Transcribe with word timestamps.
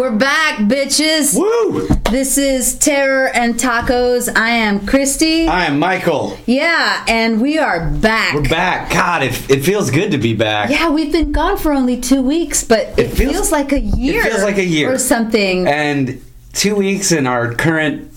We're 0.00 0.16
back, 0.16 0.60
bitches. 0.60 1.38
Woo! 1.38 1.86
This 2.10 2.38
is 2.38 2.78
Terror 2.78 3.28
and 3.28 3.56
Tacos. 3.56 4.34
I 4.34 4.48
am 4.48 4.86
Christy. 4.86 5.46
I 5.46 5.66
am 5.66 5.78
Michael. 5.78 6.38
yeah, 6.46 7.04
and 7.06 7.38
we 7.38 7.58
are 7.58 7.90
back. 7.90 8.32
We're 8.34 8.48
back. 8.48 8.90
God, 8.90 9.22
it, 9.22 9.50
it 9.50 9.60
feels 9.62 9.90
good 9.90 10.12
to 10.12 10.16
be 10.16 10.32
back. 10.34 10.70
Yeah, 10.70 10.88
we've 10.88 11.12
been 11.12 11.32
gone 11.32 11.58
for 11.58 11.74
only 11.74 12.00
two 12.00 12.22
weeks, 12.22 12.64
but 12.64 12.98
it, 12.98 12.98
It 12.98 13.08
feels- 13.10 13.32
feels, 13.32 13.52
like 13.52 13.72
a 13.72 13.80
year. 13.80 14.22
It 14.22 14.30
feels 14.30 14.42
like 14.42 14.56
a 14.56 14.64
year. 14.64 14.90
or 14.90 14.96
something. 14.96 15.68
And 15.68 16.24
two 16.54 16.76
weeks 16.76 17.12
in 17.12 17.26
our 17.26 17.52
current 17.52 18.10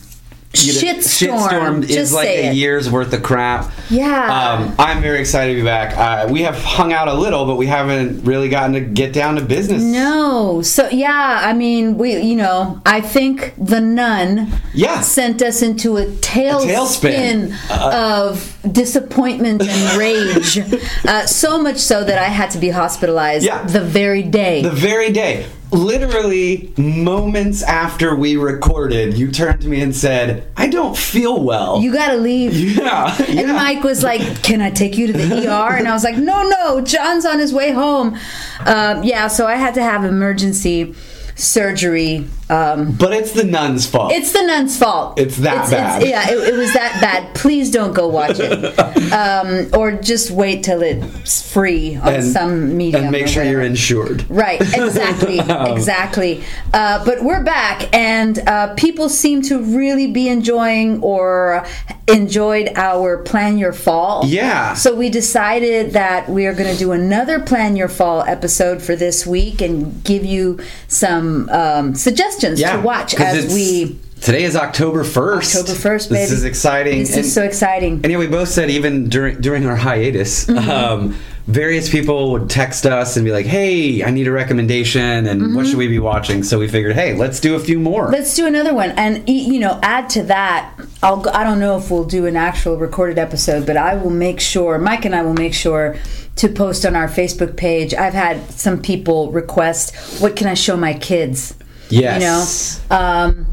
Shitstorm. 0.54 1.40
shitstorm 1.82 1.90
is 1.90 2.14
like 2.14 2.28
a 2.28 2.50
it. 2.50 2.56
year's 2.56 2.90
worth 2.90 3.12
of 3.12 3.24
crap. 3.24 3.72
Yeah. 3.90 4.60
Um, 4.62 4.76
I'm 4.78 5.02
very 5.02 5.20
excited 5.20 5.56
to 5.56 5.60
be 5.60 5.66
back. 5.66 5.98
Uh, 5.98 6.32
we 6.32 6.44
have 6.44 6.56
hung 6.62 6.94
out 6.94 7.08
a 7.08 7.14
little, 7.14 7.46
but 7.48 7.56
we 7.56 7.66
haven't 7.66 8.24
really 8.24 8.50
gotten 8.50 8.74
to 8.74 8.80
get 8.82 9.14
down 9.14 9.36
to 9.36 9.42
business. 9.42 9.82
no, 9.82 10.62
so 10.62 10.88
yeah, 10.90 11.42
I 11.44 11.54
mean, 11.54 11.98
we, 11.98 12.18
you 12.22 12.36
know, 12.36 12.80
I 12.86 13.02
think 13.02 13.54
the 13.58 13.82
nun 13.82 14.52
Yeah. 14.76 15.02
sent 15.02 15.42
us 15.42 15.64
into 15.64 15.98
a 15.98 16.06
tailspin, 16.06 17.52
tailspin. 17.52 17.70
Uh, 17.72 18.30
of 18.30 18.58
disappointment 18.72 19.64
and 19.64 19.98
rage. 19.98 20.60
uh, 21.08 21.26
so 21.26 21.60
much 21.62 21.78
so 21.78 22.04
that 22.04 22.20
I 22.20 22.26
had 22.26 22.52
to 22.52 22.60
be 22.60 22.70
hospitalized 22.70 23.46
Yeah. 23.46 23.64
the 23.64 23.82
very 23.82 24.22
day. 24.22 24.62
The 24.62 24.70
very 24.70 25.12
day, 25.12 25.48
literally 25.74 26.72
moments 26.78 27.64
after 27.64 28.16
we 28.16 28.38
recorded, 28.38 29.18
you 29.18 29.32
turned 29.32 29.62
to 29.62 29.68
me 29.68 29.82
and 29.82 29.96
said, 29.96 30.48
I 30.56 30.68
don't 30.68 30.96
feel 30.96 31.44
well. 31.44 31.82
you 31.82 31.92
gotta 31.92 32.18
leave. 32.18 32.54
yeah. 32.78 33.16
And 33.28 33.40
yeah. 33.40 33.54
Mike 33.54 33.84
was 33.84 34.04
like, 34.04 34.44
"Can 34.44 34.62
I 34.62 34.70
take 34.70 34.98
you 34.98 35.08
to 35.08 35.14
the 35.14 35.48
ER?" 35.48 35.76
And 35.76 35.88
I 35.88 35.94
was 35.94 36.04
like, 36.04 36.18
"No, 36.18 36.44
no, 36.44 36.82
John's 36.82 37.26
on 37.26 37.40
his 37.40 37.54
way 37.54 37.72
home." 37.72 38.18
Um, 38.66 39.04
yeah, 39.04 39.28
so 39.28 39.48
I 39.48 39.56
had 39.56 39.74
to 39.76 39.84
have 39.84 40.04
emergency 40.04 40.94
surgery. 41.36 42.28
Um, 42.54 42.92
But 42.92 43.14
it's 43.14 43.32
the 43.32 43.44
nun's 43.44 43.86
fault. 43.90 44.12
it's 44.14 44.32
the 44.32 44.44
nun's 44.44 44.78
fault. 44.78 45.20
It's 45.20 45.38
that 45.38 45.70
bad. 45.72 46.06
yeah, 46.06 46.30
it, 46.32 46.54
it 46.54 46.56
was 46.56 46.72
that 46.74 47.00
bad. 47.02 47.34
Please 47.34 47.72
don't 47.72 47.94
go 47.94 48.08
watch 48.08 48.38
it, 48.40 48.54
um, 49.14 49.70
or 49.80 49.92
just 49.94 50.30
wait 50.32 50.64
till 50.64 50.82
it's 50.84 51.52
free 51.52 51.96
on 51.98 52.22
some 52.22 52.78
medium. 52.78 53.04
and 53.04 53.12
make 53.12 53.28
sure 53.28 53.44
you're 53.44 53.62
insured. 53.62 54.26
Right, 54.30 54.62
exactly, 54.62 55.40
exactly. 55.74 56.44
Uh, 56.74 57.04
but 57.04 57.24
we're 57.24 57.44
back, 57.44 57.94
and 57.94 58.38
uh, 58.48 58.74
people 58.76 59.10
seem 59.10 59.42
to 59.44 59.62
really 59.62 60.08
be 60.12 60.30
enjoying 60.30 61.02
or 61.02 61.66
enjoyed 62.08 62.70
our 62.76 63.18
Plan 63.24 63.58
Your 63.58 63.74
Fall. 63.74 64.26
Yeah. 64.26 64.74
So 64.76 64.94
we 64.94 65.10
decided 65.10 65.94
that 65.94 66.30
we 66.30 66.46
are 66.46 66.54
going 66.54 66.72
to 66.72 66.78
do 66.78 66.92
another 66.92 67.40
Plan 67.40 67.76
Your 67.76 67.88
Fall 67.90 68.22
episode 68.24 68.82
for 68.82 68.96
this 68.96 69.26
week 69.26 69.62
and 69.62 70.04
give 70.04 70.24
you 70.26 70.60
some 70.88 71.50
um, 71.50 71.96
suggestions 72.44 72.60
Yeah, 72.60 72.78
to 72.78 72.82
watch 72.82 73.16
as 73.16 73.54
we. 73.54 74.00
Today 74.22 74.44
is 74.44 74.56
October 74.56 75.04
first. 75.04 75.54
October 75.56 75.78
1st, 75.78 76.10
baby. 76.10 76.22
This 76.22 76.32
is 76.32 76.46
exciting. 76.46 77.00
This 77.00 77.16
and, 77.18 77.26
is 77.26 77.34
so 77.34 77.44
exciting. 77.44 77.96
and 78.04 78.12
yeah, 78.12 78.18
we 78.18 78.28
both 78.28 78.48
said 78.48 78.70
even 78.70 79.10
during 79.10 79.42
during 79.42 79.66
our 79.66 79.76
hiatus, 79.76 80.46
Mm-hmm. 80.46 80.70
um, 80.70 81.16
various 81.46 81.90
people 81.90 82.32
would 82.32 82.50
text 82.50 82.86
us 82.86 83.18
and 83.18 83.26
be 83.26 83.32
like, 83.34 83.46
"Hey, 83.46 84.02
I 84.02 84.12
need 84.12 84.28
a 84.28 84.32
recommendation, 84.32 85.02
and 85.28 85.42
Mm-hmm. 85.42 85.56
what 85.56 85.68
should 85.68 85.76
we 85.78 85.90
be 85.90 86.00
watching?" 86.00 86.42
So 86.44 86.58
we 86.58 86.70
figured, 86.70 86.96
"Hey, 86.96 87.16
let's 87.16 87.42
do 87.42 87.56
a 87.56 87.60
few 87.60 87.80
more." 87.80 88.08
Let's 88.12 88.34
do 88.34 88.46
another 88.48 88.74
one, 88.74 88.92
and 88.92 89.28
you 89.28 89.60
know, 89.60 89.78
add 89.84 90.10
to 90.12 90.24
that. 90.24 90.74
I'll. 91.02 91.28
I 91.30 91.44
don't 91.44 91.60
know 91.60 91.76
if 91.78 91.92
we'll 91.92 92.06
do 92.06 92.26
an 92.26 92.38
actual 92.38 92.78
recorded 92.78 93.18
episode, 93.18 93.66
but 93.66 93.76
I 93.76 93.96
will 93.96 94.10
make 94.10 94.40
sure. 94.40 94.78
Mike 94.78 95.04
and 95.04 95.14
I 95.14 95.22
will 95.24 95.34
make 95.34 95.54
sure 95.54 95.98
to 96.38 96.48
post 96.48 96.86
on 96.86 96.96
our 96.96 97.10
Facebook 97.10 97.58
page. 97.58 97.94
I've 97.94 98.14
had 98.14 98.50
some 98.52 98.82
people 98.82 99.34
request, 99.34 99.94
"What 100.22 100.38
can 100.38 100.48
I 100.48 100.54
show 100.54 100.78
my 100.78 100.94
kids?" 100.94 101.56
Yes. 102.02 102.82
You 102.90 102.96
know. 102.98 103.02
Um, 103.02 103.46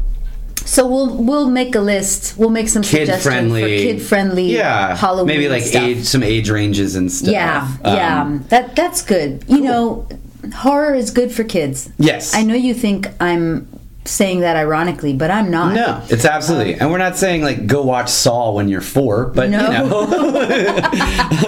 so 0.63 0.87
we'll 0.87 1.17
we'll 1.17 1.49
make 1.49 1.75
a 1.75 1.81
list. 1.81 2.37
We'll 2.37 2.49
make 2.49 2.69
some 2.69 2.81
Kid 2.83 3.07
suggestions 3.07 3.23
friendly, 3.23 3.61
for 3.61 3.67
kid 3.67 4.01
friendly. 4.01 4.43
yeah, 4.53 4.95
Halloween. 4.95 5.27
maybe 5.27 5.49
like 5.49 5.63
stuff. 5.63 5.83
age, 5.83 6.03
some 6.05 6.23
age 6.23 6.49
ranges 6.49 6.95
and 6.95 7.11
stuff. 7.11 7.31
Yeah, 7.33 7.67
Um, 7.83 7.95
yeah. 7.95 8.39
That 8.49 8.75
that's 8.75 9.01
good. 9.01 9.43
You 9.47 9.61
know, 9.61 10.07
horror 10.55 10.93
is 10.93 11.11
good 11.11 11.31
for 11.31 11.43
kids. 11.43 11.89
Yes. 11.97 12.33
I 12.35 12.43
know 12.43 12.53
you 12.55 12.73
think 12.73 13.07
I'm 13.19 13.67
saying 14.05 14.39
that 14.41 14.55
ironically, 14.55 15.13
but 15.13 15.29
I'm 15.31 15.51
not. 15.51 15.73
No, 15.73 16.01
it's 16.09 16.25
absolutely, 16.25 16.75
and 16.75 16.91
we're 16.91 16.97
not 16.99 17.17
saying 17.17 17.41
like 17.43 17.65
go 17.67 17.81
watch 17.83 18.09
Saw 18.09 18.51
when 18.51 18.67
you're 18.69 18.81
four, 18.81 19.25
but 19.27 19.49
No. 19.49 19.59
you 19.71 19.75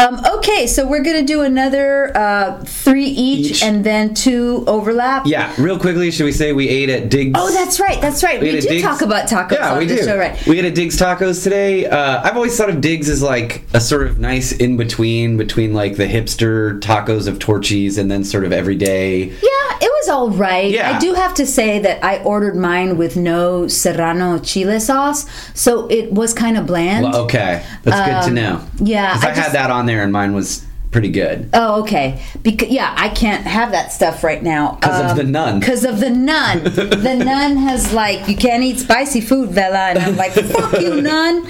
Um, 0.00 0.20
okay, 0.38 0.66
so 0.66 0.86
we're 0.86 1.02
gonna 1.02 1.22
do 1.22 1.42
another 1.42 2.16
uh, 2.16 2.64
three 2.64 3.04
each, 3.04 3.50
Each. 3.50 3.62
and 3.62 3.84
then 3.84 4.14
two 4.14 4.64
overlap. 4.66 5.26
yeah. 5.26 5.52
Real 5.58 5.78
quickly, 5.78 6.10
should 6.10 6.24
we 6.24 6.32
say 6.32 6.52
we 6.54 6.68
ate 6.68 6.88
at 6.88 7.10
Diggs? 7.10 7.38
Oh, 7.38 7.52
that's 7.52 7.78
right. 7.78 8.00
That's 8.00 8.22
right. 8.22 8.40
We, 8.40 8.50
do 8.52 8.60
Diggs- 8.62 8.82
talk 8.82 9.02
about 9.02 9.28
tacos 9.28 9.52
Yeah, 9.52 9.76
we 9.76 9.86
do. 9.86 9.98
show, 10.02 10.16
right? 10.16 10.44
We 10.46 10.58
ate 10.58 10.64
at 10.64 10.74
Diggs 10.74 10.98
Tacos 10.98 11.42
today. 11.44 11.86
Uh, 11.86 12.22
I've 12.22 12.34
always 12.36 12.56
thought 12.56 12.70
of 12.70 12.80
Diggs 12.80 13.10
as 13.10 13.20
like 13.22 13.62
a 13.74 13.80
sort 13.80 14.06
of 14.06 14.18
nice 14.18 14.52
in 14.52 14.78
between 14.78 15.36
between 15.36 15.74
like 15.74 15.96
the 15.96 16.06
hipster 16.06 16.80
tacos 16.80 17.28
of 17.28 17.38
Torchy's 17.38 17.98
and 17.98 18.10
then 18.10 18.24
sort 18.24 18.44
of 18.44 18.52
everyday. 18.52 19.24
Yeah, 19.24 19.76
it 19.82 19.90
was 20.00 20.08
all 20.08 20.30
right. 20.30 20.70
Yeah. 20.70 20.96
I 20.96 20.98
do 20.98 21.12
have 21.12 21.34
to 21.34 21.46
say 21.46 21.78
that 21.80 22.02
I 22.02 22.22
ordered 22.22 22.56
mine 22.56 22.96
with 22.96 23.16
no 23.18 23.68
serrano 23.68 24.38
chile 24.38 24.80
sauce, 24.80 25.26
so 25.54 25.86
it 25.88 26.10
was 26.10 26.32
kind 26.32 26.56
of 26.56 26.66
bland. 26.66 27.04
Well, 27.04 27.24
okay, 27.24 27.62
that's 27.82 28.24
good 28.24 28.28
to 28.30 28.34
know. 28.34 28.64
Yeah, 28.78 29.12
I, 29.12 29.16
I 29.18 29.34
just- 29.34 29.40
had 29.40 29.52
that 29.52 29.70
on 29.70 29.89
there 29.90 30.02
and 30.02 30.12
mine 30.12 30.32
was 30.34 30.64
pretty 30.90 31.10
good. 31.10 31.48
Oh, 31.52 31.82
okay. 31.82 32.20
Because 32.42 32.68
yeah, 32.68 32.94
I 32.96 33.08
can't 33.10 33.44
have 33.46 33.72
that 33.72 33.92
stuff 33.92 34.24
right 34.24 34.42
now 34.42 34.78
'Cause 34.82 35.10
of 35.10 35.16
the 35.16 35.24
nun. 35.24 35.60
Because 35.60 35.84
of 35.84 36.00
the 36.00 36.10
nun. 36.10 36.64
the 36.64 37.22
nun 37.24 37.56
has 37.58 37.92
like, 37.92 38.28
you 38.28 38.36
can't 38.36 38.62
eat 38.62 38.78
spicy 38.78 39.20
food, 39.20 39.50
Vela, 39.50 39.90
and 39.90 39.98
I'm 39.98 40.16
like, 40.16 40.32
fuck 40.32 40.80
you, 40.80 41.00
nun. 41.12 41.46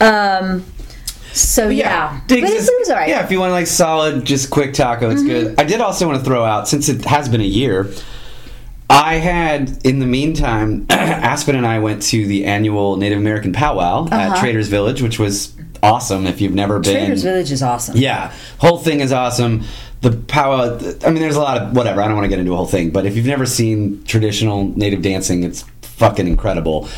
Um. 0.00 0.64
So 1.32 1.68
yeah, 1.68 2.20
Diggs 2.28 2.42
but 2.48 2.52
it, 2.52 2.70
was 2.78 2.90
alright. 2.90 3.08
Yeah, 3.08 3.24
if 3.24 3.32
you 3.32 3.40
want 3.40 3.50
like 3.52 3.66
solid, 3.66 4.24
just 4.24 4.50
quick 4.50 4.72
taco, 4.72 5.10
it's 5.10 5.22
good. 5.22 5.58
I 5.58 5.64
did 5.64 5.80
also 5.80 6.06
want 6.06 6.20
to 6.20 6.24
throw 6.24 6.44
out 6.44 6.68
since 6.68 6.88
it 6.88 7.04
has 7.06 7.28
been 7.28 7.40
a 7.40 7.44
year. 7.44 7.90
I 8.88 9.14
had, 9.14 9.84
in 9.84 9.98
the 9.98 10.06
meantime, 10.06 10.86
Aspen 10.90 11.56
and 11.56 11.66
I 11.66 11.80
went 11.80 12.02
to 12.02 12.24
the 12.26 12.44
annual 12.44 12.96
Native 12.98 13.18
American 13.18 13.52
powwow 13.52 14.06
at 14.06 14.12
Uh-huh. 14.12 14.40
Traders 14.40 14.68
Village, 14.68 15.02
which 15.02 15.18
was 15.18 15.54
awesome. 15.84 16.26
If 16.26 16.40
you've 16.40 16.54
never 16.54 16.78
been, 16.80 16.92
Traders 16.94 17.22
Village 17.22 17.52
is 17.52 17.62
awesome. 17.62 17.96
yeah, 17.96 18.32
whole 18.58 18.78
thing 18.78 19.00
is 19.00 19.12
awesome. 19.12 19.62
The 20.00 20.12
powwow, 20.12 20.76
I 21.04 21.10
mean, 21.10 21.22
there's 21.22 21.36
a 21.36 21.40
lot 21.40 21.56
of 21.60 21.76
whatever. 21.76 22.02
I 22.02 22.06
don't 22.06 22.16
want 22.16 22.24
to 22.26 22.28
get 22.28 22.38
into 22.38 22.52
a 22.52 22.56
whole 22.56 22.66
thing, 22.66 22.90
but 22.90 23.06
if 23.06 23.16
you've 23.16 23.26
never 23.26 23.46
seen 23.46 24.04
traditional 24.04 24.68
native 24.76 25.00
dancing, 25.02 25.44
it's 25.44 25.64
fucking 25.82 26.26
incredible. 26.26 26.88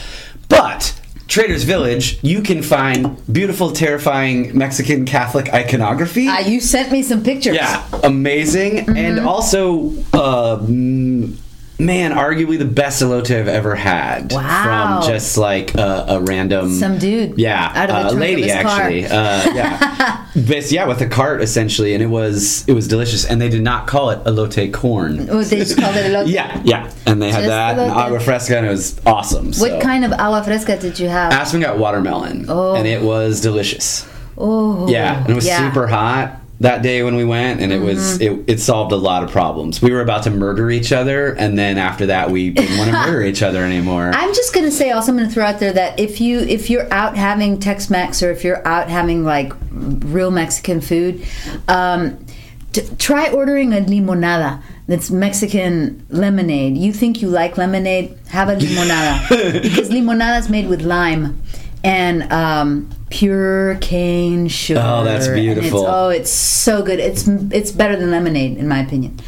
But 0.48 1.00
Traders 1.28 1.64
Village, 1.64 2.18
you 2.22 2.40
can 2.42 2.62
find 2.62 3.16
beautiful, 3.32 3.70
terrifying 3.72 4.56
Mexican 4.56 5.04
Catholic 5.04 5.52
iconography. 5.52 6.26
Uh, 6.28 6.38
you 6.40 6.60
sent 6.60 6.90
me 6.90 7.02
some 7.02 7.22
pictures. 7.22 7.54
yeah, 7.56 7.84
amazing, 8.02 8.86
Mm-hmm. 8.86 8.96
and 8.96 9.20
also, 9.20 9.90
uh, 10.12 10.58
mm, 10.58 11.36
man, 11.78 12.12
arguably 12.12 12.58
the 12.58 12.64
best 12.64 13.02
elote 13.02 13.30
I've 13.36 13.48
ever 13.48 13.74
had. 13.74 14.32
Wow. 14.32 15.00
From 15.02 15.10
just 15.10 15.36
like 15.36 15.74
a, 15.74 16.04
a 16.08 16.20
random 16.20 16.72
Some 16.72 16.98
dude. 16.98 17.38
yeah, 17.38 17.86
the 17.86 17.94
uh, 18.08 18.12
lady 18.12 18.50
actually. 18.50 19.04
Uh, 19.06 19.52
yeah, 19.54 20.26
this 20.34 20.72
yeah 20.72 20.86
with 20.86 21.00
a 21.00 21.06
cart 21.08 21.42
essentially, 21.42 21.94
and 21.94 22.02
it 22.02 22.06
was 22.06 22.66
it 22.68 22.72
was 22.72 22.88
delicious. 22.88 23.24
And 23.24 23.40
they 23.40 23.48
did 23.48 23.62
not 23.62 23.86
call 23.86 24.10
it 24.10 24.22
elote 24.24 24.72
corn. 24.72 25.28
Oh, 25.30 25.42
they 25.42 25.56
just 25.58 25.78
called 25.78 25.96
it 25.96 26.12
a 26.12 26.26
Yeah, 26.28 26.60
yeah, 26.64 26.90
and 27.06 27.20
they 27.20 27.30
had 27.30 27.40
Just 27.40 27.48
that 27.48 27.78
and 27.78 27.90
agua 27.92 28.20
fresca, 28.20 28.56
and 28.56 28.66
it 28.66 28.70
was 28.70 29.00
awesome. 29.06 29.52
What 29.54 29.80
kind 29.82 30.04
of 30.04 30.12
agua 30.12 30.42
fresca 30.44 30.78
did 30.78 30.98
you 30.98 31.08
have? 31.08 31.32
Aspen 31.32 31.60
got 31.60 31.78
watermelon, 31.78 32.46
Oh. 32.48 32.74
and 32.74 32.86
it 32.86 33.02
was 33.02 33.40
delicious. 33.40 34.08
oh, 34.38 34.88
Yeah, 34.88 35.20
and 35.20 35.30
it 35.30 35.34
was 35.34 35.46
yeah. 35.46 35.58
super 35.70 35.86
hot 35.86 36.40
that 36.60 36.82
day 36.82 37.02
when 37.02 37.16
we 37.16 37.24
went, 37.24 37.60
and 37.60 37.72
it 37.72 37.80
was 37.80 38.18
Mm-hmm. 38.18 38.40
it, 38.48 38.54
it 38.54 38.60
solved 38.60 38.92
a 38.92 38.96
lot 38.96 39.22
of 39.22 39.30
problems. 39.30 39.82
We 39.82 39.90
were 39.92 40.00
about 40.00 40.22
to 40.24 40.30
murder 40.30 40.70
each 40.70 40.92
other, 40.92 41.34
and 41.34 41.58
then 41.58 41.76
after 41.78 42.06
that, 42.06 42.30
we 42.30 42.50
didn't 42.50 42.78
want 42.78 42.90
to 42.90 42.96
murder 43.06 43.22
each 43.22 43.42
other 43.42 43.62
anymore. 43.62 44.10
I'm 44.14 44.34
just 44.34 44.54
gonna 44.54 44.70
say 44.70 44.90
also 44.90 45.12
I'm 45.12 45.18
gonna 45.18 45.30
throw 45.30 45.44
out 45.44 45.60
there 45.60 45.72
that 45.72 45.98
if 46.00 46.20
you 46.20 46.40
if 46.40 46.70
you're 46.70 46.92
out 46.92 47.16
having 47.16 47.58
Tex-Mex 47.60 48.22
or 48.22 48.30
if 48.30 48.42
you're 48.44 48.66
out 48.66 48.88
having 48.88 49.24
like 49.24 49.52
real 49.70 50.30
Mexican 50.30 50.80
food, 50.80 51.26
um, 51.68 52.24
t- 52.72 52.82
try 52.98 53.30
ordering 53.30 53.72
a 53.72 53.78
limonada. 53.78 54.62
That's 54.88 55.10
Mexican 55.10 56.06
lemonade. 56.10 56.76
You 56.78 56.92
think 56.92 57.20
you 57.20 57.28
like 57.28 57.58
lemonade? 57.58 58.16
Have 58.28 58.48
a 58.48 58.54
limonada 58.56 59.62
because 59.62 59.90
limonada 59.90 60.38
is 60.38 60.48
made 60.48 60.68
with 60.68 60.82
lime 60.82 61.42
and 61.84 62.30
um, 62.32 62.90
pure 63.10 63.76
cane 63.76 64.48
sugar. 64.48 64.82
Oh, 64.84 65.04
that's 65.04 65.26
and 65.26 65.38
it's- 65.38 65.54
beautiful. 65.54 65.86
oh, 65.86 66.08
it's 66.08 66.30
so 66.30 66.82
good. 66.82 66.98
It's 67.00 67.26
it's 67.28 67.70
better 67.72 67.96
than 67.96 68.10
lemonade 68.10 68.56
in 68.58 68.68
my 68.68 68.80
opinion. 68.80 69.18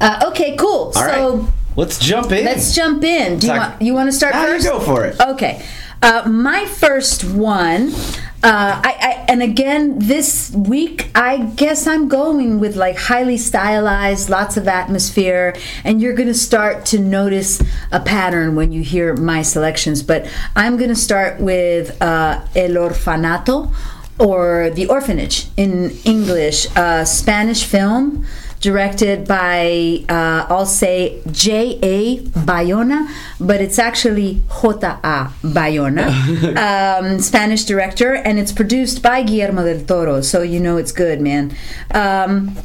Uh, 0.00 0.26
okay, 0.28 0.56
cool. 0.56 0.86
All 0.86 0.92
so. 0.92 1.36
right, 1.36 1.52
let's 1.76 1.98
jump 1.98 2.30
in. 2.32 2.44
Let's 2.44 2.74
jump 2.74 3.02
in. 3.04 3.38
Do 3.38 3.46
you 3.48 3.52
Talk- 3.52 3.70
want 3.70 3.82
you 3.82 3.94
want 3.94 4.08
to 4.08 4.12
start 4.12 4.34
Ah, 4.34 4.42
you 4.46 4.52
first? 4.54 4.66
go 4.66 4.80
for 4.80 5.04
it. 5.04 5.20
Okay. 5.20 5.64
Uh, 6.00 6.22
my 6.28 6.64
first 6.64 7.24
one 7.24 7.92
Uh, 8.40 8.80
I, 8.84 8.96
I 9.00 9.24
and 9.26 9.42
again 9.42 9.98
this 9.98 10.52
week 10.52 11.10
I 11.12 11.38
guess 11.38 11.88
I'm 11.88 12.08
going 12.08 12.60
with 12.60 12.76
like 12.76 12.96
highly 12.96 13.36
stylized, 13.36 14.30
lots 14.30 14.56
of 14.56 14.68
atmosphere, 14.68 15.56
and 15.82 16.00
you're 16.00 16.14
gonna 16.14 16.34
start 16.34 16.86
to 16.86 17.00
notice 17.00 17.60
a 17.90 17.98
pattern 17.98 18.54
when 18.54 18.70
you 18.70 18.82
hear 18.82 19.16
my 19.16 19.42
selections. 19.42 20.04
But 20.04 20.30
I'm 20.54 20.76
gonna 20.76 20.94
start 20.94 21.40
with 21.40 22.00
uh, 22.00 22.46
El 22.54 22.76
Orfanato 22.76 23.72
or 24.20 24.70
The 24.70 24.86
Orphanage 24.86 25.48
in 25.56 25.90
English, 26.04 26.68
a 26.76 27.04
Spanish 27.04 27.64
film 27.64 28.24
directed 28.60 29.26
by 29.26 30.04
uh, 30.08 30.46
I'll 30.48 30.66
say 30.66 31.20
J 31.30 31.78
A 31.82 32.18
Bayona, 32.46 33.08
but 33.40 33.60
it's 33.60 33.78
actually 33.78 34.42
J 34.62 34.82
A 35.04 35.30
Bayona, 35.42 36.08
um, 37.12 37.18
Spanish 37.20 37.64
director, 37.64 38.14
and 38.14 38.38
it's 38.38 38.52
produced 38.52 39.02
by 39.02 39.22
Guillermo 39.22 39.64
del 39.64 39.84
Toro, 39.84 40.20
so 40.20 40.42
you 40.42 40.60
know 40.60 40.76
it's 40.76 40.92
good, 40.92 41.20
man. 41.20 41.54
Um, 41.94 42.56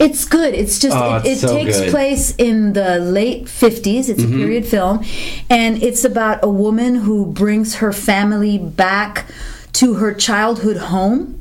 it's 0.00 0.24
good. 0.24 0.54
It's 0.54 0.80
just 0.80 0.96
Oh, 0.96 1.16
it, 1.18 1.26
it 1.26 1.38
so 1.38 1.54
takes 1.54 1.78
good. 1.78 1.90
place 1.90 2.34
in 2.36 2.72
the 2.72 2.98
late 2.98 3.44
50s. 3.44 4.08
It's 4.08 4.24
a 4.24 4.26
period 4.26 4.66
film 4.66 5.04
and 5.48 5.80
it's 5.80 6.02
about 6.04 6.40
a 6.42 6.48
woman 6.48 6.96
who 6.96 7.26
brings 7.26 7.76
her 7.76 7.92
family 7.92 8.58
back 8.58 9.26
to 9.74 9.94
her 9.94 10.12
childhood 10.12 10.78
home 10.78 11.38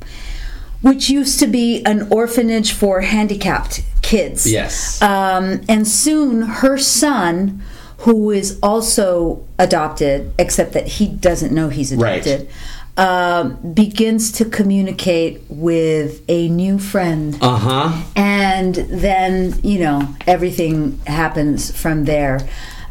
which 0.82 1.10
used 1.10 1.40
to 1.40 1.48
be 1.48 1.84
an 1.86 2.08
orphanage 2.12 2.72
for 2.74 3.02
handicapped 3.02 3.84
kids. 4.02 4.50
Yes. 4.52 5.02
Um, 5.02 5.62
and 5.70 5.88
soon 5.88 6.42
her 6.42 6.78
son 6.78 7.62
who 8.00 8.32
is 8.32 8.58
also 8.64 9.44
adopted 9.60 10.34
except 10.40 10.74
that 10.74 10.88
he 10.88 11.08
doesn't 11.08 11.54
know 11.54 11.70
he's 11.70 11.94
Right. 11.96 12.26
adopted. 12.26 12.50
Um, 12.98 13.74
begins 13.74 14.32
to 14.34 14.46
communicate 14.46 15.42
with 15.50 16.22
a 16.28 16.50
new 16.50 16.78
friend 16.78 17.38
Uh 17.42 17.56
huh. 17.58 18.02
and 18.18 18.76
then 18.76 19.58
you 19.64 19.80
know 19.80 20.14
everything 20.28 21.00
happens 21.08 21.72
from 21.72 22.04
there 22.04 22.42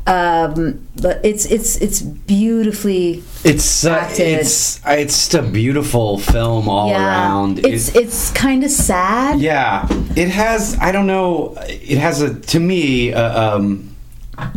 um, 0.07 0.87
but 1.01 1.21
it's 1.25 1.45
it's 1.47 1.77
it's 1.77 2.01
beautifully 2.01 3.23
It's 3.45 3.85
uh, 3.85 4.07
it's 4.11 4.81
it's 4.87 5.15
just 5.17 5.35
a 5.35 5.43
beautiful 5.43 6.19
film 6.19 6.69
all 6.69 6.91
around. 6.91 7.59
it's 7.65 7.89
It- 7.91 7.97
it's 8.05 8.31
kind 8.33 8.65
of 8.65 8.71
sad 8.71 9.41
yeah, 9.41 9.87
it 10.17 10.29
has. 10.29 10.77
I 10.81 10.93
don't 10.93 11.07
know. 11.07 11.55
It 11.69 11.99
has 11.99 12.23
a 12.23 12.35
to 12.53 12.61
me. 12.61 13.13
Uh, 13.13 13.57
um, 13.57 13.95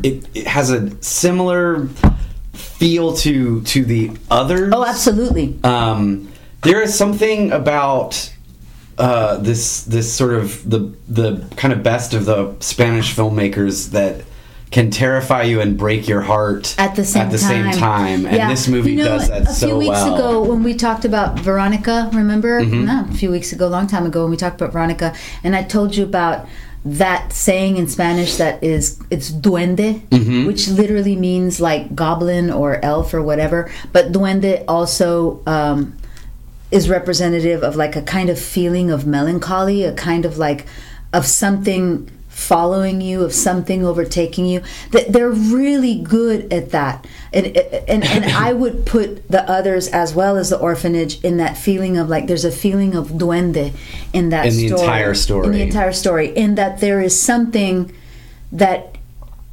it, 0.01 0.25
it 0.33 0.47
has 0.47 0.71
a 0.71 0.89
similar 1.03 1.87
feel 2.53 3.13
to 3.17 3.61
to 3.63 3.83
the 3.85 4.11
others. 4.31 4.71
oh 4.73 4.85
absolutely 4.85 5.57
um, 5.63 6.29
there 6.61 6.81
is 6.81 6.93
something 6.97 7.51
about 7.51 8.31
uh, 8.97 9.37
this 9.37 9.83
this 9.83 10.11
sort 10.13 10.33
of 10.35 10.69
the 10.69 10.93
the 11.09 11.45
kind 11.57 11.73
of 11.73 11.83
best 11.83 12.13
of 12.13 12.25
the 12.25 12.55
Spanish 12.59 13.13
filmmakers 13.15 13.89
that 13.91 14.21
can 14.73 14.89
terrify 14.89 15.43
you 15.43 15.61
and 15.61 15.77
break 15.77 16.07
your 16.07 16.21
heart 16.21 16.75
at 16.77 16.95
the 16.95 17.05
same 17.05 17.21
at 17.21 17.31
the 17.31 17.37
time. 17.37 17.71
same 17.71 17.79
time. 17.79 18.25
And 18.25 18.35
Yeah. 18.35 18.49
this 18.49 18.67
movie 18.67 18.91
You 18.91 18.97
know, 19.03 19.17
does 19.19 19.29
that 19.29 19.43
a 19.49 19.53
few 19.53 19.77
weeks 19.77 19.91
well. 19.91 20.15
ago 20.15 20.43
when 20.43 20.63
we 20.63 20.73
talked 20.73 21.05
about 21.05 21.39
Veronica, 21.39 22.09
remember? 22.11 22.59
Mm-hmm. 22.61 22.85
No, 22.85 23.05
a 23.09 23.13
few 23.13 23.29
weeks 23.31 23.53
ago, 23.53 23.67
a 23.67 23.73
long 23.77 23.87
time 23.87 24.05
ago 24.05 24.23
when 24.23 24.31
we 24.31 24.37
talked 24.37 24.59
about 24.59 24.73
Veronica, 24.73 25.13
and 25.43 25.55
I 25.55 25.61
told 25.63 25.95
you 25.95 26.03
about 26.03 26.47
that 26.85 27.31
saying 27.31 27.77
in 27.77 27.87
Spanish 27.87 28.35
that 28.37 28.61
is 28.63 28.99
it's 29.09 29.31
duende, 29.31 30.01
Mm-hmm. 30.09 30.47
which 30.47 30.67
literally 30.67 31.15
means 31.15 31.61
like 31.61 31.95
goblin 31.95 32.49
or 32.51 32.83
elf 32.83 33.13
or 33.13 33.21
whatever. 33.21 33.69
But 33.93 34.11
duende 34.11 34.63
also 34.67 35.39
um, 35.45 35.93
is 36.71 36.89
representative 36.89 37.61
of 37.63 37.75
like 37.75 37.95
a 37.95 38.01
kind 38.01 38.29
of 38.29 38.37
feeling 38.39 38.89
of 38.91 39.05
melancholy, 39.05 39.83
a 39.85 39.93
kind 39.93 40.25
of 40.25 40.37
like 40.39 40.65
of 41.13 41.25
something 41.27 42.09
following 42.33 42.99
you, 42.99 43.23
of 43.23 43.33
something 43.33 43.85
overtaking 43.85 44.45
you. 44.45 44.61
That 44.91 45.13
they're 45.13 45.29
really 45.29 46.01
good 46.01 46.51
at 46.51 46.71
that, 46.71 47.05
and 47.31 47.47
and 47.47 48.03
and 48.03 48.25
I 48.25 48.53
would 48.61 48.85
put 48.85 49.27
the 49.29 49.49
others 49.49 49.87
as 49.87 50.13
well 50.13 50.35
as 50.37 50.49
the 50.49 50.59
orphanage 50.59 51.23
in 51.23 51.37
that 51.37 51.57
feeling 51.57 51.97
of 51.97 52.09
like 52.09 52.27
there's 52.27 52.45
a 52.45 52.51
feeling 52.51 52.95
of 52.95 53.09
duende 53.09 53.73
in 54.11 54.29
that 54.29 54.47
In 54.47 54.53
the 54.55 54.67
story, 54.67 54.81
entire 54.81 55.13
in 55.45 55.51
the 55.51 55.61
entire 55.61 55.93
story, 55.93 56.27
in 56.35 56.55
that 56.55 56.79
there 56.79 57.01
is 57.01 57.19
something 57.19 57.93
that 58.51 58.97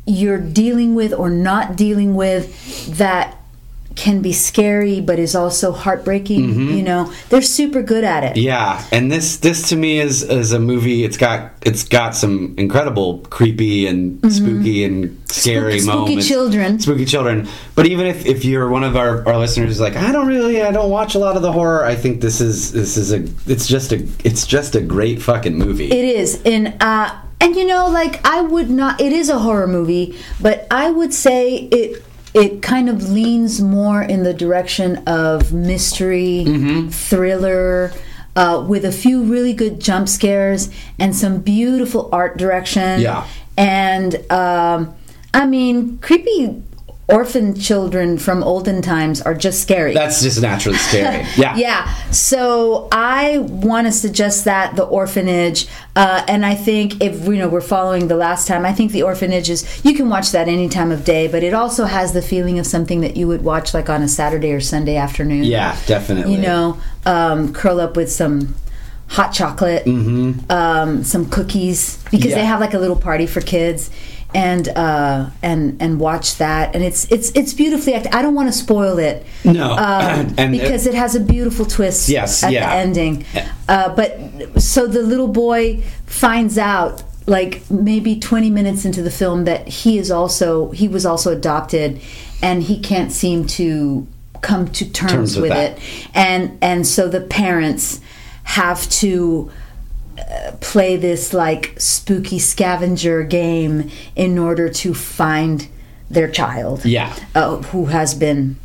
you're 0.06 0.38
dealing 0.38 0.94
with 0.94 1.12
or 1.12 1.30
not 1.30 1.76
dealing 1.76 2.14
with 2.14 2.96
that 2.98 3.36
can 4.04 4.22
be 4.22 4.32
scary 4.32 4.98
but 5.08 5.18
is 5.18 5.34
also 5.42 5.72
heartbreaking 5.72 6.44
you 6.78 6.82
know 6.82 7.02
they're 7.28 7.42
super 7.58 7.82
good 7.82 8.04
at 8.04 8.22
it 8.24 8.30
Mm-hmm. 8.30 8.46
Yeah, 8.50 8.84
and 8.96 9.10
this 9.12 9.36
this 9.46 9.68
to 9.70 9.76
me 9.76 9.98
is 10.00 10.22
is 10.22 10.52
a 10.52 10.58
movie. 10.58 11.04
It's 11.04 11.16
got 11.26 11.38
it's 11.62 11.82
got 11.98 12.14
some 12.14 12.54
incredible 12.56 13.18
creepy 13.36 13.86
and 13.90 14.00
spooky 14.32 14.84
and 14.84 14.98
scary 15.30 15.78
Mm-hmm. 15.78 15.90
Spook- 15.90 16.06
spooky 16.08 16.22
children. 16.32 16.70
spooky 16.80 17.04
children. 17.04 17.48
But 17.76 17.86
even 17.86 18.06
if, 18.06 18.24
if 18.26 18.44
you're 18.44 18.68
one 18.68 18.84
of 18.84 18.94
our, 18.96 19.26
our 19.28 19.36
listeners 19.38 19.68
who's 19.70 19.80
like, 19.80 19.96
I 19.96 20.12
don't 20.12 20.26
really, 20.28 20.62
I 20.62 20.70
don't 20.72 20.90
watch 20.90 21.14
a 21.14 21.18
lot 21.18 21.36
of 21.36 21.42
the 21.42 21.52
horror. 21.52 21.84
I 21.84 21.94
think 21.96 22.20
this 22.20 22.40
is 22.40 22.72
this 22.72 22.96
is 22.96 23.12
a 23.12 23.20
it's 23.46 23.66
just 23.66 23.92
a 23.92 23.98
it's 24.24 24.46
just 24.46 24.74
a 24.74 24.80
great 24.80 25.20
fucking 25.22 25.56
movie. 25.58 25.90
It 25.90 26.04
is, 26.20 26.40
and 26.44 26.74
uh, 26.80 27.08
and 27.42 27.56
you 27.56 27.66
know, 27.66 27.88
like 27.88 28.24
I 28.26 28.40
would 28.42 28.70
not. 28.70 29.00
It 29.00 29.12
is 29.12 29.28
a 29.28 29.38
horror 29.38 29.66
movie, 29.66 30.16
but 30.40 30.66
I 30.70 30.90
would 30.90 31.12
say 31.12 31.68
it 31.70 32.02
it 32.34 32.62
kind 32.62 32.88
of 32.88 33.10
leans 33.10 33.60
more 33.60 34.02
in 34.02 34.22
the 34.22 34.34
direction 34.34 34.96
of 35.06 35.52
mystery, 35.52 36.44
Mm-hmm. 36.46 36.88
thriller. 36.88 37.92
Uh, 38.36 38.64
with 38.66 38.84
a 38.84 38.92
few 38.92 39.24
really 39.24 39.52
good 39.52 39.80
jump 39.80 40.08
scares 40.08 40.70
and 41.00 41.14
some 41.16 41.40
beautiful 41.40 42.08
art 42.12 42.36
direction. 42.38 43.00
Yeah. 43.00 43.26
And 43.58 44.14
um, 44.30 44.94
I 45.34 45.46
mean, 45.46 45.98
creepy 45.98 46.62
orphan 47.12 47.54
children 47.58 48.18
from 48.18 48.42
olden 48.42 48.82
times 48.82 49.20
are 49.22 49.34
just 49.34 49.60
scary. 49.62 49.94
That's 49.94 50.22
just 50.22 50.40
naturally 50.40 50.78
scary. 50.78 51.26
Yeah. 51.36 51.56
Yeah. 51.56 51.94
So 52.10 52.88
I 52.92 53.38
want 53.38 53.86
to 53.86 53.92
suggest 53.92 54.44
that 54.44 54.76
the 54.76 54.82
orphanage, 54.84 55.66
uh, 55.96 56.24
and 56.28 56.44
I 56.46 56.54
think 56.54 57.02
if 57.02 57.24
you 57.26 57.36
know 57.36 57.48
we're 57.48 57.60
following 57.60 58.08
the 58.08 58.16
last 58.16 58.46
time, 58.48 58.64
I 58.64 58.72
think 58.72 58.92
the 58.92 59.02
orphanage 59.02 59.48
is 59.50 59.84
you 59.84 59.94
can 59.94 60.08
watch 60.08 60.32
that 60.32 60.48
any 60.48 60.68
time 60.68 60.90
of 60.92 61.04
day, 61.04 61.28
but 61.28 61.42
it 61.42 61.54
also 61.54 61.84
has 61.84 62.12
the 62.12 62.22
feeling 62.22 62.58
of 62.58 62.66
something 62.66 63.00
that 63.00 63.16
you 63.16 63.26
would 63.28 63.42
watch 63.42 63.72
like 63.74 63.88
on 63.90 64.02
a 64.02 64.08
Saturday 64.08 64.52
or 64.52 64.60
Sunday 64.60 64.96
afternoon. 64.96 65.44
Yeah, 65.44 65.76
definitely. 65.86 66.34
You 66.34 66.40
know, 66.40 66.78
um, 67.06 67.52
curl 67.52 67.80
up 67.80 67.96
with 67.96 68.10
some 68.10 68.54
hot 69.08 69.32
chocolate, 69.32 69.86
um, 70.50 71.02
some 71.04 71.28
cookies 71.30 71.96
because 72.04 72.20
Mm-hmm. 72.20 72.28
Yeah. 72.30 72.34
they 72.36 72.44
have 72.44 72.60
like 72.60 72.74
a 72.74 72.78
little 72.78 72.96
party 72.96 73.26
for 73.26 73.40
kids. 73.40 73.90
And 74.32 74.68
uh, 74.68 75.30
and 75.42 75.82
and 75.82 75.98
watch 75.98 76.36
that, 76.36 76.74
and 76.74 76.84
it's 76.84 77.10
it's 77.10 77.30
it's 77.32 77.52
beautifully 77.52 77.94
acted. 77.94 78.12
I 78.14 78.22
don't 78.22 78.36
want 78.36 78.48
to 78.48 78.52
spoil 78.52 78.98
it, 78.98 79.26
No. 79.44 79.72
um, 79.72 80.34
And- 80.38 80.52
because 80.52 80.86
it 80.86 80.94
has 80.94 81.16
a 81.16 81.20
beautiful 81.20 81.64
twist 81.66 82.08
Yes, 82.08 82.44
at 82.44 82.52
yeah. 82.52 82.68
the 82.70 82.76
ending. 82.76 83.24
Uh, 83.68 83.92
but 83.96 84.60
so 84.62 84.86
the 84.86 85.02
little 85.02 85.26
boy 85.26 85.82
finds 86.06 86.58
out 86.58 87.02
like 87.26 87.68
maybe 87.70 88.18
20 88.18 88.50
minutes 88.50 88.84
into 88.84 89.02
the 89.02 89.10
film 89.10 89.44
that 89.44 89.66
he 89.68 89.98
is 89.98 90.10
also 90.12 90.70
he 90.70 90.86
was 90.88 91.04
also 91.04 91.32
adopted 91.32 92.00
and 92.42 92.62
he 92.62 92.78
can't 92.80 93.10
seem 93.12 93.46
to 93.46 94.06
come 94.42 94.66
to 94.68 94.84
terms, 94.90 95.12
Terms 95.12 95.36
with 95.40 95.50
with, 95.50 95.58
it 95.58 96.08
and 96.14 96.56
and 96.62 96.86
so 96.86 97.08
the 97.08 97.20
parents 97.20 98.00
have 98.44 98.88
to 98.90 99.50
play 100.60 100.96
this 100.96 101.32
like 101.32 101.74
spooky 101.78 102.38
scavenger 102.38 103.22
game 103.22 103.90
in 104.16 104.38
order 104.38 104.68
to 104.68 104.94
find 104.94 105.68
their 106.10 106.28
child 106.28 106.84
Yeah. 106.84 107.14
uh, 107.34 107.56
who 107.72 107.86
has 107.86 108.14
been 108.14 108.56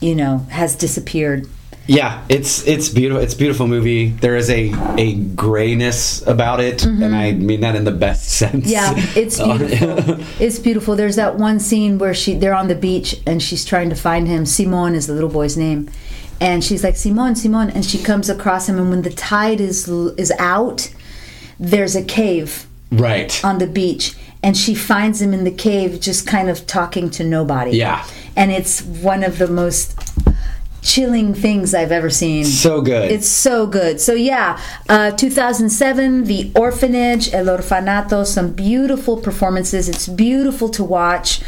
you 0.00 0.14
know 0.14 0.38
has 0.50 0.76
disappeared 0.76 1.46
Yeah, 1.86 2.22
it's 2.28 2.62
it's 2.68 2.88
beautiful. 2.88 3.20
It's 3.24 3.34
a 3.34 3.38
beautiful 3.38 3.66
movie. 3.66 4.10
There 4.20 4.36
is 4.36 4.48
a 4.48 4.70
a 4.96 5.14
grayness 5.34 6.22
about 6.26 6.60
it, 6.60 6.84
and 6.86 7.14
I 7.16 7.32
mean 7.32 7.60
that 7.62 7.74
in 7.74 7.84
the 7.84 7.96
best 8.06 8.28
sense. 8.40 8.70
Mm-hmm. 8.70 8.96
Yeah, 8.96 9.22
it's 9.22 9.36
beautiful. 9.48 10.24
it's 10.38 10.58
beautiful. 10.60 10.94
There's 10.96 11.16
that 11.16 11.34
one 11.48 11.58
scene 11.58 11.98
where 11.98 12.14
she 12.14 12.34
they're 12.38 12.54
on 12.62 12.68
the 12.68 12.76
beach 12.88 13.16
and 13.26 13.42
she's 13.42 13.64
trying 13.64 13.90
to 13.90 13.96
find 13.96 14.28
him. 14.28 14.46
Simon 14.46 14.94
is 14.94 15.06
the 15.06 15.14
little 15.14 15.30
boy's 15.40 15.56
name, 15.56 15.88
and 16.38 16.62
she's 16.62 16.84
like 16.84 16.96
Simon, 16.96 17.34
Simon, 17.34 17.70
and 17.74 17.82
she 17.84 17.98
comes 17.98 18.30
across 18.30 18.68
him. 18.68 18.78
And 18.78 18.88
when 18.90 19.02
the 19.02 19.10
tide 19.32 19.60
is 19.60 19.88
is 20.16 20.30
out, 20.38 20.92
there's 21.60 21.94
a 21.94 22.02
cave 22.02 22.66
right. 22.90 23.44
on 23.44 23.58
the 23.58 23.66
beach, 23.66 24.16
and 24.42 24.56
she 24.56 24.74
finds 24.74 25.20
him 25.20 25.32
in 25.34 25.44
the 25.44 25.50
cave, 25.50 26.00
just 26.00 26.26
kind 26.26 26.48
of 26.48 26.66
talking 26.66 27.10
to 27.10 27.22
nobody. 27.24 27.76
Yeah. 27.76 28.04
and 28.36 28.50
it's 28.50 28.82
one 28.82 29.22
of 29.22 29.38
the 29.38 29.46
most 29.46 29.98
chilling 30.82 31.34
things 31.34 31.74
I've 31.74 31.92
ever 31.92 32.08
seen. 32.08 32.44
So 32.44 32.80
good. 32.80 33.10
It's 33.10 33.28
so 33.28 33.66
good. 33.66 34.00
So 34.00 34.14
yeah, 34.14 34.58
uh, 34.88 35.10
2007, 35.12 36.24
The 36.24 36.50
Orphanage, 36.54 37.32
El 37.34 37.46
Orfanato, 37.46 38.26
some 38.26 38.52
beautiful 38.52 39.18
performances. 39.18 39.88
It's 39.88 40.08
beautiful 40.08 40.70
to 40.70 40.82
watch. 40.82 41.42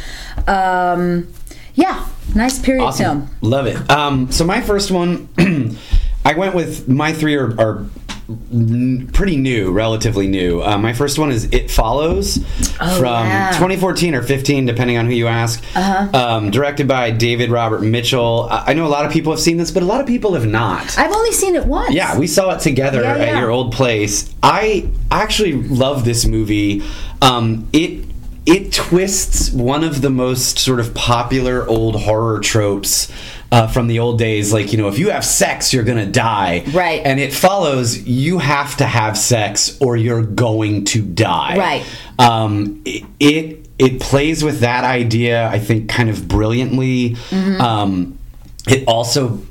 Um, 0.47 1.33
yeah, 1.73 2.07
nice 2.35 2.59
period 2.59 2.83
awesome. 2.83 3.27
film. 3.27 3.37
Love 3.41 3.65
it. 3.65 3.89
Um, 3.89 4.31
so 4.31 4.45
my 4.45 4.61
first 4.61 4.91
one 4.91 5.29
I 6.25 6.33
went 6.35 6.55
with 6.55 6.87
my 6.87 7.11
three 7.11 7.35
are, 7.35 7.59
are 7.59 7.85
pretty 8.27 9.37
new, 9.37 9.71
relatively 9.71 10.27
new. 10.27 10.61
Uh, 10.61 10.77
my 10.77 10.93
first 10.93 11.19
one 11.19 11.31
is 11.31 11.45
It 11.51 11.69
Follows 11.69 12.37
Oh, 12.79 12.97
from 12.99 13.25
yeah. 13.27 13.51
2014 13.51 14.15
or 14.15 14.21
15, 14.21 14.65
depending 14.65 14.97
on 14.97 15.05
who 15.07 15.13
you 15.13 15.27
ask. 15.27 15.63
Uh-huh. 15.75 16.09
Um, 16.17 16.51
directed 16.51 16.87
by 16.87 17.11
David 17.11 17.49
Robert 17.51 17.81
Mitchell. 17.81 18.47
I 18.49 18.73
know 18.73 18.85
a 18.85 18.89
lot 18.89 19.05
of 19.05 19.11
people 19.11 19.31
have 19.33 19.41
seen 19.41 19.57
this, 19.57 19.71
but 19.71 19.83
a 19.83 19.85
lot 19.85 19.99
of 20.01 20.07
people 20.07 20.33
have 20.33 20.45
not. 20.47 20.97
I've 20.97 21.11
only 21.11 21.31
seen 21.33 21.55
it 21.55 21.65
once. 21.65 21.93
Yeah, 21.93 22.17
we 22.17 22.27
saw 22.27 22.51
it 22.55 22.61
together 22.61 23.01
Yeah, 23.01 23.15
at 23.17 23.39
your 23.39 23.49
old 23.49 23.73
place. 23.73 24.33
I 24.41 24.89
actually 25.11 25.53
love 25.53 26.05
this 26.05 26.25
movie. 26.25 26.81
Um, 27.21 27.67
it 27.73 28.05
it 28.45 28.73
twists 28.73 29.51
one 29.51 29.85
of 29.85 30.01
the 30.01 30.09
most 30.09 30.59
sort 30.59 30.81
of 30.81 30.93
popular 30.93 31.65
old 31.67 32.01
horror 32.01 32.39
tropes 32.41 33.09
uh, 33.51 33.67
from 33.67 33.87
the 33.87 33.99
old 33.99 34.19
days. 34.19 34.53
Like 34.53 34.71
you 34.71 34.77
know, 34.77 34.87
if 34.87 34.99
you 34.99 35.09
have 35.09 35.25
sex, 35.25 35.73
you're 35.73 35.83
gonna 35.83 36.05
die. 36.05 36.63
Right. 36.71 37.01
And 37.03 37.19
it 37.19 37.33
follows 37.33 37.97
you 37.99 38.39
have 38.39 38.77
to 38.77 38.85
have 38.85 39.17
sex 39.17 39.79
or 39.81 39.97
you're 39.97 40.23
going 40.23 40.85
to 40.85 41.01
die. 41.01 41.57
Right. 41.57 41.85
Um, 42.19 42.81
it. 42.85 43.03
it 43.19 43.59
it 43.79 43.99
plays 43.99 44.43
with 44.43 44.59
that 44.59 44.83
idea, 44.83 45.47
I 45.47 45.57
think, 45.57 45.89
kind 45.89 46.09
of 46.09 46.27
brilliantly. 46.27 47.11
Mm-hmm. 47.11 47.59
Um, 47.59 48.19
it 48.67 48.87
also, 48.87 49.41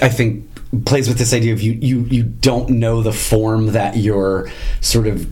I 0.00 0.08
think, 0.08 0.48
plays 0.86 1.08
with 1.08 1.18
this 1.18 1.34
idea 1.34 1.52
of 1.52 1.60
you 1.60 1.72
you 1.72 2.00
you 2.04 2.22
don't 2.22 2.70
know 2.70 3.02
the 3.02 3.12
form 3.12 3.72
that 3.72 3.96
you're 3.96 4.50
sort 4.80 5.06
of 5.06 5.28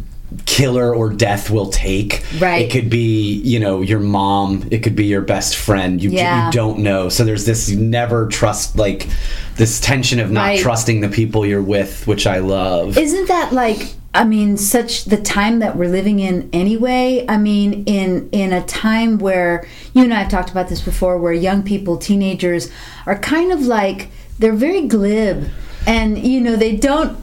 killer 0.47 0.95
or 0.95 1.11
death 1.11 1.51
will 1.51 1.69
take. 1.71 2.23
Right. 2.39 2.63
It 2.67 2.71
could 2.71 2.89
be, 2.91 3.33
you 3.43 3.59
know, 3.59 3.81
your 3.83 3.99
mom. 4.01 4.67
It 4.71 4.83
could 4.83 4.95
be 4.97 5.07
your 5.07 5.23
best 5.23 5.57
friend. 5.57 6.03
You 6.03 6.11
Yeah. 6.11 6.47
you 6.47 6.53
don't 6.53 6.79
know. 6.81 7.09
So 7.09 7.25
there's 7.25 7.45
this 7.47 7.69
never 7.71 8.27
trust 8.29 8.77
like 8.79 9.09
this 9.57 9.81
tension 9.81 10.21
of 10.21 10.31
not 10.31 10.43
Right. 10.47 10.61
trusting 10.61 11.01
the 11.01 11.09
people 11.09 11.45
you're 11.45 11.63
with, 11.63 12.07
which 12.07 12.27
I 12.27 12.39
love. 12.39 12.97
Isn't 12.97 13.29
that 13.29 13.53
like 13.53 13.93
I 14.13 14.25
mean 14.25 14.57
such 14.57 15.05
the 15.05 15.17
time 15.17 15.61
that 15.61 15.77
we're 15.77 15.89
living 15.91 16.19
in 16.21 16.49
anyway? 16.53 17.25
I 17.29 17.37
mean 17.37 17.85
in 17.87 18.29
in 18.33 18.53
a 18.53 18.63
time 18.63 19.19
where 19.19 19.67
you 19.95 20.05
and 20.05 20.13
I 20.15 20.21
have 20.23 20.31
talked 20.31 20.51
about 20.51 20.69
this 20.69 20.81
before 20.81 21.19
where 21.19 21.33
young 21.33 21.63
people, 21.63 21.97
teenagers 21.97 22.71
are 23.07 23.17
kind 23.19 23.53
of 23.53 23.63
like 23.63 24.09
they're 24.39 24.53
very 24.53 24.87
glib 24.87 25.49
and 25.87 26.19
you 26.19 26.41
know 26.41 26.57
they 26.57 26.77
don't 26.77 27.17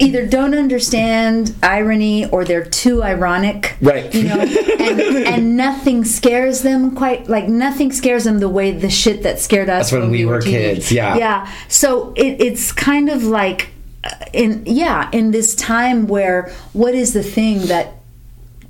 either 0.00 0.26
don't 0.26 0.54
understand 0.54 1.54
irony 1.62 2.26
or 2.30 2.44
they're 2.44 2.64
too 2.64 3.02
ironic 3.02 3.76
Right. 3.80 4.12
you 4.14 4.24
know 4.24 4.40
and, 4.40 5.00
and 5.26 5.56
nothing 5.56 6.04
scares 6.04 6.62
them 6.62 6.94
quite 6.96 7.28
like 7.28 7.48
nothing 7.48 7.92
scares 7.92 8.24
them 8.24 8.38
the 8.40 8.48
way 8.48 8.72
the 8.72 8.90
shit 8.90 9.22
that 9.22 9.38
scared 9.38 9.68
us 9.68 9.90
That's 9.90 10.00
when 10.02 10.10
we 10.10 10.24
were 10.24 10.40
teenagers. 10.40 10.76
kids, 10.88 10.92
yeah. 10.92 11.16
yeah 11.16 11.52
so 11.68 12.12
it, 12.14 12.40
it's 12.40 12.72
kind 12.72 13.08
of 13.08 13.24
like 13.24 13.70
uh, 14.02 14.08
in 14.32 14.62
yeah 14.66 15.10
in 15.12 15.30
this 15.30 15.54
time 15.54 16.06
where 16.06 16.50
what 16.72 16.94
is 16.94 17.12
the 17.12 17.22
thing 17.22 17.66
that 17.66 17.94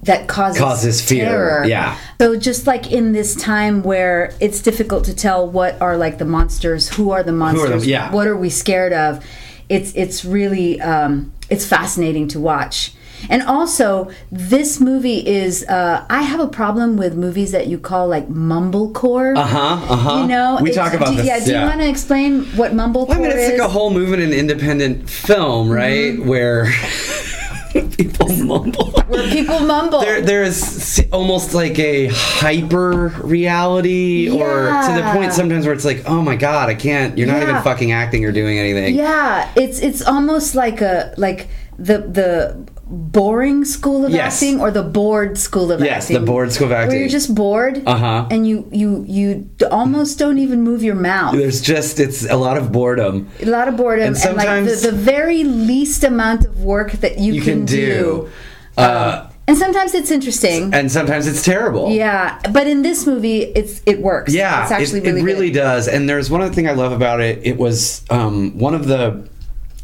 that 0.02 0.26
causes 0.28 0.58
Causes 0.58 1.06
fear, 1.06 1.26
terror. 1.26 1.64
yeah. 1.66 1.98
so 2.18 2.34
just 2.34 2.66
like 2.66 2.90
in 2.90 3.12
this 3.12 3.34
time 3.36 3.82
where 3.82 4.34
it's 4.40 4.62
difficult 4.62 5.04
to 5.04 5.14
tell 5.14 5.46
what 5.46 5.78
are 5.82 5.98
like 5.98 6.16
the 6.16 6.24
monsters 6.24 6.88
who 6.88 7.10
are 7.10 7.22
the 7.22 7.32
monsters 7.32 7.86
yeah. 7.86 8.10
what 8.10 8.26
are 8.26 8.36
we 8.36 8.48
scared 8.48 8.94
of 8.94 9.22
it's 9.70 9.94
it's 9.94 10.24
really 10.24 10.80
um, 10.80 11.32
it's 11.48 11.64
fascinating 11.66 12.28
to 12.28 12.38
watch 12.40 12.92
and 13.28 13.42
also 13.42 14.10
this 14.32 14.80
movie 14.80 15.18
is 15.26 15.62
uh, 15.68 16.06
i 16.08 16.22
have 16.22 16.40
a 16.40 16.48
problem 16.48 16.96
with 16.96 17.14
movies 17.14 17.52
that 17.52 17.66
you 17.66 17.78
call 17.78 18.08
like 18.08 18.26
mumblecore 18.28 19.36
Uh 19.36 19.44
huh. 19.44 19.58
Uh 19.92 19.96
huh. 19.96 20.20
you 20.22 20.26
know 20.26 20.58
we 20.62 20.70
talk 20.72 20.94
about 20.94 21.08
do, 21.10 21.16
this. 21.16 21.26
yeah 21.26 21.38
do 21.44 21.52
you 21.52 21.66
want 21.66 21.80
to 21.80 21.88
explain 21.88 22.44
what 22.56 22.72
mumblecore 22.72 23.14
I 23.16 23.18
mean, 23.18 23.26
it's 23.30 23.36
is 23.52 23.58
like 23.58 23.60
a 23.60 23.68
whole 23.68 23.90
movement 23.90 24.22
in 24.22 24.32
an 24.32 24.38
independent 24.38 25.08
film, 25.10 25.70
right? 25.70 26.14
Mm-hmm. 26.14 26.28
Where 26.28 26.64
people 27.96 28.28
mumble. 28.44 28.90
where 29.08 29.28
people 29.30 29.60
mumble 29.60 30.00
There, 30.00 30.20
there 30.20 30.42
is 30.42 31.06
almost 31.12 31.54
like 31.54 31.78
a 31.78 32.08
hyper 32.08 33.08
reality, 33.22 34.28
or 34.30 34.68
to 34.68 34.92
the 34.94 35.08
point 35.14 35.32
sometimes 35.32 35.64
where 35.66 35.74
it's 35.74 35.84
like, 35.84 36.02
oh 36.06 36.20
my 36.22 36.36
god, 36.36 36.68
I 36.68 36.74
can't. 36.74 37.16
You're 37.16 37.26
not 37.28 37.38
Yeah. 37.42 37.50
even 37.50 37.62
fucking 37.62 37.92
acting 37.92 38.24
or 38.24 38.32
doing 38.32 38.58
anything. 38.58 38.94
Yeah, 38.94 39.50
it's 39.56 39.80
it's 39.80 40.02
almost 40.02 40.54
like 40.54 40.80
a 40.80 41.14
like 41.16 41.48
the 41.78 41.98
the 41.98 42.66
boring 42.90 43.64
school 43.64 44.04
of 44.04 44.10
Yes. 44.12 44.34
acting 44.42 44.60
or 44.60 44.70
the 44.70 44.82
bored 44.82 45.38
school 45.38 45.70
of 45.72 45.80
Yes, 45.80 46.04
acting. 46.04 46.18
the 46.20 46.26
bored 46.26 46.52
school 46.52 46.66
of 46.66 46.72
acting. 46.72 46.88
Where 46.90 46.98
you're 47.00 47.08
just 47.08 47.34
bored. 47.34 47.82
Uh-huh. 47.86 48.26
And 48.30 48.46
you 48.46 48.66
you 48.72 49.04
you 49.08 49.48
almost 49.70 50.18
don't 50.18 50.38
even 50.38 50.62
move 50.62 50.82
your 50.82 50.96
mouth. 50.96 51.34
There's 51.36 51.60
just 51.60 52.00
it's 52.00 52.28
a 52.28 52.36
lot 52.36 52.56
of 52.56 52.72
boredom. 52.72 53.28
a 53.40 53.46
lot 53.46 53.68
of 53.68 53.76
boredom 53.76 54.14
And 54.14 54.16
and, 54.16 54.36
like 54.36 54.64
the, 54.64 54.90
the 54.90 54.96
very 54.96 55.44
least 55.44 56.02
amount 56.04 56.44
of 56.46 56.60
work 56.64 56.92
that 57.02 57.18
you, 57.18 57.34
You 57.34 57.42
can, 57.42 57.58
can 57.60 57.64
do. 57.66 57.86
do. 57.86 58.28
Uh, 58.76 59.26
And 59.48 59.56
sometimes 59.58 59.94
it's 59.94 60.10
interesting. 60.10 60.72
and 60.74 60.90
sometimes 60.92 61.26
it's 61.26 61.42
terrible. 61.44 61.90
yeah, 61.90 62.38
but 62.52 62.66
in 62.68 62.82
this 62.82 63.06
movie, 63.06 63.42
it's 63.42 63.82
it 63.86 64.00
works. 64.00 64.32
Yeah, 64.32 64.62
it's 64.62 64.70
actually 64.72 65.00
it, 65.00 65.06
really 65.06 65.20
it 65.20 65.24
really 65.24 65.50
good. 65.50 65.60
does. 65.62 65.88
And 65.88 66.08
there's 66.08 66.30
one 66.30 66.40
other 66.42 66.54
thing 66.54 66.68
I 66.68 66.72
love 66.74 66.92
about 66.92 67.20
it. 67.20 67.40
It 67.44 67.56
was 67.58 68.02
um, 68.10 68.58
one 68.58 68.74
of 68.74 68.86
the 68.86 69.28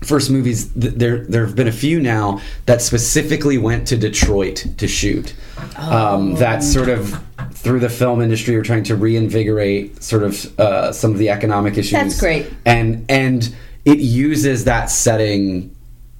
first 0.03 0.31
movies. 0.31 0.71
There, 0.73 1.19
there 1.19 1.47
have 1.47 1.57
been 1.57 1.69
a 1.69 1.73
few 1.73 2.01
now 2.01 2.41
that 2.67 2.83
specifically 2.83 3.59
went 3.59 3.89
to 3.89 3.97
Detroit 3.97 4.67
to 4.79 4.87
shoot. 4.89 5.35
Um, 5.77 6.35
that 6.35 6.63
sort 6.63 6.89
of 6.89 7.23
through 7.53 7.81
the 7.81 7.89
film 7.89 8.21
industry 8.21 8.55
are 8.57 8.63
trying 8.63 8.85
to 8.85 8.97
reinvigorate 8.97 10.03
sort 10.03 10.23
of 10.23 10.61
uh, 10.61 10.93
some 10.93 11.13
of 11.13 11.19
the 11.19 11.31
economic 11.31 11.77
issues. 11.79 11.93
That's 11.93 12.21
great. 12.21 12.53
And 12.65 13.05
and 13.09 13.55
it 13.85 13.99
uses 13.99 14.65
that 14.65 14.91
setting 14.91 15.75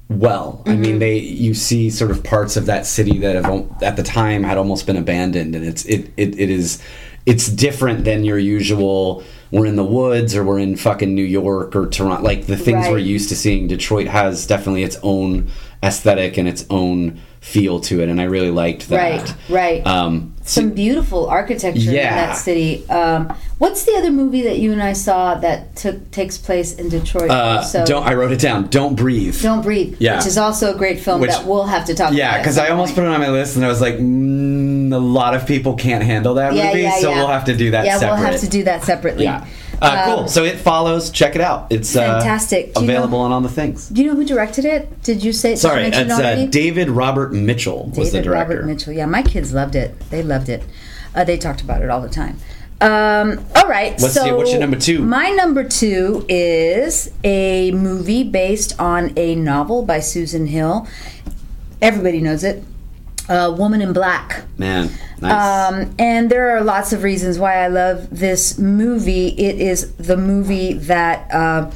well. 0.09 0.63
I 0.67 0.71
Mm-hmm. 0.71 0.81
mean, 0.81 0.99
they 0.99 1.19
you 1.19 1.53
see 1.55 1.91
sort 1.91 2.11
of 2.11 2.23
parts 2.25 2.57
of 2.57 2.67
that 2.67 2.87
city 2.87 3.19
that 3.19 3.35
have 3.45 3.83
at 3.83 3.97
the 3.97 4.03
time 4.03 4.43
had 4.45 4.57
almost 4.57 4.87
been 4.87 4.97
abandoned, 4.97 5.55
and 5.55 5.65
it's 5.65 5.85
it 5.85 6.11
it, 6.17 6.39
it 6.39 6.51
is 6.51 6.83
it's 7.27 7.49
different 7.49 8.05
than 8.05 8.25
your 8.25 8.39
usual. 8.39 9.25
We're 9.51 9.67
in 9.67 9.77
the 9.77 9.85
woods, 9.85 10.35
or 10.35 10.45
we're 10.45 10.59
in 10.59 10.77
fucking 10.77 11.15
New 11.15 11.23
York 11.23 11.77
or 11.77 11.89
Toronto. 11.89 12.23
Like 12.23 12.47
the 12.47 12.57
things 12.57 12.89
we're 12.89 12.99
used 12.99 13.29
to 13.29 13.37
seeing. 13.37 13.69
Detroit 13.69 14.07
has 14.07 14.47
definitely 14.47 14.85
its 14.85 14.97
own 15.03 15.49
aesthetic 15.83 16.37
and 16.37 16.49
its 16.49 16.65
own 16.71 17.21
feel 17.41 17.81
to 17.81 18.01
it, 18.01 18.09
and 18.09 18.21
I 18.21 18.25
really 18.25 18.51
liked 18.51 18.89
that. 18.89 19.21
Right, 19.21 19.35
right. 19.49 19.87
Um, 19.87 20.36
Some 20.47 20.71
beautiful 20.71 21.27
architecture 21.27 21.91
in 21.91 21.95
that 21.97 22.35
city. 22.37 22.89
Um, 22.89 23.35
what's 23.59 23.85
the 23.85 23.95
other 23.97 24.11
movie 24.13 24.43
that 24.43 24.59
you 24.59 24.73
and 24.73 24.81
I 24.83 24.93
saw 24.93 25.35
that 25.35 25.75
took 25.75 26.11
takes 26.13 26.39
place 26.39 26.75
in 26.77 26.89
Detroit? 26.89 27.31
uh, 27.31 27.59
also? 27.59 27.85
don't 27.85 28.05
I 28.07 28.15
wrote 28.15 28.31
it 28.31 28.39
down. 28.41 28.69
Don't 28.69 28.95
breathe. 28.95 29.43
Don't 29.43 29.63
breathe. 29.63 29.97
Yeah. 29.99 30.19
which 30.19 30.27
is 30.27 30.39
also 30.39 30.73
a 30.73 30.79
great 30.79 31.01
film 31.01 31.21
Which- 31.21 31.33
that 31.33 31.45
we'll 31.45 31.65
have 31.67 31.85
to 31.87 31.95
talk. 31.95 32.09
about. 32.11 32.17
Yeah, 32.19 32.39
because 32.39 32.59
I 32.59 32.69
almost 32.69 32.95
put 32.95 33.03
it 33.05 33.09
on 33.09 33.19
my 33.21 33.29
list, 33.31 33.57
and 33.57 33.65
I 33.65 33.69
was 33.69 33.81
like, 33.81 33.95
mm, 33.95 34.93
a 34.95 34.99
lot 34.99 35.35
of 35.35 35.47
people 35.47 35.75
can't 35.75 36.05
handle 36.05 36.35
that 36.35 36.55
Yeah, 36.55 36.69
movie, 36.69 36.83
yeah, 36.83 36.99
so 37.01 37.11
yeah. 37.11 37.17
we'll 37.19 37.27
have 37.27 37.45
to 37.47 37.57
do 37.57 37.73
that. 37.73 37.85
Yeah, 37.85 37.99
separate. 37.99 38.15
we'll 38.21 38.31
have 38.33 38.41
to 38.41 38.49
do 38.49 38.63
that 38.65 38.85
separately. 38.85 39.25
Yeah. 39.25 39.45
Uh, 39.81 40.05
cool. 40.05 40.19
Um, 40.21 40.29
So 40.29 40.45
it 40.45 40.57
follows. 40.57 41.11
Check 41.11 41.35
it 41.35 41.41
out. 41.41 41.67
It's 41.71 41.95
uh, 41.97 42.19
Fantastic. 42.21 42.75
Do 42.75 42.81
you 42.81 42.87
know- 42.87 42.93
available 42.95 43.19
on 43.21 43.33
all 43.33 43.41
the 43.41 43.49
things. 43.49 43.89
Do 43.89 44.03
you 44.03 44.09
know 44.11 44.17
who 44.17 44.25
directed 44.25 44.65
it? 44.65 45.03
Did 45.03 45.23
you 45.23 45.33
say? 45.33 45.51
did 45.51 45.53
you 45.55 45.57
Sorry, 45.59 45.85
it's 45.85 45.97
uh. 45.97 46.47
David 46.51 46.89
Robert 46.89 47.33
Mitchell 47.33 47.87
was 47.97 48.11
the 48.13 48.19
David 48.19 48.25
director. 48.25 48.55
Robert 48.55 48.67
Mitchell. 48.67 48.93
Yeah, 48.93 49.07
my 49.07 49.23
kids 49.23 49.53
loved 49.53 49.75
it. 49.77 49.99
They 50.11 50.23
loved 50.23 50.49
it. 50.49 50.63
Uh, 51.15 51.25
they 51.25 51.37
talked 51.39 51.61
about 51.61 51.83
it 51.83 51.91
all 51.91 52.01
the 52.01 52.09
time. 52.09 52.39
Um, 52.81 53.45
all 53.55 53.67
right. 53.69 53.93
What's 54.01 54.15
so 54.15 54.27
your- 54.27 54.37
what's 54.37 54.51
your 54.51 54.61
number 54.61 54.79
two? 54.79 55.01
My 55.03 55.31
number 55.31 55.65
two 55.65 56.27
is 56.29 57.11
a 57.25 57.71
movie 57.73 58.23
based 58.23 58.79
on 58.79 59.13
a 59.17 59.35
novel 59.35 59.83
by 59.83 60.01
Susan 60.01 60.47
Hill. 60.47 60.87
Everybody 61.81 62.21
knows 62.21 62.45
it. 62.45 62.63
Uh, 63.29 63.55
Woman 63.57 63.81
in 63.83 63.93
Black. 63.93 64.45
Man, 64.59 64.91
nice. 65.21 65.73
Um, 65.73 65.95
and 65.99 66.31
there 66.31 66.57
are 66.57 66.61
lots 66.63 66.93
of 66.93 67.03
reasons 67.03 67.39
why 67.39 67.57
I 67.57 67.67
love 67.69 68.09
this 68.11 68.57
movie. 68.59 69.29
It 69.29 69.61
is 69.61 69.93
the 69.97 70.17
movie 70.17 70.75
that 70.75 71.33
uh, 71.35 71.71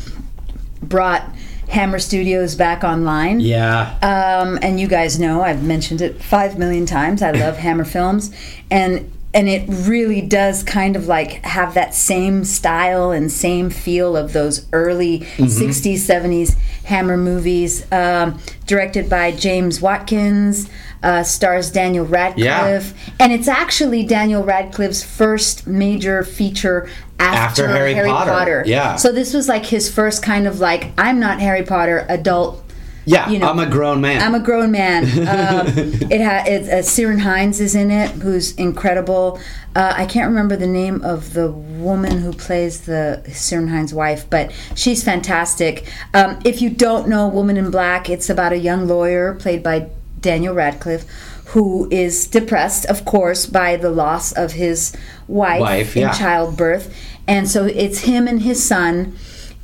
brought 0.83 1.23
Hammer 1.69 1.99
Studios 1.99 2.55
back 2.55 2.83
online. 2.85 3.41
yeah. 3.41 3.97
Um, 4.03 4.59
and 4.63 4.81
you 4.81 4.87
guys 4.89 5.19
know 5.19 5.43
I've 5.43 5.63
mentioned 5.63 6.01
it 6.01 6.23
five 6.23 6.59
million 6.59 6.87
times. 6.87 7.23
I 7.23 7.31
love 7.33 7.57
Hammer 7.67 7.85
films, 7.85 8.31
and 8.71 9.11
and 9.33 9.49
it 9.49 9.65
really 9.69 10.21
does 10.21 10.65
kind 10.65 10.97
of 10.97 11.07
like 11.07 11.45
have 11.45 11.75
that 11.75 11.95
same 11.95 12.45
style 12.45 13.13
and 13.13 13.31
same 13.31 13.71
feel 13.71 14.17
of 14.17 14.33
those 14.33 14.67
early 14.73 15.21
Mm-hmm. 15.21 15.45
'60s, 15.45 15.99
'70s 15.99 16.57
Hammer 16.85 17.17
movies. 17.17 17.91
Um, 17.93 18.41
directed 18.67 19.09
by 19.09 19.31
James 19.33 19.81
Watkins, 19.81 20.69
uh, 21.03 21.23
stars 21.23 21.71
Daniel 21.71 22.05
Radcliffe, 22.05 22.95
and 23.19 23.33
it's 23.33 23.49
actually 23.49 24.05
Daniel 24.05 24.45
Radcliffe's 24.45 25.03
first 25.03 25.67
major 25.67 26.23
feature. 26.25 26.89
After, 27.19 27.65
After 27.65 27.69
Harry 27.69 28.09
Potter. 28.09 28.63
Yeah. 28.67 28.97
So 28.97 29.13
this 29.13 29.35
was 29.35 29.47
like 29.47 29.67
his 29.67 29.93
first 29.93 30.23
kind 30.23 30.47
of 30.47 30.59
like 30.59 30.93
I'm 30.97 31.21
not 31.21 31.39
Harry 31.41 31.63
Potter 31.63 32.07
adult 32.09 32.65
Yeah, 33.05 33.29
you 33.29 33.39
know, 33.39 33.51
I'm 33.51 33.59
a 33.59 33.69
grown 33.69 34.01
man. 34.01 34.23
I'm 34.23 34.35
a 34.35 34.41
grown 34.41 34.71
man. 34.71 35.05
Um, 35.31 35.67
it 36.11 36.23
ha- 36.23 36.45
it's 36.47 36.69
uh, 36.69 36.83
Ciaran 36.97 37.19
Hinds 37.19 37.61
is 37.61 37.75
in 37.75 37.91
it, 37.91 38.11
who's 38.11 38.55
incredible. 38.57 39.39
Uh, 39.77 39.93
I 39.97 40.07
can't 40.07 40.29
remember 40.29 40.57
the 40.57 40.67
name 40.67 41.03
of 41.03 41.35
the 41.35 41.51
woman 41.51 42.19
who 42.19 42.33
plays 42.33 42.83
the 42.83 43.23
Ciaran 43.33 43.69
Hinds' 43.69 43.93
wife, 43.95 44.29
but 44.29 44.51
she's 44.75 45.05
fantastic. 45.05 45.87
Um, 46.15 46.41
if 46.45 46.61
you 46.63 46.71
don't 46.71 47.09
know 47.09 47.29
Woman 47.29 47.57
in 47.57 47.71
Black, 47.71 48.09
it's 48.11 48.29
about 48.31 48.53
a 48.53 48.59
young 48.59 48.89
lawyer 48.89 49.35
played 49.35 49.63
by 49.63 49.91
Daniel 50.21 50.55
Radcliffe 50.55 51.05
who 51.51 51.89
is 51.91 52.29
depressed, 52.29 52.85
of 52.87 53.05
course, 53.05 53.45
by 53.45 53.77
the 53.77 53.91
loss 53.91 54.31
of 54.33 54.53
his 54.53 54.93
wife, 55.27 55.61
Wife, 55.61 55.97
in 55.97 56.03
yeah. 56.03 56.13
childbirth. 56.13 56.95
And 57.27 57.49
so 57.49 57.65
it's 57.67 58.01
him 58.01 58.29
and 58.29 58.43
his 58.43 58.65
son, 58.65 59.17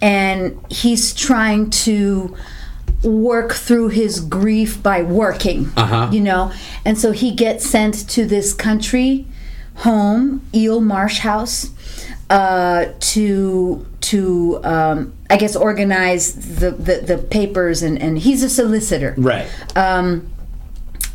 and 0.02 0.58
he's 0.68 1.14
trying 1.14 1.70
to 1.70 2.36
work 3.04 3.52
through 3.52 3.88
his 3.88 4.18
grief 4.18 4.82
by 4.82 5.02
working, 5.02 5.70
Uh-huh. 5.76 6.08
you 6.12 6.20
know? 6.20 6.52
And 6.84 6.98
so 6.98 7.12
he 7.12 7.30
gets 7.30 7.64
sent 7.64 8.08
to 8.10 8.26
this 8.26 8.52
country 8.52 9.26
home, 9.76 10.42
Eel 10.52 10.80
Marsh 10.80 11.18
House, 11.20 11.70
uh, 12.30 12.86
to 12.98 13.86
to 14.00 14.60
um, 14.64 15.12
I 15.30 15.36
guess 15.36 15.54
organize 15.56 16.58
the, 16.58 16.70
the, 16.70 16.98
the 16.98 17.18
papers 17.18 17.82
and, 17.82 18.00
and 18.00 18.18
he's 18.18 18.42
a 18.42 18.48
solicitor 18.48 19.14
right. 19.16 19.46
um, 19.76 20.28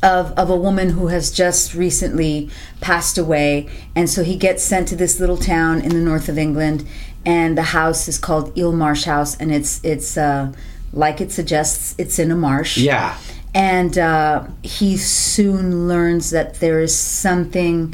of, 0.04 0.32
of 0.38 0.50
a 0.50 0.56
woman 0.56 0.90
who 0.90 1.08
has 1.08 1.32
just 1.32 1.74
recently 1.76 2.50
passed 2.80 3.18
away. 3.18 3.70
And 3.96 4.10
so 4.10 4.24
he 4.24 4.36
gets 4.36 4.64
sent 4.64 4.88
to 4.90 4.96
this 4.96 5.20
little 5.20 5.38
town 5.38 5.82
in 5.82 5.90
the 5.90 6.02
north 6.02 6.28
of 6.30 6.38
England. 6.38 6.88
And 7.26 7.56
the 7.58 7.64
house 7.64 8.08
is 8.08 8.18
called 8.18 8.58
Eel 8.58 8.72
Marsh 8.72 9.04
House. 9.04 9.38
And 9.38 9.52
it's, 9.54 9.80
it's 9.84 10.18
uh, 10.18 10.54
like 10.92 11.22
it 11.22 11.32
suggests, 11.32 11.94
it's 11.98 12.18
in 12.20 12.32
a 12.32 12.36
marsh. 12.36 12.78
yeah. 12.78 13.18
And 13.54 13.98
uh, 13.98 14.48
he 14.64 14.96
soon 14.98 15.88
learns 15.88 16.30
that 16.30 16.56
there 16.62 16.80
is 16.80 16.96
something, 16.98 17.94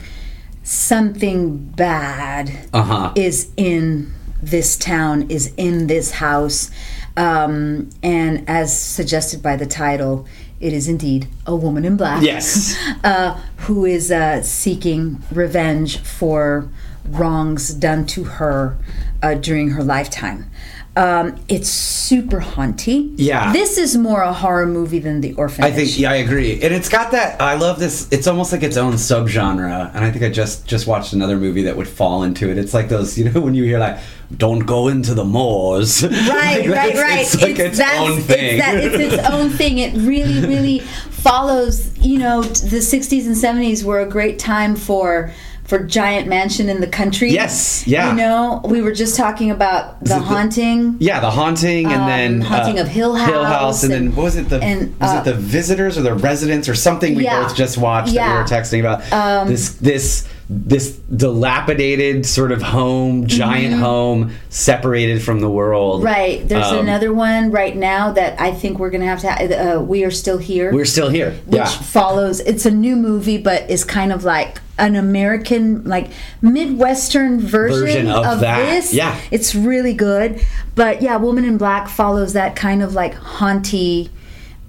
something 0.64 1.58
bad 1.58 2.52
Uh 2.74 2.84
huh. 2.84 3.14
is 3.16 3.52
in 3.58 4.14
this 4.42 4.78
town, 4.78 5.30
is 5.32 5.54
in 5.58 5.88
this 5.88 6.12
house. 6.12 6.70
Um, 7.16 7.90
and 8.04 8.48
as 8.48 8.78
suggested 8.80 9.42
by 9.42 9.56
the 9.56 9.66
title, 9.66 10.28
it 10.60 10.74
is 10.74 10.88
indeed 10.88 11.28
a 11.46 11.56
woman 11.56 11.86
in 11.86 11.98
black. 11.98 12.24
Yes. 12.24 12.76
Uh, 13.04 13.40
who 13.58 13.86
is 13.86 14.12
uh, 14.12 14.42
seeking 14.42 15.22
revenge 15.32 16.00
for 16.00 16.68
wrongs 17.08 17.74
done 17.74 18.06
to 18.06 18.24
her 18.24 18.78
uh, 19.22 19.34
during 19.36 19.70
her 19.70 19.84
lifetime. 19.84 20.50
Um, 20.98 21.36
it's 21.48 21.70
super 21.70 22.40
haunty. 22.40 23.14
Yeah. 23.18 23.54
This 23.54 23.78
is 23.78 23.96
more 23.96 24.24
a 24.24 24.34
horror 24.34 24.66
movie 24.66 24.98
than 24.98 25.22
The 25.22 25.34
Orphanage. 25.34 25.72
I 25.72 25.76
think 25.76 26.00
yeah, 26.00 26.10
I 26.10 26.16
agree, 26.16 26.54
and 26.54 26.74
it's 26.74 26.90
got 26.90 27.12
that. 27.12 27.40
I 27.40 27.54
love 27.54 27.78
this. 27.78 28.12
It's 28.12 28.26
almost 28.26 28.52
like 28.52 28.64
its 28.64 28.78
own 28.78 28.94
subgenre, 28.94 29.94
and 29.94 30.04
I 30.04 30.10
think 30.10 30.26
I 30.26 30.30
just 30.30 30.66
just 30.66 30.88
watched 30.88 31.14
another 31.14 31.38
movie 31.38 31.62
that 31.64 31.78
would 31.78 31.88
fall 31.88 32.24
into 32.24 32.50
it. 32.50 32.58
It's 32.58 32.74
like 32.74 32.90
those, 32.90 33.16
you 33.16 33.30
know, 33.30 33.40
when 33.46 33.54
you 33.54 33.64
hear 33.64 33.78
like, 33.78 34.00
"Don't 34.36 34.60
go 34.66 34.88
into 34.88 35.14
the 35.14 35.24
moors." 35.26 36.04
Right, 36.04 36.68
Like, 36.68 36.70
right, 36.70 36.96
right. 36.96 37.20
It's 37.22 37.42
like 37.42 37.60
its, 37.60 37.78
that's- 37.78 38.00
own 38.10 38.22
thing. 38.22 38.58
It's, 38.58 38.66
that, 38.66 38.84
it's 38.84 39.14
its 39.14 39.28
own 39.34 39.50
thing. 39.50 39.78
It 39.80 39.94
really, 39.96 40.42
really 40.42 40.80
follows. 40.80 41.98
You 42.00 42.20
know, 42.20 42.42
the 42.44 42.78
'60s 42.78 43.26
and 43.26 43.36
'70s 43.36 43.84
were 43.84 44.00
a 44.00 44.06
great 44.08 44.40
time 44.40 44.76
for 44.76 45.32
for 45.68 45.80
giant 45.84 46.28
mansion 46.30 46.70
in 46.70 46.80
the 46.80 46.88
country. 46.88 47.30
Yes, 47.30 47.86
yeah. 47.86 48.10
You 48.12 48.16
know, 48.16 48.62
we 48.64 48.82
were 48.82 48.94
just 48.94 49.18
talking 49.18 49.52
about 49.52 50.02
the 50.02 50.18
haunting. 50.18 50.96
yeah, 51.00 51.20
the 51.20 51.30
haunting, 51.30 51.86
and 51.88 52.02
Um, 52.04 52.08
then 52.08 52.42
Haunting 52.42 52.80
of 52.80 52.88
Hill 52.88 53.16
House, 53.16 53.30
Hill 53.30 53.44
House, 53.44 53.60
House, 53.62 53.84
and, 53.84 53.92
then 53.92 54.16
what 54.16 54.24
was 54.24 54.38
it? 54.38 54.48
The 54.50 54.62
and, 54.64 54.98
was 55.00 55.10
uh, 55.12 55.18
it 55.22 55.26
the 55.26 55.34
visitors 55.34 55.98
or 55.98 56.02
the 56.04 56.14
residents 56.14 56.70
or 56.70 56.74
something 56.76 57.16
we 57.16 57.26
Yeah. 57.26 57.44
both 57.44 57.56
just 57.56 57.78
watched 57.78 58.08
that 58.08 58.14
Yeah. 58.16 58.32
we 58.34 58.38
were 58.40 58.46
texting 58.46 58.80
about. 58.80 59.12
Um, 59.12 59.50
this 59.50 59.70
this 59.74 60.26
this 60.50 60.92
dilapidated 61.14 62.26
sort 62.26 62.54
of 62.54 62.62
home, 62.62 63.28
giant 63.28 63.76
home, 63.76 64.32
separated 64.50 65.22
from 65.22 65.42
the 65.42 65.50
world. 65.50 65.98
Mm-hmm. 65.98 66.08
Right. 66.08 66.48
There's 66.48 66.66
Um, 66.68 66.80
another 66.80 67.14
one 67.14 67.52
right 67.52 67.76
now 67.76 68.14
that 68.14 68.40
I 68.40 68.52
think 68.52 68.80
we're 68.80 68.90
gonna 68.90 69.06
have 69.06 69.20
to. 69.22 69.30
Ha- 69.30 69.76
uh, 69.78 69.82
we 69.82 70.06
are 70.06 70.12
still 70.12 70.38
here. 70.38 70.72
We're 70.74 70.86
still 70.86 71.10
here. 71.10 71.34
which 71.46 71.58
yeah. 71.58 71.66
follows 71.66 72.40
it's 72.40 72.66
a 72.66 72.72
new 72.72 72.96
movie 72.96 73.38
but 73.38 73.70
is 73.70 73.84
kind 73.84 74.14
of 74.14 74.24
like 74.24 74.62
an 74.78 74.96
american 74.96 75.84
like 75.84 76.10
midwestern 76.42 77.40
version, 77.40 77.80
Version 78.06 78.08
of 78.10 78.40
that. 78.42 78.66
this 78.66 78.94
Yeah. 78.94 79.20
it's 79.32 79.56
really 79.56 79.94
good 79.94 80.44
but 80.76 81.02
yeah 81.02 81.16
woman 81.18 81.46
in 81.46 81.58
black 81.58 81.88
follows 81.90 82.34
that 82.34 82.56
kind 82.56 82.82
of 82.84 82.94
like 82.94 83.14
haunty 83.16 84.10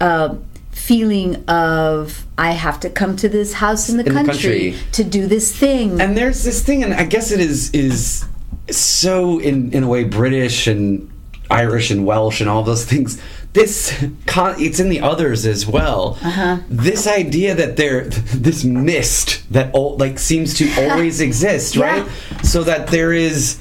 uh, 0.01 0.37
feeling 0.71 1.45
of 1.47 2.25
i 2.39 2.53
have 2.53 2.79
to 2.81 2.89
come 2.91 3.17
to 3.17 3.29
this 3.29 3.55
house 3.55 3.89
in 3.89 3.97
the, 3.99 4.05
In 4.07 4.15
the 4.15 4.25
country, 4.25 4.73
country. 4.73 4.75
to 4.93 5.05
do 5.05 5.27
this 5.27 5.55
thing 5.55 6.01
and 6.01 6.17
there's 6.17 6.45
this 6.45 6.63
thing 6.63 6.83
and 6.85 6.95
i 6.95 7.05
guess 7.05 7.31
it 7.33 7.41
is 7.41 7.71
is 7.75 8.25
so 8.71 9.39
in 9.41 9.73
in 9.73 9.83
a 9.85 9.89
way 9.89 10.05
british 10.05 10.67
and 10.67 11.11
irish 11.51 11.91
and 11.91 12.07
welsh 12.07 12.41
and 12.41 12.49
all 12.49 12.63
those 12.63 12.85
things 12.85 13.21
this 13.59 14.05
con- 14.27 14.57
it's 14.59 14.79
in 14.81 14.89
the 14.89 15.01
others 15.01 15.45
as 15.47 15.67
well 15.67 16.17
Uh-huh. 16.23 16.59
this 16.69 17.07
idea 17.07 17.55
that 17.55 17.77
there 17.77 18.05
this 18.49 18.65
mist 18.65 19.43
that 19.53 19.73
all, 19.75 19.97
like 19.97 20.19
seems 20.19 20.55
to 20.55 20.65
always 20.83 21.21
exist 21.29 21.77
Yeah. 21.77 21.85
right 21.91 22.09
so 22.45 22.63
that 22.65 22.89
there 22.89 23.13
is 23.13 23.59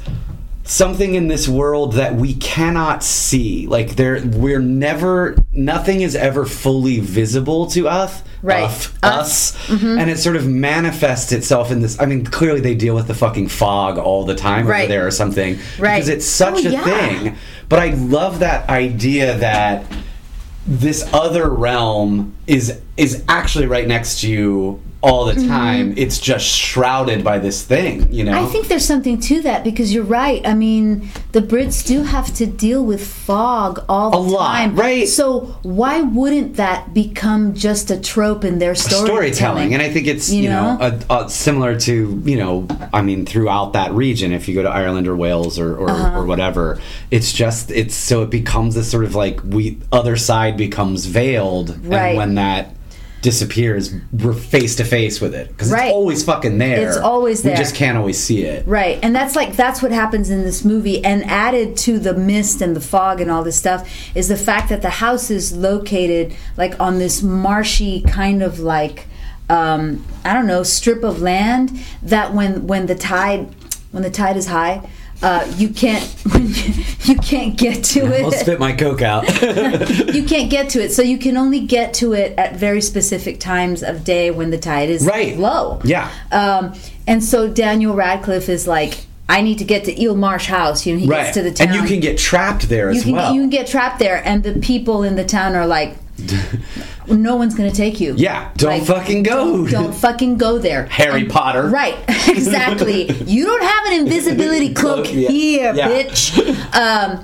something 0.68 1.16
in 1.16 1.28
this 1.30 1.48
world 1.48 1.94
that 1.94 2.14
we 2.16 2.34
cannot 2.34 3.02
see 3.02 3.66
like 3.68 3.96
there 3.96 4.22
we're 4.26 4.60
never 4.60 5.36
nothing 5.54 6.02
is 6.02 6.14
ever 6.16 6.46
fully 6.46 7.00
visible 7.00 7.68
to 7.68 7.88
us 7.88 8.22
Right. 8.44 8.64
Us. 8.66 8.94
us 9.02 9.68
mm-hmm. 9.68 9.98
and 9.98 10.10
it 10.12 10.18
sort 10.20 10.36
of 10.36 10.46
manifests 10.46 11.32
itself 11.32 11.72
in 11.72 11.80
this 11.82 12.00
i 12.02 12.06
mean 12.06 12.26
clearly 12.26 12.60
they 12.60 12.76
deal 12.76 12.94
with 12.96 13.08
the 13.08 13.16
fucking 13.16 13.48
fog 13.48 13.98
all 13.98 14.26
the 14.26 14.36
time 14.36 14.68
over 14.68 14.88
there 14.88 15.08
or 15.08 15.12
something 15.12 15.58
Right. 15.80 15.96
because 15.96 16.10
it's 16.10 16.26
such 16.26 16.66
Oh, 16.66 16.68
a 16.68 16.72
yeah. 16.72 16.84
thing 16.84 17.36
but 17.70 17.80
i 17.80 17.92
love 17.92 18.40
that 18.40 18.70
idea 18.70 19.38
that 19.38 19.86
this 20.68 21.08
other 21.14 21.50
realm 21.50 22.34
is 22.48 22.80
is 22.96 23.24
actually 23.28 23.68
right 23.68 23.88
next 23.88 24.22
to 24.22 24.30
you 24.32 24.82
all 25.04 25.26
the 25.26 25.34
Mm-hmm. 25.34 25.48
time 25.48 25.94
it's 25.96 26.18
just 26.20 26.44
shrouded 26.48 27.24
by 27.24 27.38
this 27.38 27.64
thing 27.64 28.12
you 28.12 28.24
know 28.24 28.42
I 28.42 28.48
think 28.48 28.68
there's 28.68 28.84
something 28.86 29.20
to 29.22 29.42
that 29.44 29.64
because 29.64 29.94
you're 29.94 30.04
right. 30.04 30.42
I 30.46 30.56
mean, 30.56 31.08
the 31.34 31.40
Brits 31.42 31.86
do 31.86 32.02
have 32.02 32.34
to 32.36 32.48
deal 32.48 32.84
with 32.84 33.06
fog 33.06 33.86
all 33.88 34.10
the 34.10 34.18
A 34.18 34.20
lot, 34.20 34.58
time, 34.58 34.76
right. 34.76 35.08
So 35.08 35.42
why 35.62 36.02
wouldn't 36.02 36.56
that 36.56 36.96
become 36.96 37.54
just 37.54 37.92
a 37.92 38.00
trope 38.02 38.44
in 38.44 38.58
their 38.58 38.74
storytelling? 38.74 39.06
storytelling 39.08 39.74
and 39.76 39.84
i 39.84 39.90
think 39.94 40.08
it's 40.08 40.32
you, 40.32 40.44
You 40.44 40.50
know, 40.50 40.78
know? 40.78 41.00
a, 41.12 41.26
a, 41.26 41.30
similar 41.30 41.80
to 41.82 42.22
you 42.26 42.38
know 42.38 42.68
i 42.92 43.02
mean 43.04 43.26
throughout 43.26 43.74
that 43.74 43.92
region 43.92 44.32
if 44.34 44.48
you 44.48 44.56
go 44.56 44.64
to 44.64 44.70
ireland 44.70 45.08
or 45.08 45.16
wales 45.16 45.60
or 45.60 45.76
or, 45.78 45.90
Uh-huh. 45.92 46.20
or 46.20 46.26
whatever 46.26 46.80
it's 47.12 47.32
just 47.32 47.70
it's 47.72 47.94
so 47.96 48.24
it 48.24 48.32
becomes 48.32 48.74
this 48.74 48.90
sort 48.90 49.06
of 49.06 49.14
like 49.14 49.42
we 49.44 49.78
other 49.92 50.16
side 50.18 50.58
becomes 50.58 51.06
veiled 51.06 51.70
Right. 51.86 52.10
and 52.10 52.18
when 52.18 52.34
that 52.38 52.74
disappears 53.22 53.94
we're 54.14 54.32
face 54.32 54.76
to 54.76 54.84
face 54.84 55.20
with 55.20 55.34
it 55.34 55.48
because 55.50 55.72
Right. 55.72 55.88
it's 55.88 55.94
always 55.96 56.24
fucking 56.24 56.60
there 56.60 56.88
It's 56.88 56.98
always 56.98 57.44
we 57.44 57.50
there. 57.50 57.58
just 57.58 57.74
can't 57.76 57.98
always 57.98 58.18
see 58.22 58.44
it 58.44 58.66
Right, 58.68 59.00
and 59.02 59.14
that's 59.16 59.36
like 59.36 59.56
that's 59.56 59.82
what 59.82 59.92
happens 59.92 60.30
in 60.30 60.44
this 60.44 60.64
movie. 60.64 61.04
And 61.04 61.24
added 61.26 61.76
to 61.78 61.98
the 62.00 62.14
mist 62.14 62.62
and 62.62 62.76
the 62.76 62.80
fog 62.80 63.20
and 63.20 63.32
all 63.32 63.44
this 63.44 63.58
stuff 63.58 63.90
is 64.16 64.28
the 64.28 64.38
fact 64.38 64.70
that 64.70 64.82
the 64.84 64.92
house 64.92 65.32
is 65.32 65.56
located 65.58 66.36
like 66.58 66.80
on 66.80 67.00
this 67.00 67.24
marshy 67.24 68.02
kind 68.02 68.44
of 68.44 68.60
like 68.60 69.08
um, 69.50 70.06
I 70.24 70.34
don't 70.34 70.46
know 70.48 70.62
strip 70.64 71.04
of 71.04 71.22
land 71.22 71.72
that 72.04 72.34
when 72.34 72.68
when 72.68 72.86
the 72.86 72.96
tide 72.96 73.48
when 73.92 74.04
the 74.04 74.12
tide 74.12 74.38
is 74.38 74.48
high. 74.48 74.88
Uh, 75.22 75.52
you 75.58 75.70
can't 75.70 76.16
you 77.08 77.16
can't 77.16 77.58
get 77.58 77.84
to 77.84 78.02
it. 78.06 78.24
i'll 78.24 78.32
spit 78.32 78.60
my 78.60 78.72
coke 78.72 79.02
out 79.02 79.24
you 80.14 80.24
can't 80.24 80.52
get 80.52 80.70
to 80.70 80.80
it, 80.84 80.92
so 80.92 81.02
you 81.02 81.18
can 81.18 81.36
only 81.38 81.60
get 81.60 81.92
to 81.96 82.14
it 82.14 82.38
at 82.38 82.56
very 82.56 82.82
specific 82.82 83.40
times 83.40 83.82
of 83.82 84.04
day 84.04 84.30
when 84.30 84.52
the 84.52 84.58
tide 84.60 84.90
is 84.92 85.06
Right. 85.08 85.36
low. 85.36 85.82
Yeah. 85.84 86.12
Um, 86.32 86.74
and 87.08 87.24
so 87.24 87.48
Daniel 87.50 87.96
Radcliffe 87.96 88.48
is 88.48 88.68
like, 88.68 89.06
I 89.28 89.42
need 89.42 89.58
to 89.58 89.66
get 89.66 89.86
to 89.86 90.00
Eel 90.02 90.16
Marsh 90.16 90.46
House. 90.46 90.86
You 90.86 90.94
know, 90.94 91.00
he 91.00 91.08
right 91.08 91.24
gets 91.24 91.34
to 91.38 91.42
the 91.44 91.52
town. 91.52 91.70
and 91.70 91.76
you 91.78 91.88
can 91.88 92.00
get 92.00 92.18
trapped 92.20 92.70
there 92.70 92.92
you 92.92 92.98
as 92.98 93.04
can, 93.04 93.14
well 93.14 93.34
you 93.34 93.42
can 93.42 93.50
get 93.50 93.66
trapped 93.68 93.98
there, 94.00 94.22
and 94.24 94.44
the 94.44 94.60
people 94.60 95.02
in 95.04 95.16
the 95.16 95.26
town 95.26 95.56
are 95.56 95.66
like, 95.66 95.96
no 97.08 97.36
one's 97.36 97.56
going 97.56 97.70
to 97.70 97.76
take 97.76 98.00
you. 98.00 98.14
yeah 98.18 98.50
don't 98.58 98.72
Like, 98.80 98.84
fucking 98.86 99.24
go 99.24 99.66
Don't, 99.66 99.70
don't 99.72 99.94
fucking 99.96 100.38
go 100.38 100.58
there. 100.58 100.86
harry 100.88 101.22
And- 101.22 101.30
potter 101.30 101.68
Right, 101.68 101.96
exactly. 102.28 103.12
you 103.24 103.46
don't 103.46 103.64
have 103.64 103.86
an 103.88 103.94
invisibility 104.06 104.74
cloak 104.82 105.06
yeah. 105.14 105.30
here, 105.30 105.74
Yeah. 105.76 105.90
bitch. 105.90 106.76
Um, 106.76 107.24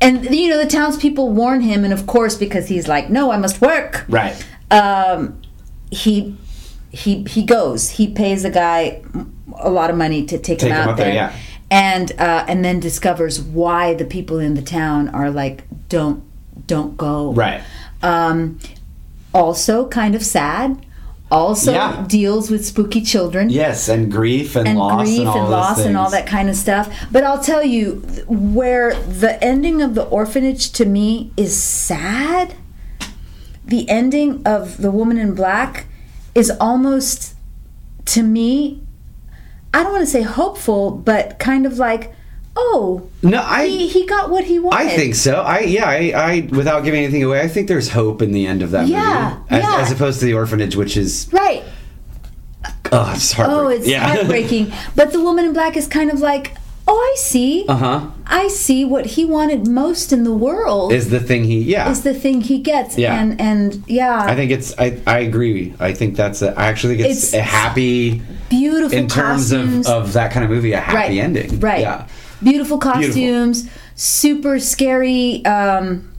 and 0.00 0.24
you 0.34 0.48
know 0.50 0.58
the 0.58 0.68
townspeople 0.68 1.30
warn 1.30 1.60
him, 1.62 1.84
and 1.84 1.92
of 1.92 2.06
course, 2.06 2.36
because 2.36 2.68
he's 2.68 2.86
like, 2.88 3.08
"No, 3.08 3.30
I 3.32 3.36
must 3.38 3.60
work." 3.62 4.04
right 4.08 4.34
Um, 4.70 5.40
he 5.90 6.36
he 6.90 7.24
he 7.24 7.42
goes. 7.44 7.90
He 7.90 8.08
pays 8.12 8.42
the 8.42 8.50
guy 8.50 9.02
a 9.58 9.70
lot 9.70 9.88
of 9.90 9.96
money 9.96 10.24
to 10.26 10.36
take, 10.38 10.58
Take 10.58 10.70
him 10.70 10.72
out 10.72 10.96
there, 10.98 11.06
there, 11.06 11.14
yeah. 11.14 11.32
and 11.70 12.12
uh, 12.18 12.44
and 12.48 12.62
then 12.64 12.80
discovers 12.80 13.40
why 13.40 13.94
the 13.94 14.04
people 14.04 14.38
in 14.38 14.54
the 14.54 14.62
town 14.62 15.08
are 15.10 15.30
like, 15.30 15.64
"Don't 15.88 16.22
don't 16.66 16.96
go." 16.98 17.32
right 17.32 17.62
Um, 18.04 18.58
also, 19.32 19.88
kind 19.88 20.14
of 20.14 20.22
sad. 20.24 20.84
Also 21.30 21.72
Yeah. 21.72 22.04
deals 22.06 22.50
with 22.50 22.64
spooky 22.64 23.00
children 23.00 23.48
Yes, 23.50 23.88
and 23.88 24.12
grief 24.12 24.54
and, 24.54 24.68
and 24.68 24.78
loss 24.78 25.04
grief 25.04 25.26
and 25.26 25.28
and 25.40 25.50
loss 25.50 25.80
and 25.80 25.96
all 25.96 26.10
that 26.10 26.26
kind 26.26 26.48
of 26.48 26.54
stuff. 26.54 26.88
But 27.10 27.24
I'll 27.24 27.42
tell 27.42 27.64
you, 27.64 28.02
where 28.28 28.94
the 28.94 29.42
ending 29.42 29.82
of 29.82 29.94
the 29.96 30.04
orphanage 30.04 30.70
to 30.72 30.84
me 30.84 31.32
is 31.36 31.56
sad, 31.56 32.54
the 33.64 33.88
ending 33.88 34.42
of 34.46 34.76
the 34.76 34.90
woman 34.92 35.18
in 35.18 35.34
black 35.34 35.86
is 36.34 36.52
almost, 36.60 37.34
to 38.04 38.22
me, 38.22 38.82
I 39.72 39.82
don't 39.82 39.92
want 39.92 40.04
to 40.04 40.10
say 40.10 40.22
hopeful, 40.22 40.90
but 40.92 41.38
kind 41.40 41.66
of 41.66 41.78
like, 41.78 42.13
oh, 42.56 43.08
No, 43.22 43.42
I 43.42 43.66
he, 43.66 43.88
he 43.88 44.06
got 44.06 44.30
what 44.30 44.44
he 44.44 44.58
wanted. 44.58 44.86
I 44.86 44.88
think 44.96 45.14
so. 45.14 45.40
I 45.42 45.60
yeah, 45.60 45.88
I, 45.88 46.12
I 46.14 46.48
without 46.50 46.84
giving 46.84 47.02
anything 47.02 47.22
away, 47.24 47.40
I 47.40 47.48
think 47.48 47.68
there's 47.68 47.88
hope 47.90 48.22
in 48.22 48.32
the 48.32 48.46
end 48.46 48.62
of 48.62 48.70
that 48.72 48.86
Yeah, 48.88 49.38
movie. 49.50 49.54
As, 49.56 49.62
yeah. 49.62 49.80
as 49.80 49.92
opposed 49.92 50.20
to 50.20 50.26
the 50.26 50.34
orphanage, 50.34 50.76
which 50.76 50.96
is 50.96 51.28
Right. 51.32 51.62
oh, 52.92 53.12
it's 53.14 53.32
heartbreaking. 53.32 53.64
Oh, 53.64 53.68
it's 53.68 53.88
yeah. 53.88 54.06
heartbreaking. 54.14 54.72
But 54.96 55.12
the 55.12 55.20
woman 55.20 55.44
in 55.46 55.52
black 55.52 55.76
is 55.76 55.86
kind 55.88 56.10
of 56.10 56.20
like, 56.20 56.56
oh, 56.86 56.94
I 56.96 57.14
see. 57.18 57.64
uh 57.68 57.74
huh. 57.76 58.10
I 58.26 58.48
see 58.48 58.84
what 58.84 59.04
he 59.06 59.24
wanted 59.24 59.66
most 59.68 60.12
in 60.12 60.24
the 60.24 60.32
world. 60.32 60.92
Is 60.92 61.10
the 61.10 61.20
thing 61.20 61.44
he 61.44 61.58
yeah. 61.60 61.90
is 61.90 62.02
the 62.02 62.14
thing 62.14 62.40
he 62.40 62.58
gets. 62.60 62.96
Yeah. 62.96 63.20
And 63.20 63.40
and 63.40 63.82
yeah, 63.86 64.22
I 64.22 64.34
think 64.36 64.50
it's 64.50 64.72
I, 64.78 65.00
I 65.06 65.18
agree. 65.20 65.74
I 65.80 65.92
think 65.92 66.16
that's 66.16 66.40
a, 66.42 66.58
I 66.58 66.66
actually 66.68 66.96
think 66.98 67.10
it's, 67.10 67.24
It's 67.24 67.34
a 67.34 67.42
happy 67.42 68.22
beautiful 68.48 68.96
in 68.96 69.08
terms 69.08 69.50
costumes. 69.50 69.86
of, 69.88 70.04
of 70.04 70.12
that 70.14 70.30
kind 70.32 70.44
of 70.44 70.50
movie 70.50 70.72
a 70.72 70.80
happy 70.80 70.96
right, 70.96 71.18
ending. 71.18 71.58
Right. 71.60 71.80
Yeah. 71.80 72.06
Beautiful 72.44 72.78
costumes, 72.78 73.68
super 73.96 74.58
scary. 74.58 75.44
Um, 75.44 76.10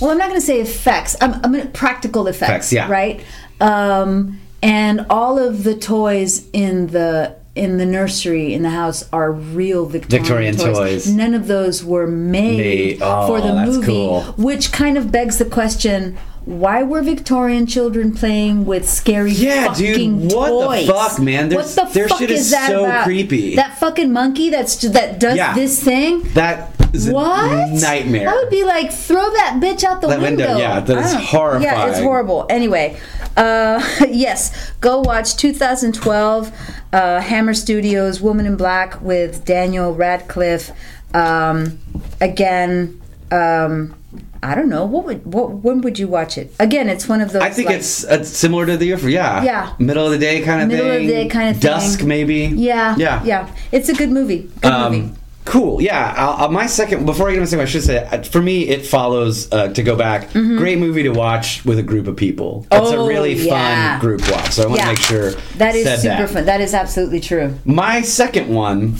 well, 0.00 0.10
I'm 0.10 0.18
not 0.18 0.28
going 0.28 0.40
to 0.40 0.46
say 0.46 0.60
effects. 0.60 1.16
I'm, 1.20 1.34
I'm 1.34 1.52
gonna, 1.52 1.66
practical 1.66 2.26
effects. 2.28 2.50
Effects, 2.50 2.72
yeah. 2.72 2.88
Right. 2.90 3.24
Um, 3.60 4.40
and 4.62 5.06
all 5.10 5.38
of 5.38 5.64
the 5.64 5.74
toys 5.74 6.48
in 6.52 6.88
the 6.88 7.36
in 7.54 7.76
the 7.76 7.86
nursery 7.86 8.54
in 8.54 8.62
the 8.62 8.70
house 8.70 9.04
are 9.12 9.32
real 9.32 9.84
Victorian, 9.86 10.54
Victorian 10.54 10.74
toys. 10.74 11.12
None 11.12 11.34
of 11.34 11.48
those 11.48 11.84
were 11.84 12.06
made, 12.06 12.58
Made- 12.58 12.98
oh, 13.02 13.26
for 13.26 13.40
the 13.40 13.52
that's 13.52 13.70
movie, 13.70 13.86
cool. 13.86 14.22
which 14.36 14.70
kind 14.70 14.96
of 14.96 15.10
begs 15.10 15.38
the 15.38 15.44
question: 15.44 16.16
Why 16.44 16.82
were 16.82 17.02
Victorian 17.02 17.66
children 17.66 18.14
playing 18.14 18.64
with 18.64 18.88
scary 18.88 19.32
Yeah, 19.32 19.74
dude, 19.74 19.94
fucking 19.94 20.28
what 20.28 20.76
the 20.86 20.86
fuck, 20.92 21.18
man? 21.20 21.50
What 21.50 21.66
the 21.66 21.84
their 21.92 22.08
fuck 22.08 22.18
shit 22.18 22.30
is 22.30 22.40
is 22.46 22.50
that 22.52 22.68
so 22.68 22.84
about? 22.84 23.04
creepy. 23.04 23.56
That 23.56 23.78
fucking 23.78 24.12
monkey 24.12 24.48
that's 24.50 24.76
that 24.76 25.20
does 25.20 25.36
Yeah. 25.36 25.54
this 25.54 25.82
thing. 25.82 26.22
That 26.34 26.70
is 26.94 27.08
a 27.08 27.12
What 27.12 27.70
nightmare. 27.72 28.30
I 28.30 28.34
would 28.34 28.50
be 28.50 28.64
like, 28.64 28.90
throw 28.92 29.30
that 29.30 29.58
bitch 29.62 29.84
out 29.84 30.00
the 30.00 30.06
That 30.08 30.20
window, 30.20 30.56
yeah, 30.56 30.80
that 30.80 31.04
is 31.04 31.12
horrifying. 31.12 31.64
Yeah, 31.64 31.86
it's 31.90 31.98
horrible. 32.00 32.46
Anyway, 32.48 32.98
uh, 33.36 33.82
yes, 34.08 34.72
go 34.80 35.00
watch 35.00 35.36
2012 35.36 36.52
uh, 36.92 37.20
Hammer 37.20 37.52
Studios 37.52 38.20
Woman 38.22 38.46
in 38.46 38.56
Black 38.56 39.00
with 39.02 39.44
Daniel 39.44 39.94
Radcliffe. 39.94 40.70
Um, 41.14 41.78
again, 42.20 43.00
um, 43.32 43.94
I 44.42 44.54
don't 44.54 44.68
know 44.68 44.84
what 44.86 45.04
would 45.06 45.26
what 45.32 45.50
when 45.64 45.80
would 45.82 45.98
you 45.98 46.08
watch 46.08 46.38
it? 46.38 46.52
Again, 46.60 46.88
it's 46.88 47.08
one 47.08 47.20
of 47.20 47.32
those. 47.32 47.42
I 47.42 47.50
think 47.50 47.68
like- 47.68 47.78
it's 47.78 48.04
uh, 48.04 48.22
similar 48.24 48.66
to 48.66 48.76
the 48.76 48.86
year 48.86 48.98
for 48.98 49.08
yeah 49.08 49.42
Yeah. 49.42 49.72
middle 49.78 50.04
of 50.06 50.12
the 50.12 50.18
day 50.18 50.42
kind 50.42 50.62
of 50.62 50.68
Middle 50.68 50.86
of 50.90 50.96
thing 50.98 51.06
the 51.06 51.12
day 51.12 51.28
kind 51.28 51.48
of 51.50 51.56
thing. 51.60 51.70
dusk 51.70 52.02
maybe 52.04 52.46
yeah, 52.46 52.94
yeah 52.96 53.22
yeah. 53.24 53.50
It's 53.72 53.88
a 53.88 53.94
good 53.94 54.10
movie. 54.10 54.48
Good 54.60 54.72
movie. 54.72 55.00
Um, 55.06 55.16
cool. 55.44 55.80
Yeah. 55.82 56.14
I'll, 56.16 56.32
I'll- 56.44 56.50
my 56.50 56.66
second, 56.66 57.06
before 57.06 57.28
I 57.28 57.32
get 57.32 57.38
into 57.38 57.48
second, 57.48 57.62
I 57.62 57.66
should 57.66 57.82
say, 57.82 58.04
uh, 58.04 58.22
for 58.22 58.40
me, 58.42 58.68
it 58.68 58.84
follows. 58.86 59.50
Uh, 59.50 59.68
to 59.68 59.82
go 59.82 59.96
back, 59.96 60.30
great 60.32 60.78
movie 60.78 61.02
to 61.04 61.08
watch 61.10 61.64
with 61.64 61.78
a 61.78 61.82
group 61.82 62.06
of 62.06 62.16
people. 62.16 62.66
It's 62.70 62.80
Mm-hmm. 62.88 62.98
Oh, 63.00 63.04
a 63.06 63.08
really 63.08 63.32
yeah. 63.34 63.92
fun 63.98 64.00
group 64.00 64.20
watch. 64.30 64.52
So 64.52 64.64
I 64.64 64.66
want 64.66 64.80
to 64.80 64.84
Yeah. 64.86 64.92
make 64.92 65.00
sure 65.00 65.30
that 65.56 65.74
is 65.74 66.02
super 66.02 66.16
that. 66.16 66.30
fun. 66.30 66.44
That 66.46 66.60
is 66.60 66.74
absolutely 66.74 67.20
true. 67.20 67.54
My 67.64 68.02
second 68.02 68.48
one, 68.54 68.96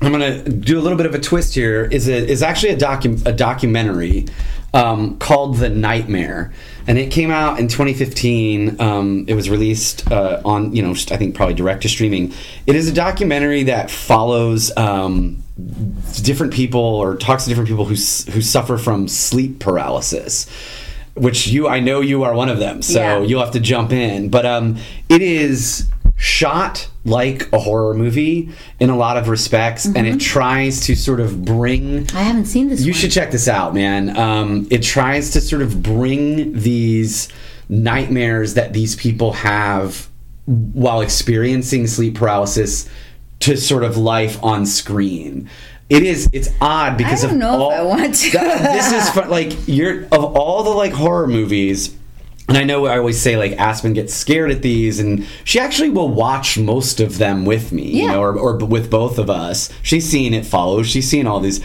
I'm 0.00 0.12
gonna 0.12 0.42
do 0.48 0.78
a 0.78 0.82
little 0.82 0.98
bit 0.98 1.06
of 1.06 1.14
a 1.14 1.18
twist 1.18 1.54
here. 1.54 1.84
Is 1.84 2.06
it 2.06 2.28
is 2.28 2.42
actually 2.42 2.72
a 2.72 2.76
docu- 2.76 3.24
a 3.26 3.32
documentary 3.32 4.26
um, 4.74 5.16
called 5.18 5.56
The 5.56 5.70
Nightmare, 5.70 6.52
and 6.86 6.98
it 6.98 7.10
came 7.10 7.30
out 7.30 7.58
in 7.58 7.66
2015. 7.68 8.78
Um, 8.80 9.24
it 9.26 9.34
was 9.34 9.48
released 9.48 10.10
uh, 10.12 10.42
on 10.44 10.74
you 10.76 10.82
know 10.82 10.90
I 10.90 11.16
think 11.16 11.34
probably 11.34 11.54
direct 11.54 11.82
to 11.82 11.88
streaming. 11.88 12.34
It 12.66 12.76
is 12.76 12.88
a 12.88 12.92
documentary 12.92 13.64
that 13.64 13.90
follows. 13.90 14.76
Um, 14.76 15.42
different 16.22 16.52
people 16.52 16.80
or 16.82 17.16
talks 17.16 17.44
to 17.44 17.48
different 17.48 17.66
people 17.66 17.86
who 17.86 17.94
who 17.94 18.42
suffer 18.42 18.76
from 18.76 19.08
sleep 19.08 19.58
paralysis 19.58 20.46
which 21.14 21.46
you 21.46 21.66
I 21.66 21.80
know 21.80 22.02
you 22.02 22.24
are 22.24 22.34
one 22.34 22.50
of 22.50 22.58
them 22.58 22.82
so 22.82 23.00
Yeah. 23.00 23.20
you'll 23.20 23.40
have 23.42 23.52
to 23.52 23.60
jump 23.60 23.90
in 23.90 24.28
but 24.28 24.44
um 24.44 24.76
it 25.08 25.22
is 25.22 25.88
shot 26.16 26.88
like 27.06 27.50
a 27.52 27.58
horror 27.58 27.94
movie 27.94 28.50
in 28.80 28.90
a 28.90 28.96
lot 28.96 29.16
of 29.16 29.28
respects 29.28 29.84
and 29.86 29.94
Mm-hmm. 29.96 30.16
it 30.16 30.20
tries 30.20 30.80
to 30.86 30.94
sort 30.96 31.20
of 31.20 31.44
bring 31.44 32.08
I 32.14 32.22
haven't 32.22 32.46
seen 32.46 32.68
this. 32.68 32.80
you 32.82 32.92
one. 32.92 32.98
should 33.00 33.12
check 33.12 33.30
this 33.30 33.48
out, 33.48 33.74
man. 33.74 34.16
Um, 34.16 34.66
it 34.70 34.82
tries 34.82 35.30
to 35.30 35.40
sort 35.40 35.62
of 35.62 35.82
bring 35.82 36.52
these 36.52 37.28
nightmares 37.68 38.54
that 38.54 38.72
these 38.72 38.94
people 38.96 39.32
have 39.32 40.08
while 40.46 41.00
experiencing 41.00 41.86
sleep 41.86 42.14
paralysis 42.16 42.88
to 43.40 43.56
sort 43.56 43.82
of 43.84 43.96
life 43.96 44.42
on 44.44 44.64
screen. 44.66 45.48
It 45.88 46.02
is. 46.02 46.28
It's 46.32 46.48
odd 46.60 46.96
because 46.98 47.24
I 47.24 47.28
don't 47.28 47.36
of 47.36 47.40
know 47.40 47.54
if 47.54 47.60
all, 47.60 47.70
I 47.72 47.82
want 47.82 48.14
to. 48.14 48.30
That- 48.32 48.72
this 48.72 48.92
is 48.92 49.10
fun, 49.10 49.30
like 49.30 49.52
you're 49.68 50.04
of 50.06 50.24
all 50.36 50.62
the 50.64 50.70
like 50.70 50.92
horror 50.92 51.26
movies. 51.28 51.94
And 52.48 52.56
I 52.56 52.62
know 52.64 52.86
I 52.86 52.98
always 52.98 53.20
say 53.20 53.36
like 53.36 53.52
Aspen 53.58 53.92
gets 53.92 54.14
scared 54.14 54.50
at 54.52 54.62
these, 54.62 55.00
and 55.00 55.26
she 55.42 55.58
actually 55.58 55.90
will 55.90 56.08
watch 56.08 56.56
most 56.56 57.00
of 57.00 57.18
them 57.18 57.44
with 57.44 57.72
me, 57.72 57.82
you 58.02 58.06
know, 58.06 58.20
or, 58.22 58.38
or 58.38 58.56
with 58.58 58.88
both 58.90 59.18
of 59.18 59.28
us. 59.28 59.68
She's 59.82 60.08
seen 60.08 60.32
it 60.32 60.46
follows. 60.46 60.86
She's 60.88 61.08
seen 61.08 61.26
all 61.26 61.40
these. 61.40 61.60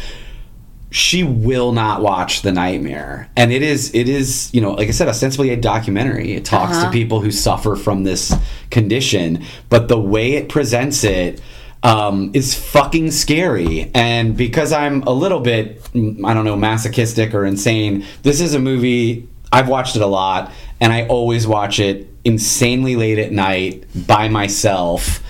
She 0.94 1.24
will 1.24 1.72
not 1.72 2.02
watch 2.02 2.42
the 2.42 2.52
nightmare, 2.52 3.30
and 3.38 3.52
it 3.54 3.62
is 3.62 3.94
it 3.94 4.10
is 4.10 4.50
you 4.54 4.60
know 4.60 4.72
like 4.72 4.90
I 4.90 4.92
said 4.92 5.08
ostensibly 5.08 5.52
a 5.52 5.56
documentary. 5.56 6.34
It 6.34 6.44
talks 6.46 6.74
to 6.78 6.84
Uh-huh. 6.84 6.92
people 6.92 7.22
who 7.22 7.32
suffer 7.32 7.76
from 7.78 8.04
this 8.04 8.34
condition, 8.72 9.44
but 9.70 9.88
the 9.88 10.00
way 10.00 10.34
it 10.34 10.50
presents 10.50 11.04
it 11.06 11.40
um, 11.84 12.32
is 12.34 12.54
fucking 12.56 13.12
scary. 13.12 13.90
And 13.94 14.36
because 14.36 14.74
I'm 14.74 15.04
a 15.04 15.12
little 15.12 15.40
bit 15.40 15.82
mm, 15.94 16.26
I 16.26 16.34
don't 16.34 16.44
know 16.44 16.58
masochistic 16.58 17.34
or 17.34 17.46
insane, 17.46 18.04
this 18.24 18.42
is 18.42 18.54
a 18.54 18.60
movie 18.60 19.30
I've 19.54 19.70
watched 19.70 19.96
it 19.96 20.02
a 20.02 20.08
lot, 20.08 20.52
and 20.82 20.92
I 20.92 21.08
always 21.08 21.48
watch 21.48 21.80
it 21.80 22.10
insanely 22.26 22.96
late 22.98 23.20
at 23.20 23.32
night 23.32 23.86
by 23.96 24.28
myself. 24.28 25.24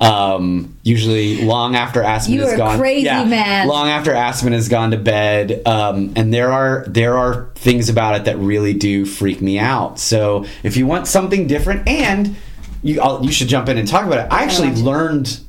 Um, 0.00 0.76
usually 0.84 1.42
long 1.44 1.74
after 1.74 2.00
Aspen 2.04 2.34
You 2.34 2.44
are 2.46 2.56
gone. 2.56 2.78
crazy, 2.78 3.04
man. 3.06 3.66
Long 3.66 3.88
after 3.88 4.12
Aspen 4.14 4.52
has 4.52 4.68
gone 4.68 4.92
to 4.92 4.96
bed, 4.96 5.60
um, 5.66 6.12
and 6.14 6.32
there 6.32 6.52
are 6.52 6.84
there 6.86 7.18
are 7.18 7.50
things 7.56 7.88
about 7.88 8.14
it 8.14 8.24
that 8.26 8.38
really 8.38 8.74
do 8.74 9.04
freak 9.04 9.40
me 9.42 9.58
out. 9.58 9.98
So 9.98 10.44
if 10.62 10.76
you 10.76 10.86
want 10.86 11.08
something 11.08 11.48
different, 11.48 11.88
and 11.88 12.36
you 12.84 13.00
I'll, 13.00 13.24
you 13.24 13.32
should 13.32 13.48
jump 13.48 13.68
in 13.68 13.76
and 13.76 13.88
talk 13.88 14.06
about 14.06 14.20
it. 14.20 14.32
I 14.32 14.44
actually 14.44 14.70
learned. 14.80 15.40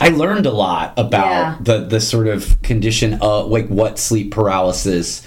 I 0.00 0.08
learned 0.08 0.46
a 0.46 0.52
lot 0.52 0.94
about 0.96 1.26
Yeah. 1.26 1.56
the 1.60 1.78
the 1.86 2.00
sort 2.00 2.28
of 2.28 2.62
condition 2.62 3.18
of 3.20 3.48
like 3.50 3.68
what 3.68 3.98
sleep 3.98 4.30
paralysis 4.30 5.26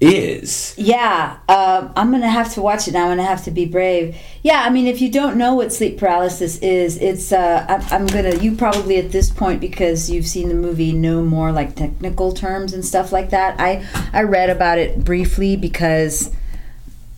is. 0.00 0.74
Yeah, 0.78 1.38
uh, 1.48 1.90
I'm 1.94 2.10
gonna 2.10 2.28
have 2.28 2.54
to 2.54 2.62
watch 2.62 2.88
it 2.88 2.92
now. 2.92 3.04
I'm 3.04 3.18
gonna 3.18 3.28
have 3.28 3.44
to 3.44 3.50
be 3.50 3.66
brave. 3.66 4.16
Yeah, 4.42 4.62
I 4.62 4.70
mean, 4.70 4.86
if 4.86 5.00
you 5.00 5.10
don't 5.10 5.36
know 5.36 5.54
what 5.54 5.72
sleep 5.72 5.98
paralysis 5.98 6.58
is, 6.58 6.96
it's 6.98 7.32
uh, 7.32 7.66
I'm, 7.68 7.82
I'm 7.92 8.06
gonna. 8.06 8.36
You 8.36 8.56
probably 8.56 8.96
at 8.96 9.12
this 9.12 9.30
point 9.30 9.60
because 9.60 10.10
you've 10.10 10.26
seen 10.26 10.48
the 10.48 10.54
movie 10.54 10.92
know 10.92 11.22
more 11.22 11.52
like 11.52 11.76
technical 11.76 12.32
terms 12.32 12.72
and 12.72 12.84
stuff 12.84 13.12
like 13.12 13.30
that. 13.30 13.60
I 13.60 13.86
I 14.12 14.22
read 14.22 14.50
about 14.50 14.78
it 14.78 15.04
briefly 15.04 15.56
because 15.56 16.30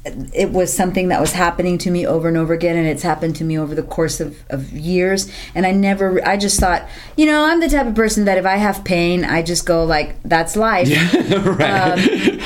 it 0.05 0.51
was 0.51 0.75
something 0.75 1.09
that 1.09 1.21
was 1.21 1.31
happening 1.33 1.79
to 1.79 1.89
me 1.89 2.05
over 2.05 2.27
and 2.27 2.37
over 2.37 2.53
again 2.53 2.77
and 2.77 2.89
it's 2.89 3.05
happened 3.05 3.37
to 3.37 3.45
me 3.45 3.57
over 3.57 3.73
the 3.73 3.85
course 3.85 4.19
of, 4.21 4.37
of 4.51 4.73
years. 4.73 5.31
And 5.55 5.65
i 5.65 5.71
never 5.71 6.21
i 6.27 6.37
just 6.37 6.59
thought 6.59 6.89
you 7.17 7.25
know 7.25 7.45
i'm 7.45 7.61
the 7.61 7.69
type 7.69 7.87
of 7.87 7.95
person 7.95 8.25
that 8.25 8.37
if 8.37 8.45
i 8.45 8.57
have 8.57 8.83
pain 8.85 9.25
i 9.25 9.43
just 9.43 9.65
go 9.65 9.85
like 9.85 10.21
that's 10.25 10.57
life. 10.57 10.89
Right. 11.63 11.93
Um, 11.93 12.41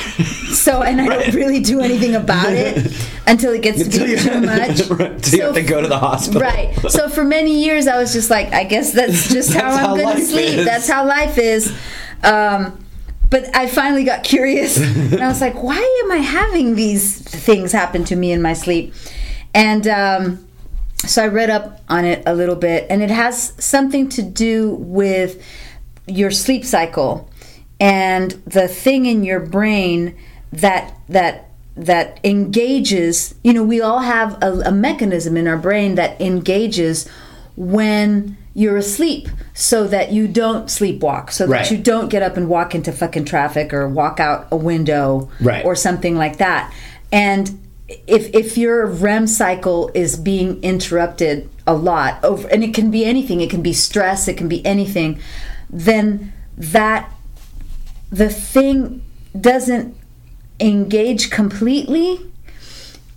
so 0.53 0.81
and 0.83 1.01
i 1.01 1.07
don't 1.07 1.33
really 1.33 1.59
do 1.59 1.79
anything 1.81 2.13
about 2.15 2.51
it 2.53 2.93
until 3.27 3.51
it 3.53 3.61
gets 3.63 3.79
to 3.79 3.85
Until 3.85 4.05
be 4.05 4.11
you- 4.11 4.17
too 4.19 4.41
much. 4.45 4.89
Right, 4.99 5.11
until 5.11 5.39
you 5.39 5.45
have 5.45 5.55
to 5.55 5.63
go 5.63 5.81
to 5.81 5.87
the 5.87 5.97
hospital. 5.97 6.41
right. 6.41 6.75
So 6.91 7.09
for 7.09 7.23
many 7.23 7.63
years 7.63 7.87
i 7.87 7.97
was 7.97 8.13
just 8.13 8.29
like 8.29 8.53
i 8.53 8.65
guess 8.65 8.93
that's 8.93 9.29
just 9.33 9.51
how 9.53 9.61
That's 9.71 9.77
i'm 9.79 9.85
how 9.85 9.97
gonna 9.97 10.21
sleep. 10.25 10.59
is. 10.59 10.65
that's 10.65 10.87
how 10.87 11.05
life 11.07 11.37
is. 11.39 11.75
Um, 12.23 12.83
but 13.29 13.55
I 13.55 13.67
finally 13.67 14.03
got 14.03 14.23
curious 14.23 14.77
and 15.11 15.21
I 15.21 15.27
was 15.27 15.41
like, 15.41 15.55
why 15.55 16.01
am 16.03 16.11
I 16.11 16.17
having 16.17 16.75
these 16.75 17.21
things 17.21 17.71
happen 17.71 18.03
to 18.05 18.15
me 18.15 18.31
in 18.31 18.41
my 18.41 18.53
sleep? 18.53 18.93
And 19.53 19.87
um, 19.87 20.47
so 21.05 21.23
I 21.23 21.27
read 21.27 21.49
up 21.49 21.81
on 21.89 22.05
it 22.05 22.23
a 22.25 22.33
little 22.33 22.55
bit, 22.55 22.87
and 22.89 23.01
it 23.01 23.09
has 23.09 23.53
something 23.63 24.09
to 24.09 24.21
do 24.21 24.75
with 24.75 25.43
your 26.07 26.31
sleep 26.31 26.63
cycle 26.63 27.29
and 27.79 28.31
the 28.45 28.67
thing 28.67 29.05
in 29.05 29.23
your 29.23 29.39
brain 29.39 30.17
that 30.51 30.95
that 31.09 31.49
that 31.75 32.19
engages 32.23 33.35
you 33.43 33.53
know 33.53 33.63
we 33.63 33.81
all 33.81 33.99
have 33.99 34.41
a, 34.41 34.61
a 34.61 34.71
mechanism 34.71 35.37
in 35.37 35.47
our 35.47 35.57
brain 35.57 35.95
that 35.95 36.19
engages 36.21 37.07
when 37.55 38.37
you're 38.57 38.75
asleep 38.77 39.29
so 39.53 39.85
that 39.87 40.11
you 40.11 40.27
don't 40.27 40.65
sleepwalk 40.65 41.31
so 41.31 41.45
that 41.45 41.51
Right. 41.51 41.71
you 41.71 41.77
don't 41.77 42.09
get 42.09 42.23
up 42.23 42.35
and 42.37 42.49
walk 42.49 42.73
into 42.73 42.91
fucking 42.91 43.25
traffic 43.25 43.71
or 43.71 43.87
walk 43.87 44.19
out 44.19 44.47
a 44.51 44.55
window 44.57 45.29
Right. 45.39 45.63
or 45.63 45.75
something 45.75 46.15
like 46.17 46.37
that 46.37 46.73
and 47.11 47.43
if 48.07 48.33
if 48.33 48.57
your 48.57 48.87
REM 48.87 49.27
cycle 49.27 49.91
is 49.93 50.15
being 50.17 50.61
interrupted 50.63 51.47
a 51.67 51.75
lot 51.75 52.17
over 52.23 52.47
and 52.47 52.63
it 52.63 52.73
can 52.73 52.89
be 52.89 53.05
anything 53.05 53.41
it 53.41 53.49
can 53.51 53.61
be 53.61 53.73
stress 53.73 54.27
it 54.27 54.35
can 54.37 54.47
be 54.47 54.65
anything 54.65 55.19
then 55.69 56.33
that 56.57 57.11
the 58.11 58.29
thing 58.29 59.03
doesn't 59.39 59.95
engage 60.59 61.29
completely 61.29 62.19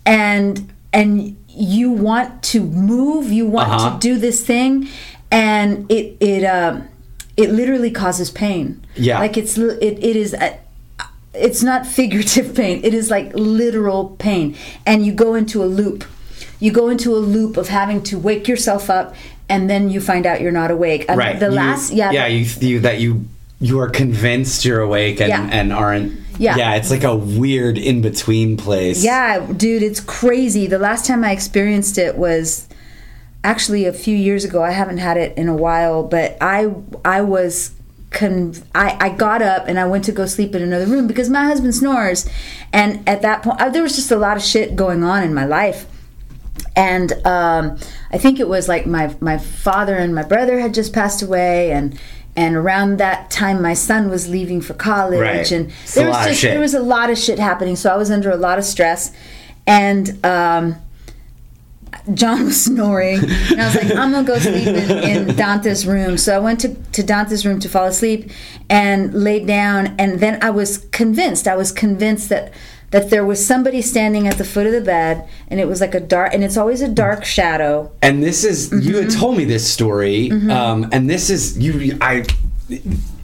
and 0.04 0.70
and 0.92 1.36
you 1.48 1.90
want 1.90 2.42
to 2.42 2.60
move 2.62 3.32
you 3.32 3.46
want 3.46 3.70
Uh-huh. 3.70 3.94
to 3.94 3.98
do 3.98 4.18
this 4.18 4.44
thing 4.44 4.86
and 5.30 5.90
it 5.90 6.16
it 6.20 6.44
um 6.44 6.88
it 7.36 7.50
literally 7.50 7.90
causes 7.90 8.30
pain 8.30 8.84
Yeah. 8.96 9.18
like 9.18 9.36
it's 9.36 9.56
it, 9.56 9.98
it 10.02 10.16
is 10.16 10.34
a, 10.34 10.58
it's 11.34 11.62
not 11.62 11.86
figurative 11.98 12.54
pain 12.54 12.80
it 12.84 12.94
is 12.94 13.10
like 13.10 13.32
literal 13.34 14.16
pain 14.18 14.56
and 14.86 15.04
you 15.06 15.12
go 15.12 15.34
into 15.34 15.62
a 15.62 15.66
loop 15.66 16.04
you 16.58 16.72
go 16.72 16.88
into 16.88 17.14
a 17.14 17.18
loop 17.18 17.56
of 17.56 17.68
having 17.68 18.02
to 18.04 18.18
wake 18.18 18.46
yourself 18.48 18.90
up 18.90 19.14
and 19.48 19.68
then 19.70 19.88
you 19.90 20.00
find 20.00 20.26
out 20.26 20.40
you're 20.40 20.52
not 20.52 20.70
awake 20.70 21.04
I 21.08 21.12
mean, 21.12 21.18
right 21.18 21.40
the 21.40 21.46
You- 21.46 21.52
last 21.52 21.92
yeah 21.92 22.10
yeah 22.10 22.26
you, 22.26 22.44
you 22.60 22.80
that 22.80 23.00
you 23.00 23.24
you 23.60 23.78
are 23.80 23.90
convinced 23.90 24.64
you're 24.64 24.80
awake 24.80 25.20
and 25.20 25.28
Yeah. 25.28 25.48
and 25.52 25.72
aren't 25.72 26.12
Yeah. 26.38 26.56
yeah 26.56 26.74
it's 26.76 26.90
like 26.90 27.04
a 27.04 27.14
weird 27.14 27.78
in 27.78 28.00
between 28.02 28.56
place 28.56 29.04
Yeah, 29.04 29.46
dude, 29.54 29.82
it's 29.82 30.00
crazy. 30.00 30.66
The 30.66 30.78
last 30.78 31.04
time 31.06 31.22
I 31.24 31.32
experienced 31.32 31.98
it 31.98 32.16
was 32.16 32.66
actually 33.44 33.86
a 33.86 33.92
few 33.92 34.16
years 34.16 34.44
ago. 34.44 34.62
I 34.62 34.70
haven't 34.72 34.98
had 34.98 35.16
it 35.16 35.36
in 35.36 35.48
a 35.48 35.54
while, 35.56 36.02
but 36.02 36.36
I 36.40 36.72
I 37.04 37.22
was 37.22 37.72
con- 38.10 38.54
I, 38.74 38.96
I 39.00 39.08
got 39.10 39.40
up 39.42 39.66
and 39.68 39.78
I 39.78 39.86
went 39.86 40.04
to 40.06 40.12
go 40.12 40.26
sleep 40.26 40.54
in 40.54 40.62
another 40.62 40.86
room 40.86 41.06
because 41.06 41.28
my 41.30 41.44
husband 41.44 41.74
snores, 41.74 42.28
and 42.72 43.08
at 43.08 43.22
that 43.22 43.42
point 43.42 43.60
uh, 43.60 43.68
there 43.70 43.82
was 43.82 43.94
just 43.96 44.10
a 44.10 44.16
lot 44.16 44.36
of 44.36 44.42
shit 44.42 44.76
going 44.76 45.02
on 45.04 45.22
in 45.22 45.32
my 45.34 45.44
life. 45.44 45.86
And 46.76 47.12
um, 47.26 47.78
I 48.12 48.18
think 48.18 48.38
it 48.40 48.48
was 48.48 48.68
like 48.68 48.86
my 48.86 49.14
my 49.20 49.38
father 49.38 49.96
and 49.96 50.14
my 50.14 50.22
brother 50.22 50.58
had 50.60 50.72
just 50.74 50.92
passed 50.92 51.22
away, 51.22 51.72
and 51.72 51.98
and 52.36 52.54
around 52.54 52.98
that 52.98 53.30
time 53.30 53.60
my 53.60 53.74
son 53.74 54.08
was 54.08 54.28
leaving 54.28 54.60
for 54.60 54.74
college, 54.74 55.20
Right. 55.20 55.50
and 55.50 55.70
there 55.94 56.08
was 56.08 56.26
just 56.26 56.42
there 56.42 56.60
was 56.60 56.74
a 56.74 56.80
lot 56.82 57.10
of 57.10 57.18
shit 57.18 57.38
happening. 57.38 57.74
So 57.76 57.90
I 57.92 57.96
was 57.96 58.10
under 58.10 58.30
a 58.30 58.36
lot 58.36 58.58
of 58.58 58.64
stress, 58.64 59.12
and 59.66 60.24
um, 60.24 60.76
John 62.14 62.44
was 62.46 62.64
snoring, 62.64 63.18
and 63.18 63.60
I 63.60 63.66
was 63.66 63.74
like, 63.74 63.94
I'm 63.96 64.12
gonna 64.12 64.26
go 64.26 64.38
sleep 64.38 64.66
in, 64.68 65.28
in 65.28 65.36
Dante's 65.42 65.86
room. 65.86 66.16
So 66.18 66.34
I 66.34 66.38
went 66.38 66.60
to, 66.60 66.74
to 66.74 67.02
Dante's 67.02 67.44
room 67.44 67.60
to 67.60 67.68
fall 67.68 67.84
asleep 67.86 68.30
and 68.68 69.12
laid 69.12 69.46
down, 69.46 69.94
and 69.98 70.20
then 70.20 70.38
I 70.42 70.50
was 70.50 70.78
convinced. 70.92 71.46
I 71.48 71.56
was 71.56 71.72
convinced 71.72 72.28
that 72.30 72.52
that 72.90 73.08
there 73.10 73.24
was 73.24 73.44
somebody 73.44 73.80
standing 73.82 74.26
at 74.26 74.36
the 74.36 74.44
foot 74.44 74.66
of 74.66 74.72
the 74.72 74.80
bed, 74.80 75.28
and 75.48 75.60
it 75.60 75.68
was 75.68 75.80
like 75.80 75.94
a 75.94 76.00
dark, 76.00 76.34
and 76.34 76.42
it's 76.42 76.56
always 76.56 76.80
a 76.82 76.88
dark 76.88 77.24
shadow. 77.24 77.90
and 78.02 78.22
this 78.22 78.44
is 78.44 78.70
you 78.72 78.78
Mm-hmm. 78.94 79.02
had 79.02 79.10
told 79.10 79.36
me 79.36 79.44
this 79.44 79.70
story 79.70 80.30
um, 80.50 80.88
and 80.92 81.08
this 81.08 81.30
is 81.30 81.56
you 81.58 81.96
i 82.00 82.24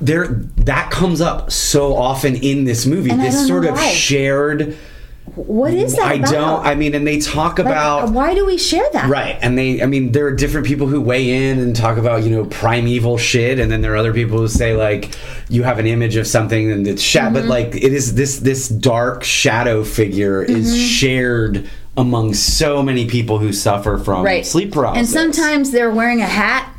there 0.00 0.26
that 0.58 0.90
comes 0.90 1.20
up 1.20 1.50
so 1.50 1.96
often 1.96 2.36
in 2.36 2.64
this 2.64 2.84
movie 2.86 3.10
And 3.10 3.20
this 3.20 3.46
sort 3.46 3.64
of 3.64 3.74
why. 3.74 3.88
shared 3.90 4.76
What 5.34 5.74
is 5.74 5.96
that 5.96 6.06
i 6.06 6.14
about? 6.14 6.30
don't 6.30 6.66
i 6.66 6.74
mean 6.74 6.94
and 6.94 7.06
they 7.06 7.18
talk 7.18 7.58
Like, 7.58 7.66
about 7.66 8.10
why 8.10 8.32
do 8.34 8.46
we 8.46 8.56
share 8.56 8.88
that? 8.92 9.10
Right, 9.10 9.36
and 9.42 9.58
they, 9.58 9.82
I 9.82 9.86
mean, 9.86 10.12
there 10.12 10.26
are 10.26 10.32
different 10.34 10.66
people 10.66 10.86
who 10.86 11.00
weigh 11.00 11.50
in 11.50 11.58
and 11.58 11.74
talk 11.74 11.98
about, 11.98 12.22
you 12.24 12.30
know, 12.30 12.44
primeval 12.46 13.18
shit, 13.18 13.58
and 13.58 13.70
then 13.70 13.80
there 13.82 13.92
are 13.92 13.96
other 13.96 14.14
people 14.14 14.38
who 14.38 14.48
say 14.48 14.74
like, 14.76 15.14
you 15.48 15.62
have 15.64 15.78
an 15.78 15.86
image 15.86 16.16
of 16.16 16.26
something 16.26 16.70
and 16.70 16.86
it's 16.86 17.02
shat, 17.02 17.24
Mm-hmm. 17.24 17.34
but 17.34 17.44
like, 17.46 17.74
it 17.74 17.92
is 17.92 18.14
this 18.14 18.38
this 18.38 18.68
dark 18.68 19.24
shadow 19.24 19.82
figure 19.84 20.42
is 20.42 20.68
Mm-hmm. 20.72 20.86
shared 20.86 21.70
among 21.98 22.32
so 22.34 22.82
many 22.82 23.06
people 23.06 23.38
who 23.38 23.52
suffer 23.52 23.98
from 23.98 24.22
right 24.24 24.44
sleep 24.46 24.70
paralysis. 24.72 25.14
and 25.14 25.34
sometimes 25.34 25.70
they're 25.70 25.90
wearing 25.90 26.20
a 26.20 26.26
hat 26.26 26.70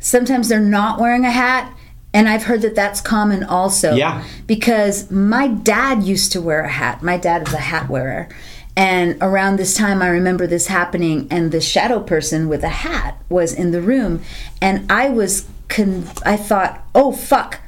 sometimes 0.00 0.48
they're 0.48 0.58
not 0.60 0.98
wearing 1.00 1.24
a 1.24 1.30
hat 1.30 1.72
and 2.14 2.28
i've 2.28 2.44
heard 2.44 2.62
that 2.62 2.74
that's 2.74 3.00
common 3.02 3.44
also 3.44 3.94
Yeah. 3.94 4.24
because 4.46 5.10
my 5.10 5.48
dad 5.48 6.02
used 6.04 6.32
to 6.32 6.40
wear 6.40 6.62
a 6.62 6.68
hat. 6.70 7.02
My 7.02 7.16
dad 7.18 7.46
is 7.48 7.52
a 7.52 7.58
hat 7.58 7.90
wearer. 7.90 8.28
And 8.76 9.16
around 9.20 9.56
this 9.58 9.74
time 9.76 10.00
i 10.00 10.08
remember 10.08 10.46
this 10.46 10.68
happening 10.68 11.26
and 11.30 11.52
the 11.52 11.60
shadow 11.60 12.00
person 12.00 12.48
with 12.48 12.62
a 12.64 12.68
hat 12.86 13.18
was 13.28 13.52
in 13.52 13.72
the 13.72 13.82
room. 13.82 14.22
And 14.62 14.90
i 14.90 15.08
was 15.10 15.46
con- 15.68 16.06
i 16.24 16.36
thought 16.36 16.82
oh 16.94 17.12
fuck. 17.12 17.60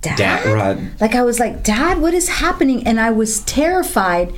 Dad, 0.00 0.16
Dad, 0.18 0.46
right. 0.46 0.78
like 1.00 1.14
i 1.14 1.22
was 1.22 1.38
like 1.38 1.62
dad 1.62 1.98
what 2.00 2.14
is 2.14 2.28
happening? 2.28 2.86
And 2.86 2.98
i 3.00 3.10
was 3.10 3.40
terrified. 3.40 4.34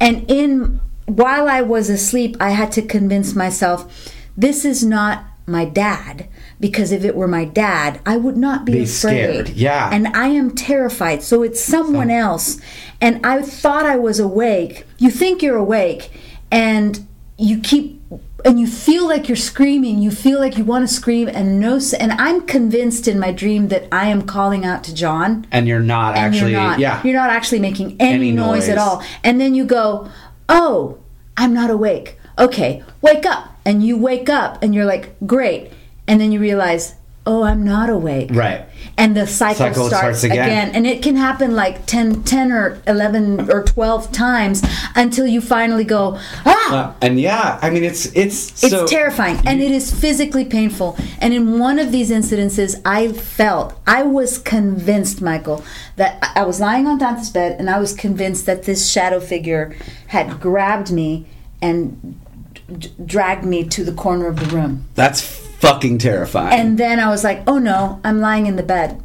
And 0.00 0.30
in 0.30 0.80
while 1.06 1.48
i 1.48 1.60
was 1.62 1.90
asleep 1.90 2.36
i 2.40 2.50
had 2.50 2.70
to 2.72 2.82
convince 2.82 3.34
myself 3.34 3.78
this 4.36 4.64
is 4.64 4.84
not 4.84 5.24
my 5.46 5.64
dad 5.64 6.28
because 6.62 6.92
if 6.92 7.04
it 7.04 7.14
were 7.14 7.28
my 7.28 7.44
dad 7.44 8.00
i 8.06 8.16
would 8.16 8.36
not 8.38 8.64
be, 8.64 8.72
Be 8.72 8.78
afraid. 8.84 8.88
scared, 8.88 9.48
yeah. 9.50 9.90
and 9.92 10.06
i 10.08 10.28
am 10.28 10.54
terrified. 10.54 11.22
So 11.22 11.42
it's 11.42 11.60
someone 11.60 12.08
else. 12.08 12.58
And 13.00 13.14
i 13.26 13.42
thought 13.42 13.84
i 13.84 13.96
was 13.96 14.18
awake. 14.20 14.86
You 14.96 15.10
think 15.10 15.42
you're 15.42 15.56
awake 15.68 16.10
and 16.50 17.06
you 17.36 17.58
keep 17.60 18.00
and 18.44 18.58
you 18.60 18.66
feel 18.66 19.06
like 19.06 19.28
you're 19.28 19.36
screaming. 19.52 19.98
You 19.98 20.10
feel 20.10 20.38
like 20.38 20.56
you 20.58 20.64
want 20.64 20.88
to 20.88 20.92
scream 20.94 21.28
and 21.28 21.58
no 21.60 21.80
and 21.98 22.12
i'm 22.12 22.38
convinced 22.46 23.08
in 23.08 23.18
my 23.18 23.32
dream 23.32 23.68
that 23.68 23.84
i 23.92 24.06
am 24.06 24.22
calling 24.22 24.64
out 24.64 24.84
to 24.84 24.94
john. 24.94 25.46
And 25.50 25.66
you're 25.66 25.80
not 25.96 26.16
and 26.16 26.24
actually, 26.26 26.52
you're 26.52 26.60
not. 26.60 26.78
yeah, 26.78 27.02
you're 27.04 27.20
not 27.22 27.30
actually 27.30 27.60
making 27.60 27.96
any, 28.00 28.14
Any 28.14 28.32
noise, 28.32 28.68
at 28.68 28.78
all. 28.78 29.02
And 29.24 29.40
then 29.40 29.54
you 29.54 29.64
go 29.64 30.08
oh 30.48 30.98
i'm 31.36 31.52
not 31.52 31.70
awake. 31.70 32.18
Okay 32.38 32.82
wake 33.00 33.26
up. 33.26 33.48
And 33.64 33.84
you 33.86 33.96
wake 33.96 34.28
up 34.28 34.62
and 34.62 34.74
you're 34.74 34.90
like 34.94 35.14
great 35.26 35.70
and 36.12 36.20
then 36.20 36.30
you 36.30 36.38
realize 36.40 36.94
oh 37.24 37.42
i'm 37.42 37.64
not 37.64 37.88
awake 37.88 38.28
right. 38.32 38.66
and 38.98 39.16
the 39.16 39.26
cycle, 39.26 39.56
Cycle 39.66 39.86
starts, 39.88 40.18
starts 40.20 40.24
again. 40.24 40.44
again. 40.46 40.68
and 40.74 40.86
it 40.86 41.02
can 41.02 41.16
happen 41.16 41.54
like 41.54 41.86
10, 41.86 42.24
10 42.24 42.52
or 42.52 42.82
11 42.86 43.48
or 43.50 43.62
12 43.62 44.12
times 44.12 44.60
until 44.96 45.26
you 45.26 45.40
finally 45.40 45.84
go 45.84 46.18
ah 46.44 46.58
Uh, 46.72 46.94
and 47.06 47.20
yeah, 47.20 47.58
I 47.62 47.68
mean, 47.74 47.84
it's 47.90 48.06
it's 48.22 48.38
it's 48.64 48.72
so, 48.72 48.86
terrifying 48.86 49.36
and 49.48 49.60
it 49.66 49.70
is 49.70 49.86
physically 50.04 50.46
painful. 50.58 50.90
And 51.22 51.30
in 51.38 51.58
one 51.68 51.78
of 51.84 51.88
these 51.96 52.10
incidences, 52.20 52.70
I 52.98 53.12
felt, 53.12 53.68
I 53.86 54.02
was 54.18 54.30
convinced, 54.38 55.20
Michael, 55.30 55.58
that 56.00 56.12
I 56.22 56.28
I 56.40 56.44
was 56.50 56.58
lying 56.68 56.86
on 56.90 56.96
Dante's 56.98 57.30
bed 57.38 57.50
and 57.58 57.66
I 57.76 57.78
was 57.84 57.92
convinced 58.06 58.42
that 58.46 58.60
this 58.68 58.80
shadow 58.94 59.20
figure 59.32 59.64
had 60.14 60.26
grabbed 60.46 60.90
me 61.00 61.10
and 61.60 61.76
d- 62.82 62.92
dragged 63.14 63.44
me 63.54 63.60
to 63.76 63.80
the 63.88 63.92
corner 64.04 64.26
of 64.32 64.36
the 64.42 64.48
room. 64.56 64.72
That's 65.00 65.20
fucking 65.62 65.98
terrifying. 65.98 66.58
And 66.60 66.76
then 66.78 67.00
I 67.00 67.08
was 67.08 67.24
like, 67.24 67.42
oh 67.46 67.58
no, 67.58 68.00
I'm 68.04 68.20
lying 68.20 68.46
in 68.46 68.56
the 68.56 68.62
bed. 68.62 69.00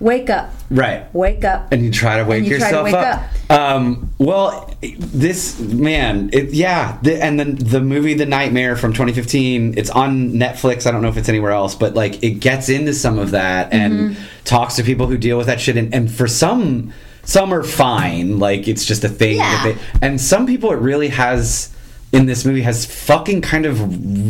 Wake 0.00 0.28
up. 0.28 0.52
right. 0.70 1.12
Wake 1.14 1.44
up. 1.44 1.72
and 1.72 1.82
you 1.84 1.90
try 1.90 2.18
to 2.18 2.24
wake 2.24 2.44
you 2.44 2.58
try 2.58 2.70
to 2.70 2.76
yourself 2.76 2.84
wake 2.84 2.94
up. 2.94 3.22
Um, 3.48 4.10
well, 4.18 4.74
this 4.82 5.58
man, 5.60 6.30
it, 6.32 6.52
yeah, 6.52 6.98
the, 7.02 7.22
and 7.22 7.38
then 7.38 7.54
the 7.56 7.80
movie 7.80 8.12
The 8.14 8.26
Nightmare 8.26 8.76
from 8.76 8.92
2015. 8.92 9.78
It's 9.78 9.90
on 9.90 10.32
Netflix. 10.32 10.86
I 10.86 10.90
don't 10.90 11.00
know 11.00 11.08
if 11.08 11.16
it's 11.16 11.28
anywhere 11.28 11.52
else, 11.52 11.74
but 11.74 11.94
like 11.94 12.22
it 12.22 12.40
gets 12.40 12.68
into 12.68 12.92
some 12.92 13.18
of 13.18 13.30
that 13.30 13.72
and 13.72 13.94
Mm-hmm. 13.94 14.22
talks 14.44 14.74
to 14.76 14.82
people 14.82 15.06
who 15.06 15.16
deal 15.16 15.38
with 15.38 15.46
that 15.46 15.60
shit. 15.60 15.76
And, 15.76 15.94
and 15.94 16.10
for 16.12 16.26
some, 16.26 16.92
some 17.22 17.54
are 17.54 17.62
fine, 17.62 18.38
like 18.40 18.66
it's 18.68 18.84
just 18.84 19.04
a 19.04 19.08
thing. 19.08 19.36
Yeah. 19.38 19.64
That 19.64 19.74
they, 19.76 20.06
and 20.06 20.20
some 20.20 20.44
people, 20.46 20.70
it 20.72 20.80
really 20.80 21.08
has. 21.08 21.70
In 22.14 22.26
this 22.26 22.44
movie, 22.44 22.62
has 22.62 22.86
fucking 22.86 23.40
kind 23.42 23.66
of 23.66 23.80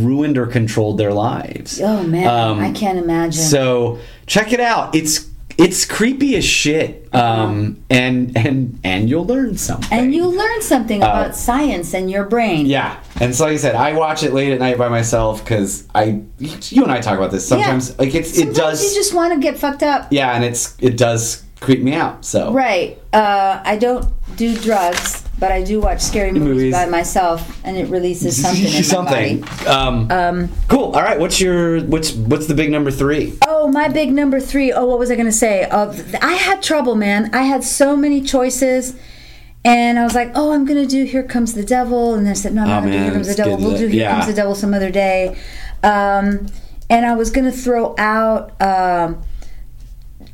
ruined 0.05 0.39
or 0.39 0.47
controlled 0.47 0.99
their 0.99 1.13
lives. 1.13 1.81
Oh 1.83 2.03
man, 2.03 2.27
Um, 2.27 2.59
I 2.61 2.73
can't 2.73 2.99
imagine. 2.99 3.43
So 3.43 3.99
check 4.27 4.53
it 4.53 4.61
out. 4.61 4.95
It's 4.95 5.29
it's 5.57 5.85
creepy 5.85 6.35
as 6.37 6.45
shit. 6.45 7.09
Um, 7.15 7.85
and 7.89 8.37
and 8.37 8.81
and 8.83 9.09
you'll 9.09 9.25
learn 9.27 9.57
something. 9.57 9.97
and 9.97 10.13
you 10.15 10.27
learn 10.27 10.63
something 10.63 11.01
about 11.03 11.37
science 11.37 11.95
and 11.95 12.11
your 12.11 12.25
brain. 12.25 12.67
Uh, 12.67 12.69
yeah. 12.71 13.03
And 13.21 13.35
so 13.35 13.45
like 13.45 13.53
I 13.55 13.57
said, 13.59 13.75
I 13.77 13.93
watch 13.93 14.23
it 14.25 14.33
late 14.33 14.53
at 14.53 14.59
night 14.59 14.79
by 14.79 14.89
myself 14.89 15.45
because 15.45 15.87
I 15.95 16.23
you 16.41 16.83
and 16.83 16.91
I 16.91 17.01
talk 17.01 17.19
about 17.19 17.31
this 17.31 17.47
sometimes. 17.47 17.97
Like 17.99 18.15
it's 18.15 18.35
Sometimes 18.35 18.57
it 18.59 18.61
does. 18.61 18.83
you 18.83 18.95
just 18.95 19.15
want 19.15 19.33
to 19.35 19.39
get 19.39 19.57
fucked 19.59 19.83
up. 19.85 20.09
yeah, 20.11 20.33
and 20.35 20.43
it's 20.45 20.75
it 20.81 20.97
does 20.97 21.45
creep 21.61 21.83
me 21.83 21.93
out. 21.95 22.25
So 22.25 22.53
Right. 22.53 22.99
Uh, 23.13 23.61
I 23.65 23.77
don't 23.77 24.11
do 24.37 24.57
drugs, 24.59 25.24
but 25.39 25.51
I 25.53 25.63
do 25.63 25.81
watch 25.81 26.01
scary 26.01 26.33
movies, 26.33 26.49
Movies. 26.49 26.73
by 26.73 26.87
myself, 26.87 27.61
and 27.65 27.77
it 27.77 27.89
releases 27.89 28.41
something 28.43 28.65
in 28.73 28.85
something. 28.85 29.41
my 29.41 29.47
body. 29.65 30.11
Um, 30.11 30.49
cool. 30.69 30.93
All 30.93 31.03
right. 31.03 31.19
What's 31.19 31.41
your 31.41 31.81
what's 31.85 32.13
what's 32.13 32.47
the 32.47 32.55
big 32.55 32.71
number 32.71 32.91
three? 32.91 33.37
Oh, 33.47 33.69
my 33.69 33.89
big 33.89 34.13
number 34.13 34.41
three. 34.41 34.73
Oh, 34.73 34.87
what 34.87 34.99
was 34.99 35.11
I 35.11 35.15
going 35.15 35.27
to 35.27 35.33
say? 35.33 35.65
Uh, 35.65 35.93
I 36.23 36.35
had 36.35 36.63
trouble, 36.63 36.95
man. 36.95 37.35
I 37.35 37.43
had 37.43 37.65
so 37.65 37.97
many 37.97 38.21
choices, 38.21 38.95
And 39.65 39.99
I 39.99 40.05
was 40.05 40.15
like, 40.15 40.31
oh, 40.35 40.53
I'm 40.53 40.67
gonna 40.67 40.85
do 40.87 41.05
Here 41.05 41.23
Comes 41.23 41.55
the 41.55 41.65
Devil, 41.65 42.15
and 42.15 42.29
I 42.29 42.35
said, 42.35 42.53
no, 42.55 42.65
no, 42.67 42.77
Oh, 42.77 42.81
no, 42.81 42.87
man, 42.91 43.03
Here 43.05 43.13
Comes 43.13 43.29
the 43.29 43.35
Devil. 43.35 43.57
We'll 43.57 43.73
to 43.73 43.79
do. 43.79 43.87
Here 43.89 44.03
Yeah. 44.03 44.13
Comes 44.15 44.27
the 44.27 44.35
Devil 44.35 44.55
some 44.55 44.75
other 44.75 44.91
day. 44.91 45.37
Um, 45.83 46.47
and 46.91 47.07
I 47.07 47.15
was 47.15 47.31
gonna 47.31 47.51
throw 47.53 47.95
out. 47.99 48.53
Um, 48.61 49.23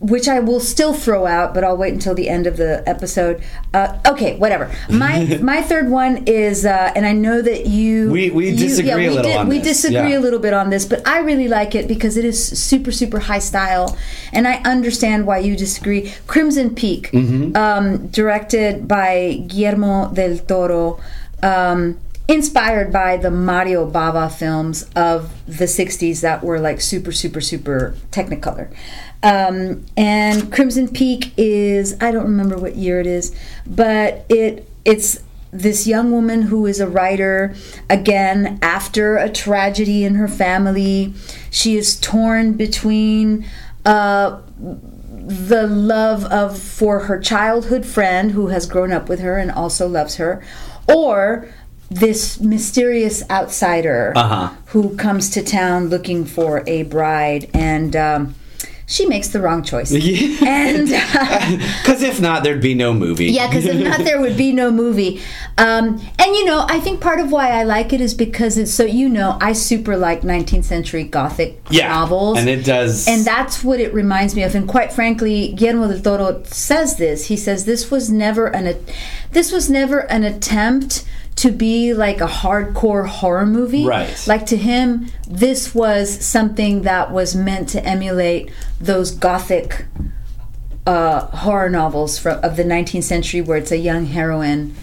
which 0.01 0.27
I 0.29 0.41
will 0.41 0.61
still 0.61 0.95
throw 0.95 1.27
out, 1.27 1.53
but 1.53 1.63
I'll 1.63 1.77
wait 1.77 1.93
until 1.93 2.15
the 2.15 2.29
end 2.31 2.47
of 2.47 2.57
the 2.57 2.83
episode. 2.89 3.43
Uh, 3.75 3.99
okay, 4.07 4.35
whatever. 4.39 4.71
My 4.89 5.39
my 5.43 5.61
third 5.63 5.91
one 5.91 6.25
is, 6.27 6.65
uh, 6.65 6.91
and 6.97 7.05
I 7.07 7.13
know 7.13 7.43
that 7.43 7.67
you 7.67 8.11
We- 8.11 8.31
we 8.31 8.49
you- 8.51 8.57
disagree 8.57 8.93
a 9.07 9.11
we 9.11 9.17
little 9.17 9.33
on 9.39 9.49
we 9.49 9.59
this, 9.59 9.83
disagree 9.83 10.13
yeah. 10.13 10.19
a 10.19 10.23
little 10.27 10.39
bit 10.39 10.55
on 10.55 10.71
this, 10.71 10.87
but 10.87 11.07
I 11.07 11.19
really 11.21 11.49
like 11.49 11.75
it 11.75 11.87
because 11.87 12.17
it 12.17 12.25
is 12.25 12.39
super 12.59 12.91
super 12.93 13.19
high 13.21 13.41
style, 13.41 13.97
and 14.33 14.49
I 14.49 14.55
understand 14.65 15.27
why 15.27 15.39
you 15.39 15.55
disagree. 15.55 16.11
Crimson 16.27 16.75
Peak, 16.75 17.11
Mm-hmm. 17.13 17.55
um, 17.57 18.07
directed 18.09 18.89
by 18.89 19.45
Guillermo 19.47 20.11
del 20.15 20.39
Toro. 20.39 20.99
Um, 21.43 21.99
Inspired 22.29 22.93
by 22.93 23.17
the 23.17 23.29
Mario 23.31 23.91
Bava 23.91 24.31
films 24.31 24.85
of 24.95 25.33
the 25.49 25.65
60s 25.65 26.21
that 26.21 26.45
were 26.45 26.61
like 26.61 26.81
super, 26.81 27.11
super, 27.11 27.41
super 27.41 27.97
Technicolor. 28.13 28.69
Um, 29.23 29.85
and 29.97 30.51
Crimson 30.53 30.89
Peak 30.89 31.33
is, 31.37 31.95
I 32.01 32.11
don't 32.11 32.25
remember 32.25 32.57
what 32.57 32.77
year 32.77 33.01
it 33.01 33.07
is, 33.07 33.35
but 33.67 34.25
it 34.29 34.67
it's 34.85 35.19
this 35.53 35.87
young 35.87 36.11
woman 36.11 36.43
who 36.43 36.65
is 36.65 36.81
a 36.81 36.89
writer 36.89 37.55
again 37.91 38.59
after 38.63 39.17
a 39.17 39.29
tragedy 39.29 40.05
in 40.05 40.15
her 40.15 40.29
family. 40.29 41.13
She 41.51 41.77
is 41.77 41.99
torn 42.01 42.55
between 42.55 43.45
uh, 43.85 44.41
the 44.59 45.67
love 45.67 46.25
of 46.27 46.59
for 46.59 47.01
her 47.01 47.19
childhood 47.21 47.85
friend 47.85 48.31
who 48.31 48.47
has 48.49 48.65
grown 48.67 48.91
up 48.93 49.09
with 49.09 49.21
her 49.21 49.37
and 49.37 49.51
also 49.51 49.87
loves 49.87 50.17
her, 50.17 50.43
or 50.89 51.49
this 51.91 52.41
mysterious 52.41 53.23
outsider 53.29 54.13
Uh-huh. 54.17 54.55
who 54.67 54.97
comes 54.97 55.29
to 55.31 55.43
town 55.43 55.89
looking 55.89 56.25
for 56.25 56.63
a 56.67 56.85
bride 56.85 57.51
and. 57.53 57.95
Um, 57.95 58.35
she 58.91 59.07
makes 59.07 59.29
the 59.29 59.41
wrong 59.41 59.63
choice. 59.63 59.93
Yeah. 60.11 60.45
And 60.47 60.89
Because 61.83 62.03
if 62.03 62.21
not, 62.21 62.43
there'd 62.43 62.61
be 62.61 62.75
no 62.75 62.93
movie. 62.93 63.27
yeah, 63.27 63.47
because 63.47 63.65
if 63.65 63.83
not, 63.83 64.01
there 64.01 64.21
would 64.21 64.37
be 64.37 64.53
no 64.53 64.71
movie. 64.73 65.21
Um, 65.59 66.01
and 66.19 66.35
you 66.35 66.45
know, 66.45 66.67
I 66.69 66.81
think 66.81 67.01
part 67.01 67.21
of 67.21 67.31
why 67.31 67.51
I 67.51 67.63
like 67.63 67.93
it 67.93 68.01
is 68.01 68.15
because 68.15 68.59
it's 68.59 68.73
so 68.73 68.85
you 68.85 69.09
know, 69.09 69.39
I 69.41 69.53
super 69.53 69.97
like 69.97 70.23
19th 70.23 70.65
century 70.65 71.05
Gothic 71.05 71.63
yeah. 71.71 71.89
novels. 71.89 72.39
and 72.39 72.49
it 72.49 72.65
does. 72.65 73.07
And 73.07 73.25
that's 73.25 73.63
what 73.63 73.79
it 73.79 73.95
reminds 73.95 74.35
me 74.35 74.43
of. 74.43 74.55
And 74.55 74.69
quite 74.69 74.93
frankly, 74.93 75.53
Guillermo 75.53 75.87
del 75.89 76.03
Toro 76.03 76.43
says 76.45 76.97
this. 76.97 77.27
He 77.27 77.37
says 77.37 77.67
this 77.67 77.91
was 77.91 78.11
never 78.11 78.47
an 78.49 78.85
this 79.31 79.53
was 79.53 79.71
never 79.71 80.01
an 80.11 80.25
attempt 80.25 81.05
to 81.41 81.51
be 81.51 81.95
like 81.95 82.21
a 82.21 82.27
hardcore 82.27 83.07
horror 83.07 83.47
movie. 83.47 83.87
Right. 83.87 84.15
Like 84.27 84.45
to 84.47 84.57
him, 84.57 85.07
this 85.27 85.75
was 85.75 86.23
something 86.25 86.83
that 86.83 87.13
was 87.13 87.35
meant 87.35 87.71
to 87.71 87.85
emulate 87.85 88.51
those 88.79 89.11
gothic 89.11 89.87
uh, 90.87 91.27
horror 91.29 91.71
novels 91.71 92.19
from 92.19 92.39
of 92.43 92.57
the 92.57 92.65
19th 92.65 93.05
century, 93.05 93.41
where 93.41 93.57
it's 93.57 93.71
a 93.73 93.79
young 93.79 94.07
heroine 94.07 94.75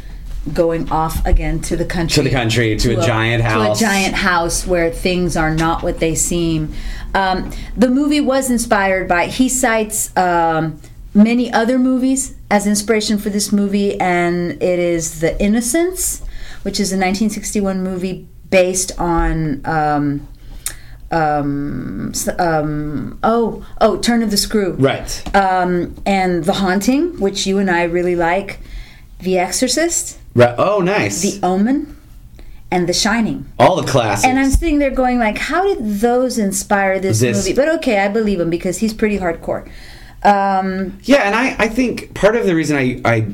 going 0.54 0.90
off 0.90 1.24
again 1.26 1.60
to 1.60 1.76
the 1.76 1.86
country, 1.86 2.24
To 2.24 2.30
the 2.30 2.34
country, 2.36 2.76
to 2.78 2.98
a 3.00 3.06
giant 3.06 3.44
house. 3.44 3.80
to 3.80 3.86
a 3.86 3.88
giant 3.88 4.16
house 4.16 4.66
where 4.66 4.90
things 4.90 5.36
are 5.38 5.54
not 5.54 5.84
what 5.84 6.00
they 6.00 6.16
seem. 6.16 6.74
Um, 7.14 7.52
the 7.76 7.90
movie 7.90 8.22
was 8.22 8.50
inspired 8.50 9.08
by. 9.08 9.28
He 9.28 9.50
cites 9.50 10.16
um, 10.18 10.80
many 11.14 11.52
other 11.52 11.78
movies 11.78 12.34
as 12.50 12.66
inspiration 12.66 13.18
for 13.20 13.30
this 13.30 13.52
movie, 13.52 14.00
and 14.00 14.52
it 14.64 14.80
is 14.80 15.20
The 15.20 15.40
Innocents, 15.42 16.24
which 16.68 16.82
is 16.82 16.92
a 16.92 16.96
1961 16.98 17.82
movie 17.82 18.28
based 18.50 18.92
on. 19.00 19.62
Um, 19.66 20.28
um, 21.12 22.12
um, 22.38 23.18
oh, 23.24 23.66
oh, 23.80 23.98
Turn 24.00 24.22
of 24.22 24.32
the 24.32 24.36
Screw 24.36 24.74
right. 24.74 25.10
um, 25.34 25.96
and 26.06 26.44
The 26.44 26.52
Haunting, 26.52 27.22
which 27.22 27.48
you 27.48 27.58
and 27.60 27.72
I 27.72 27.84
really 27.84 28.18
like, 28.18 28.60
The 29.20 29.38
Exorcist, 29.38 30.20
right. 30.36 30.54
Oh, 30.58 30.82
nice. 30.82 31.22
The 31.22 31.40
Omen, 31.48 31.96
and 32.70 32.90
The 32.90 32.94
Shining. 32.94 33.46
All 33.58 33.78
the 33.82 33.88
classics. 33.90 34.28
And 34.28 34.38
I'm 34.38 34.52
sitting 34.52 34.80
there 34.80 34.92
going 34.92 35.18
like, 35.18 35.38
how 35.38 35.64
did 35.64 36.02
those 36.02 36.38
inspire 36.38 37.00
this, 37.00 37.22
This- 37.22 37.38
movie? 37.38 37.56
But 37.56 37.70
okay, 37.78 38.00
I 38.00 38.10
believe 38.10 38.42
him 38.42 38.50
because 38.50 38.80
he's 38.80 38.94
pretty 38.94 39.18
hardcore. 39.20 39.70
Um, 40.24 41.00
Yeah, 41.04 41.22
and 41.24 41.34
I, 41.34 41.56
I 41.58 41.70
think 41.70 42.14
part 42.14 42.36
of 42.36 42.46
the 42.46 42.54
reason 42.54 42.76
I 42.76 43.00
I 43.06 43.28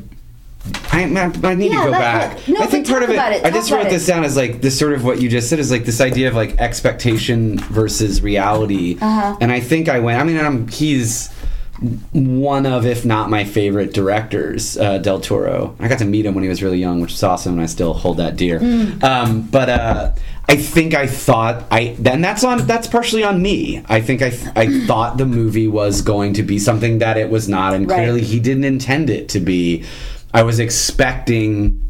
I, 0.91 1.03
I 1.43 1.55
need 1.55 1.71
Yeah, 1.71 1.79
to 1.79 1.85
go 1.87 1.91
back. 1.91 2.47
no, 2.47 2.61
I 2.61 2.67
think 2.67 2.87
part 2.87 3.03
of 3.03 3.09
it, 3.09 3.15
it, 3.15 3.43
I 3.45 3.49
just 3.51 3.69
wrote 3.69 3.89
this 3.89 4.07
it. 4.07 4.11
down 4.11 4.23
as 4.23 4.37
like 4.37 4.61
this 4.61 4.77
sort 4.79 4.93
of 4.93 5.03
what 5.03 5.21
you 5.21 5.27
just 5.29 5.49
said 5.49 5.59
is 5.59 5.69
like 5.71 5.83
this 5.85 5.99
idea 5.99 6.29
of 6.29 6.35
like 6.35 6.57
expectation 6.59 7.59
versus 7.59 8.21
reality. 8.21 8.97
Uh-huh. 9.01 9.35
And 9.41 9.51
I 9.51 9.59
think 9.59 9.89
I 9.89 9.99
went. 9.99 10.21
I 10.21 10.23
mean, 10.23 10.37
I'm, 10.37 10.67
he's 10.69 11.29
one 12.13 12.65
of, 12.65 12.85
if 12.85 13.03
not 13.03 13.29
my 13.29 13.43
favorite 13.43 13.93
directors, 13.93 14.77
uh, 14.77 14.99
Del 14.99 15.19
Toro. 15.19 15.75
I 15.79 15.87
got 15.89 15.99
to 15.99 16.05
meet 16.05 16.25
him 16.25 16.33
when 16.33 16.43
he 16.43 16.49
was 16.49 16.63
really 16.63 16.77
young, 16.79 17.01
which 17.01 17.11
is 17.13 17.23
awesome, 17.23 17.53
and 17.53 17.61
I 17.61 17.65
still 17.65 17.93
hold 17.93 18.17
that 18.17 18.37
dear. 18.37 18.59
Mm. 18.59 19.03
Um, 19.03 19.41
but 19.41 19.69
uh, 19.69 20.11
I 20.47 20.55
think 20.55 20.93
I 20.93 21.07
thought 21.07 21.65
I, 21.71 21.95
then 21.99 22.21
that's 22.21 22.43
on 22.45 22.65
that's 22.67 22.87
partially 22.87 23.23
on 23.23 23.41
me. 23.41 23.83
I 23.89 23.99
think 23.99 24.21
I 24.21 24.31
I 24.55 24.67
thought 24.87 25.17
the 25.17 25.25
movie 25.25 25.67
was 25.67 26.01
going 26.01 26.33
to 26.35 26.43
be 26.43 26.57
something 26.57 26.99
that 26.99 27.17
it 27.17 27.29
was 27.29 27.49
not, 27.49 27.73
and 27.73 27.89
Right. 27.89 27.97
clearly 27.97 28.21
he 28.21 28.39
didn't 28.39 28.63
intend 28.63 29.09
it 29.09 29.27
to 29.29 29.39
be. 29.41 29.83
I 30.33 30.43
was 30.43 30.59
expecting 30.59 31.81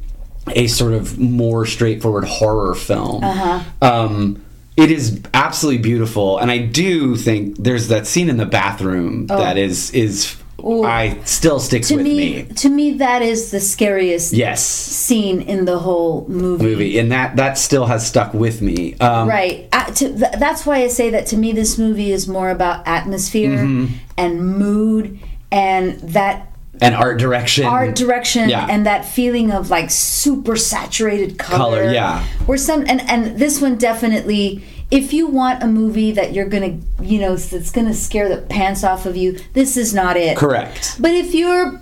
a 0.53 0.67
sort 0.67 0.93
of 0.93 1.17
more 1.19 1.65
straightforward 1.65 2.25
horror 2.25 2.75
film. 2.75 3.23
Uh-huh. 3.23 3.62
Um, 3.82 4.43
it 4.75 4.91
is 4.91 5.21
absolutely 5.34 5.82
beautiful, 5.82 6.39
and 6.39 6.49
I 6.51 6.58
do 6.58 7.15
think 7.15 7.58
there's 7.58 7.88
that 7.89 8.08
scene 8.08 8.27
in 8.29 8.38
the 8.38 8.45
bathroom 8.45 9.27
that 9.27 9.58
is 9.58 9.91
is 9.91 10.36
Oh. 10.65 10.82
Ooh. 10.82 10.84
I 10.86 11.19
still 11.25 11.60
sticks 11.60 11.89
to 11.89 11.95
with 11.97 12.06
me, 12.06 12.43
me. 12.43 12.43
to 12.56 12.69
me, 12.69 12.91
that 12.99 13.21
is 13.21 13.51
the 13.51 13.60
scariest 13.60 14.32
Yes, 14.34 14.63
scene 14.65 15.41
in 15.41 15.65
the 15.65 15.77
whole 15.79 16.25
movie. 16.29 16.63
movie, 16.63 16.99
and 16.99 17.12
that 17.12 17.36
that 17.36 17.58
still 17.58 17.86
has 17.88 18.08
stuck 18.08 18.34
with 18.34 18.62
me. 18.62 18.93
Um, 19.01 19.27
Right. 19.27 19.67
I, 19.73 19.89
to, 19.91 20.08
th- 20.17 20.32
that's 20.39 20.65
why 20.65 20.84
I 20.84 20.88
say 20.88 21.10
that 21.10 21.25
to 21.27 21.38
me, 21.38 21.51
this 21.51 21.77
movie 21.77 22.12
is 22.13 22.27
more 22.29 22.49
about 22.49 22.88
atmosphere 22.88 23.58
Mm-hmm. 23.58 23.93
and 24.17 24.58
mood 24.58 25.19
and 25.51 25.99
that 25.99 26.53
and 26.81 26.95
art 26.95 27.19
direction. 27.19 27.65
art 27.65 27.95
direction 27.95 28.49
Yeah. 28.49 28.67
and 28.69 28.86
that 28.86 29.05
feeling 29.05 29.51
of 29.51 29.69
like 29.69 29.89
super 29.91 30.55
saturated 30.55 31.38
color. 31.38 31.77
Color, 31.83 31.93
yeah. 31.93 32.23
Where 32.45 32.57
some 32.57 32.81
and 32.88 33.01
and 33.09 33.38
this 33.38 33.62
one 33.62 33.77
definitely. 33.77 34.63
If 34.91 35.12
you 35.12 35.25
want 35.25 35.63
a 35.63 35.67
movie 35.67 36.12
that 36.12 36.33
you're 36.33 36.45
gonna, 36.47 36.77
you 37.01 37.19
know, 37.19 37.36
that's 37.36 37.71
gonna 37.71 37.95
scare 37.95 38.29
the 38.29 38.41
pants 38.41 38.83
off 38.83 39.07
of 39.07 39.17
you, 39.17 39.39
this 39.53 39.75
is 39.75 39.91
not 39.93 40.17
it. 40.17 40.38
Correct. 40.38 40.97
But 40.99 41.12
if 41.12 41.33
you're 41.33 41.79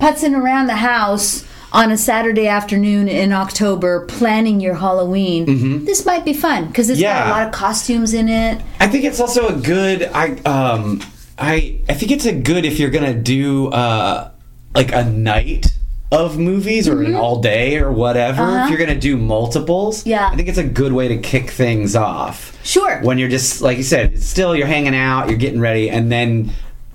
putzing 0.00 0.34
around 0.38 0.68
the 0.68 0.76
house 0.76 1.44
on 1.72 1.90
a 1.92 1.98
Saturday 1.98 2.46
afternoon 2.46 3.08
in 3.08 3.32
October 3.32 4.06
planning 4.06 4.60
your 4.60 4.74
Halloween, 4.76 5.84
this 5.84 6.06
might 6.06 6.24
be 6.24 6.32
fun 6.32 6.68
because 6.68 6.88
it's 6.88 7.00
got 7.00 7.16
Mm-hmm. 7.24 7.28
A 7.28 7.32
lot 7.32 7.46
of 7.46 7.52
costumes 7.52 8.14
in 8.14 8.28
it. 8.30 8.62
I 8.80 8.86
think 8.88 9.04
it's 9.04 9.20
also 9.20 9.48
a 9.48 9.52
good. 9.60 10.04
I 10.14 10.30
um 10.46 11.02
I 11.36 11.80
I 11.88 11.94
think 11.94 12.12
it's 12.12 12.24
a 12.26 12.32
good 12.32 12.64
if 12.64 12.78
you're 12.78 12.90
gonna 12.90 13.12
do 13.14 13.68
uh 13.68 14.30
like 14.74 14.92
a 14.92 15.04
night 15.04 15.78
of 16.12 16.38
movies 16.38 16.88
or 16.88 17.02
an 17.02 17.14
all 17.14 17.40
day 17.40 17.78
or 17.78 17.90
whatever. 17.90 18.42
Mm-hmm. 18.42 18.52
Uh-huh. 18.52 18.64
If 18.64 18.70
you're 18.70 18.78
gonna 18.86 18.98
do 18.98 19.16
multiples, 19.16 20.06
Yeah. 20.06 20.28
I 20.32 20.36
think 20.36 20.48
it's 20.48 20.58
a 20.58 20.64
good 20.64 20.92
way 20.92 21.08
to 21.08 21.16
kick 21.18 21.50
things 21.50 21.96
off. 21.96 22.56
Sure. 22.64 23.00
When 23.02 23.18
you're 23.18 23.28
just 23.28 23.60
like 23.62 23.76
you 23.78 23.82
said, 23.82 24.22
still 24.22 24.54
you're 24.54 24.66
hanging 24.66 24.94
out, 24.94 25.28
you're 25.28 25.38
getting 25.38 25.60
ready, 25.60 25.90
and 25.90 26.10
then 26.10 26.52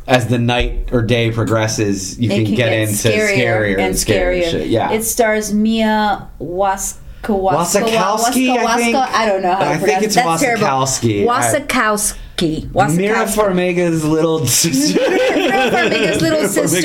as 0.07 0.27
the 0.27 0.39
night 0.39 0.89
or 0.91 1.01
day 1.03 1.31
progresses, 1.31 2.19
you 2.19 2.31
it 2.31 2.45
can, 2.45 2.55
get, 2.55 2.73
into 2.73 2.93
scarier, 2.93 3.77
and 3.77 3.93
scarier 3.93 4.49
shit. 4.49 4.67
Yeah. 4.67 4.91
It 4.91 5.03
stars 5.03 5.53
Mia 5.53 6.27
Wasikowska. 6.41 6.97
Wasakowski, 7.23 8.57
I 8.57 8.77
think? 8.77 8.95
I 8.95 9.25
don't 9.27 9.43
know 9.43 9.53
how 9.53 9.59
to 9.59 9.65
I 9.65 9.77
think 9.77 9.83
pronounce 9.83 10.05
it's 10.05 10.15
That's 10.15 10.41
terrible. 10.41 10.65
Wasakowski. 10.65 12.17
I- 12.41 12.61
Wasakowski. 12.73 12.95
Vera. 12.97 13.25
Farmiga's 13.27 14.05
little 14.17 14.45
sister. 14.47 14.99
Vera 14.99 15.71
Farmiga's 15.71 16.21
little 16.21 16.47
sister. 16.47 16.81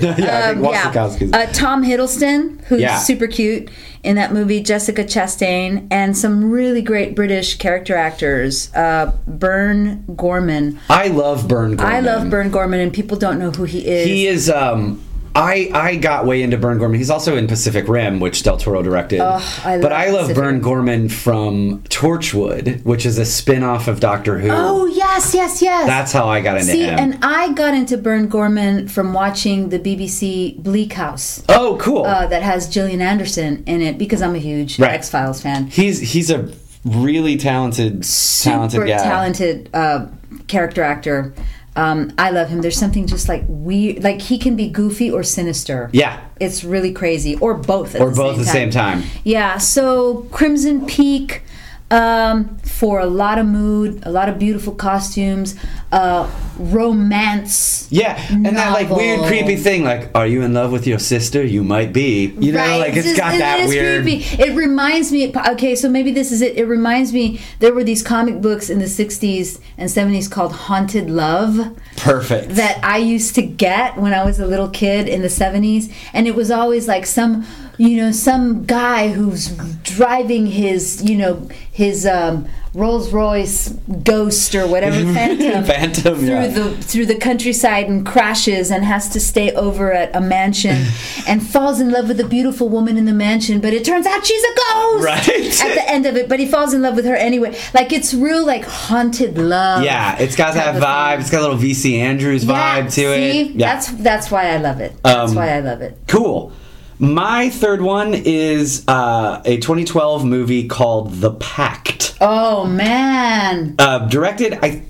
Yeah, 0.00 0.50
Um, 0.56 0.64
yeah. 0.64 0.92
Uh, 1.32 1.46
Tom 1.52 1.84
Hiddleston, 1.84 2.60
who's 2.64 2.80
Yeah. 2.80 2.98
super 2.98 3.26
cute 3.26 3.70
in 4.02 4.16
that 4.16 4.32
movie, 4.32 4.60
Jessica 4.62 5.02
Chastain, 5.04 5.88
and 5.90 6.16
some 6.16 6.50
really 6.50 6.82
great 6.82 7.16
British 7.16 7.56
character 7.58 7.96
actors. 7.96 8.72
Uh, 8.74 9.12
Burn 9.26 10.04
Gorman. 10.16 10.78
I 10.88 11.08
love 11.08 11.48
Burn 11.48 11.76
Gorman. 11.76 11.94
I 11.94 12.00
love 12.00 12.30
Burn 12.30 12.50
Gorman, 12.50 12.80
and 12.80 12.92
people 12.92 13.16
don't 13.18 13.38
know 13.38 13.50
who 13.50 13.64
he 13.64 13.86
is. 13.86 14.06
He 14.06 14.26
is. 14.26 14.48
um 14.50 15.02
I 15.36 15.70
I 15.74 15.96
got 15.96 16.24
way 16.26 16.42
into 16.42 16.56
Burn 16.56 16.78
Gorman. 16.78 16.98
He's 16.98 17.10
also 17.10 17.36
in 17.36 17.46
Pacific 17.46 17.86
Rim, 17.88 18.20
which 18.20 18.42
Del 18.42 18.56
Toro 18.56 18.82
directed. 18.82 19.20
I 19.20 19.78
but 19.80 19.92
I 19.92 20.06
love 20.10 20.22
Pacific 20.28 20.36
Burn 20.42 20.60
Gorman 20.60 21.08
from 21.08 21.82
Torchwood, 21.90 22.82
which 22.84 23.04
is 23.04 23.18
a 23.18 23.24
spin-off 23.24 23.86
of 23.88 24.00
Doctor 24.00 24.38
Who. 24.38 24.48
Oh 24.50 24.86
yes, 24.86 25.34
yes, 25.34 25.60
yes. 25.60 25.86
That's 25.86 26.12
how 26.12 26.26
I 26.28 26.40
got 26.40 26.56
into 26.56 26.72
See, 26.72 26.82
him. 26.84 26.98
and 26.98 27.18
I 27.22 27.52
got 27.52 27.74
into 27.74 27.96
Burn 27.98 28.28
Gorman 28.28 28.88
from 28.88 29.12
watching 29.12 29.68
the 29.68 29.78
BBC 29.78 30.56
Bleak 30.62 30.94
House. 30.94 31.42
oh, 31.48 31.76
cool. 31.80 32.04
Uh, 32.06 32.26
that 32.26 32.42
has 32.42 32.68
Gillian 32.68 33.02
Anderson 33.02 33.62
in 33.66 33.82
it 33.82 33.98
because 33.98 34.22
I'm 34.22 34.34
a 34.34 34.38
huge 34.38 34.78
Right. 34.78 34.92
X 34.92 35.10
Files 35.10 35.40
fan. 35.42 35.66
he's 35.66 36.00
he's 36.12 36.30
a 36.30 36.50
really 36.84 37.36
talented 37.36 38.04
talented 38.04 38.70
super 38.72 38.86
guy. 38.86 38.98
talented 39.02 39.68
uh, 39.74 40.06
character 40.46 40.82
actor. 40.82 41.34
Um, 41.76 42.12
I 42.18 42.30
love 42.30 42.48
him. 42.48 42.62
There's 42.62 42.78
something 42.78 43.06
just 43.06 43.28
like 43.28 43.44
weird, 43.46 44.02
like 44.02 44.20
he 44.20 44.38
can 44.38 44.56
be 44.56 44.68
goofy 44.68 45.10
or 45.10 45.22
sinister. 45.22 45.90
Yeah. 45.92 46.20
it's 46.40 46.64
really 46.64 46.92
crazy, 46.92 47.36
or 47.36 47.54
both. 47.54 47.94
At 47.94 48.00
Or 48.00 48.10
both 48.10 48.38
at 48.38 48.38
the 48.38 48.44
same 48.50 48.70
time. 48.70 49.04
Yeah. 49.24 49.58
So 49.58 50.26
Crimson 50.32 50.86
Peak 50.86 51.42
um, 51.90 52.58
for 52.58 52.98
a 52.98 53.06
lot 53.06 53.38
of 53.38 53.46
mood, 53.46 54.00
a 54.04 54.10
lot 54.10 54.28
of 54.28 54.38
beautiful 54.38 54.74
costumes, 54.74 55.54
uh, 55.92 56.28
romance. 56.58 57.86
Yeah, 57.90 58.20
and 58.30 58.44
that 58.46 58.72
like 58.72 58.90
weird 58.90 59.20
creepy 59.26 59.56
thing, 59.56 59.84
like, 59.84 60.10
are 60.14 60.26
you 60.26 60.42
in 60.42 60.52
love 60.54 60.72
with 60.72 60.86
your 60.86 60.98
sister? 60.98 61.44
You 61.44 61.62
might 61.62 61.92
be. 61.92 62.26
You 62.38 62.52
know, 62.52 62.58
Right, 62.58 62.78
like 62.78 62.94
it's 62.96 63.06
just- 63.06 63.16
got 63.16 63.34
it 63.34 63.38
that 63.38 63.60
is 63.60 63.68
weird. 63.68 64.02
creepy. 64.02 64.42
It 64.42 64.54
reminds 64.56 65.12
me. 65.12 65.32
Okay, 65.50 65.74
so 65.76 65.88
maybe 65.88 66.10
this 66.10 66.32
is 66.32 66.42
it. 66.42 66.56
It 66.56 66.64
reminds 66.66 67.12
me. 67.12 67.40
There 67.60 67.72
were 67.72 67.84
these 67.84 68.02
comic 68.02 68.40
books 68.40 68.68
in 68.68 68.78
the 68.78 68.86
'60s 68.86 69.60
and 69.78 69.88
'70s 69.90 70.30
called 70.30 70.52
Haunted 70.52 71.08
Love 71.10 71.76
Perfect. 71.96 72.50
that 72.56 72.80
I 72.82 72.98
used 72.98 73.34
to 73.36 73.42
get 73.42 73.96
when 73.96 74.12
I 74.12 74.24
was 74.24 74.40
a 74.40 74.46
little 74.46 74.68
kid 74.68 75.08
in 75.08 75.22
the 75.22 75.28
70s 75.28 75.92
and 76.12 76.26
it 76.26 76.34
was 76.34 76.50
always 76.50 76.88
like 76.88 77.06
some 77.06 77.46
you 77.78 77.96
know 77.98 78.10
some 78.10 78.64
guy 78.64 79.08
who's 79.08 79.48
driving 79.82 80.46
his 80.46 81.02
you 81.02 81.16
know 81.16 81.48
his 81.72 82.06
um, 82.06 82.46
Rolls 82.76 83.10
Royce 83.12 83.70
Ghost 84.04 84.54
or 84.54 84.66
whatever 84.66 84.96
Phantom, 85.14 85.64
Phantom, 85.64 86.18
through 86.18 86.28
yeah. 86.28 86.46
the 86.48 86.76
through 86.82 87.06
the 87.06 87.14
countryside 87.16 87.88
and 87.88 88.04
crashes 88.06 88.70
and 88.70 88.84
has 88.84 89.08
to 89.10 89.18
stay 89.20 89.50
over 89.54 89.92
at 89.92 90.14
a 90.14 90.20
mansion 90.20 90.84
and 91.26 91.42
falls 91.46 91.80
in 91.80 91.90
love 91.90 92.08
with 92.08 92.20
a 92.20 92.28
beautiful 92.28 92.68
woman 92.68 92.98
in 92.98 93.06
the 93.06 93.14
mansion 93.14 93.60
but 93.60 93.72
it 93.72 93.84
turns 93.84 94.04
out 94.06 94.26
she's 94.26 94.42
a 94.44 94.54
ghost 94.54 95.04
Right. 95.04 95.28
at 95.64 95.74
the 95.74 95.84
end 95.90 96.04
of 96.06 96.16
it 96.16 96.28
but 96.28 96.38
he 96.38 96.46
falls 96.46 96.74
in 96.74 96.82
love 96.82 96.96
with 96.96 97.06
her 97.06 97.16
anyway 97.16 97.58
like 97.72 97.92
it's 97.92 98.12
real 98.12 98.44
like 98.44 98.64
haunted 98.66 99.38
love 99.38 99.82
yeah, 99.82 100.16
it's 100.18 100.36
got 100.36 100.54
that 100.54 100.74
vibe. 100.82 101.12
thing. 101.12 101.20
It's 101.22 101.30
got 101.30 101.38
a 101.40 101.44
little 101.48 101.56
VC 101.58 101.98
Andrews 101.98 102.44
Yeah, 102.44 102.80
vibe 102.82 102.84
to 102.86 102.90
see? 102.90 103.40
it. 103.40 103.50
Yeah, 103.52 103.74
That's 103.74 103.88
that's 103.92 104.30
why 104.30 104.50
I 104.50 104.58
love 104.58 104.80
it. 104.80 104.92
That's 105.02 105.30
Um, 105.30 105.36
why 105.36 105.48
I 105.50 105.60
love 105.60 105.80
it. 105.80 105.96
cool. 106.08 106.52
My 106.98 107.50
third 107.50 107.82
one 107.82 108.14
is 108.14 108.84
uh, 108.88 109.42
a 109.44 109.56
2012 109.58 110.24
movie 110.24 110.66
called 110.66 111.12
The 111.12 111.32
Pact. 111.32 112.16
Oh 112.20 112.64
man. 112.64 113.74
Uh, 113.78 114.06
directed, 114.08 114.58
I 114.62 114.82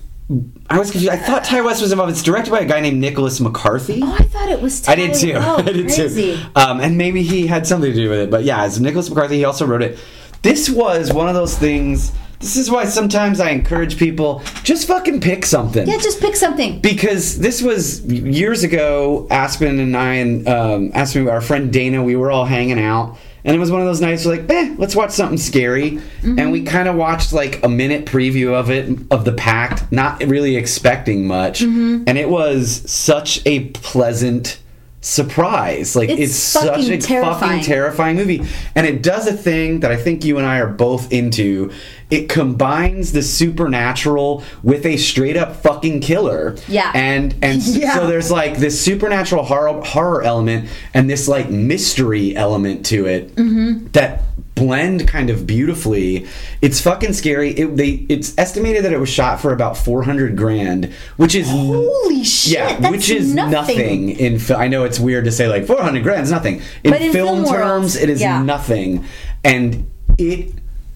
I 0.69 0.79
was 0.79 0.91
confused. 0.91 1.13
I 1.13 1.17
thought 1.17 1.45
Ti 1.45 1.61
West 1.61 1.81
was 1.83 1.93
involved. 1.93 2.13
It's 2.13 2.23
directed 2.23 2.51
by 2.51 2.61
a 2.61 2.65
guy 2.65 2.81
named 2.81 3.01
Nicholas 3.01 3.41
McCarthy. 3.41 4.01
Oh, 4.03 4.13
I 4.13 4.23
thought 4.23 4.49
it 4.49 4.61
was. 4.61 4.87
I 4.89 4.95
did 4.95 5.15
too. 5.15 5.33
Oh, 5.37 5.57
I 5.59 5.63
did 5.63 5.87
crazy. 5.87 6.37
too. 6.37 6.43
Um, 6.57 6.81
and 6.81 6.97
maybe 6.99 7.23
he 7.23 7.47
had 7.47 7.67
something 7.67 7.91
to 7.91 7.97
do 7.97 8.11
with 8.11 8.21
it. 8.21 8.31
But 8.31 8.45
yeah, 8.45 8.67
it's 8.67 8.79
Nicholas 8.79 9.09
McCarthy. 9.09 9.37
He 9.37 9.45
also 9.45 9.67
wrote 9.67 9.83
it. 9.83 9.99
This 10.43 10.69
was 10.71 11.13
one 11.13 11.29
of 11.29 11.35
those 11.35 11.57
things. 11.59 12.13
This 12.41 12.57
is 12.57 12.71
why 12.71 12.85
sometimes 12.85 13.41
I 13.41 13.51
encourage 13.51 13.99
people 13.99 14.43
just 14.63 14.87
fucking 14.87 15.21
pick 15.21 15.45
something. 15.47 15.89
Yeah, 15.89 15.97
just 15.99 16.21
pick 16.21 16.37
something. 16.37 16.81
because 16.81 17.39
this 17.39 17.63
was 17.63 18.05
years 18.07 18.63
ago. 18.65 19.27
Aspen 19.31 19.79
and 19.81 19.97
I 19.97 20.15
and 20.15 20.47
um, 20.49 20.91
Aspen, 20.95 21.29
our 21.29 21.41
friend 21.41 21.73
Dana, 21.73 22.03
we 22.03 22.15
were 22.17 22.31
all 22.31 22.45
hanging 22.45 22.79
out, 22.79 23.17
and 23.45 23.57
it 23.57 23.59
was 23.59 23.71
one 23.71 23.81
of 23.81 23.87
those 23.87 24.01
nights. 24.01 24.25
We're 24.27 24.37
like, 24.37 24.51
eh, 24.51 24.75
let's 24.79 24.95
watch 24.95 25.11
something 25.13 25.39
scary, 25.39 25.93
Mm-hmm. 25.93 26.39
and 26.39 26.53
we 26.53 26.63
kind 26.65 26.89
of 26.89 26.97
watched 26.97 27.33
like 27.33 27.63
a 27.65 27.69
minute 27.69 28.05
preview 28.07 28.53
of 28.53 28.71
it 28.71 28.99
of 29.11 29.25
the 29.25 29.33
Pact, 29.33 29.91
not 29.91 30.23
really 30.23 30.57
expecting 30.57 31.27
much, 31.27 31.61
Mm-hmm. 31.61 32.05
and 32.07 32.19
it 32.19 32.29
was 32.29 32.89
such 32.91 33.41
a 33.47 33.61
pleasant 33.71 34.59
surprise. 35.07 35.95
Like 35.97 36.09
it's, 36.11 36.21
It's 36.21 36.35
such 36.35 36.89
a 36.89 36.99
terrifying. 36.99 37.39
fucking 37.41 37.61
terrifying 37.65 38.17
movie, 38.17 38.43
and 38.75 38.87
it 38.87 39.03
does 39.03 39.27
a 39.27 39.33
thing 39.33 39.81
that 39.81 39.93
I 39.93 39.97
think 39.97 40.25
you 40.25 40.39
and 40.39 40.47
I 40.47 40.59
are 40.59 40.69
both 40.69 41.13
into. 41.13 41.71
It 42.11 42.29
combines 42.29 43.11
the 43.13 43.23
supernatural 43.23 44.45
with 44.63 44.87
a 44.87 44.97
straight 44.97 45.37
up 45.37 45.57
fucking 45.57 46.01
killer. 46.01 46.57
Yeah. 46.69 46.93
And 46.95 47.35
and 47.43 47.61
Yeah. 47.67 47.95
so 47.95 48.07
there's 48.07 48.31
like 48.31 48.59
this 48.59 48.81
supernatural 48.81 49.45
horror 49.45 49.81
horror 49.85 50.23
element 50.23 50.69
and 50.95 51.09
this 51.11 51.27
like 51.29 51.51
mystery 51.51 52.37
element 52.37 52.87
to 52.87 53.07
it 53.07 53.35
Mm-hmm. 53.37 53.87
that 53.93 54.23
blend 54.57 55.07
kind 55.07 55.31
of 55.31 55.47
beautifully. 55.47 56.27
It's 56.61 56.81
fucking 56.81 57.13
scary. 57.13 57.51
It, 57.51 57.77
they 57.77 58.07
it's 58.09 58.37
estimated 58.37 58.85
that 58.85 58.93
it 58.93 58.99
was 58.99 59.09
shot 59.09 59.41
for 59.41 59.53
about 59.53 59.77
400 59.77 60.37
grand, 60.37 60.87
which 61.17 61.37
is 61.37 61.49
Holy 61.49 62.25
shit! 62.25 62.55
yeah, 62.55 62.91
which 62.91 63.09
is 63.09 63.33
nothing. 63.33 63.53
nothing, 63.53 64.09
in. 64.11 64.39
Fi- 64.41 64.65
I 64.65 64.67
know 64.69 64.83
it's 64.83 64.99
weird 64.99 65.27
to 65.27 65.33
say 65.33 65.47
like 65.47 65.67
400 65.67 66.03
grand 66.03 66.23
is 66.25 66.31
nothing. 66.33 66.61
In, 66.83 66.93
in 66.95 67.13
film, 67.13 67.45
film 67.45 67.45
terms, 67.45 67.95
world, 67.95 68.03
it 68.03 68.11
is 68.11 68.21
yeah. 68.21 68.43
nothing, 68.43 69.05
and 69.45 69.89
it 70.19 70.53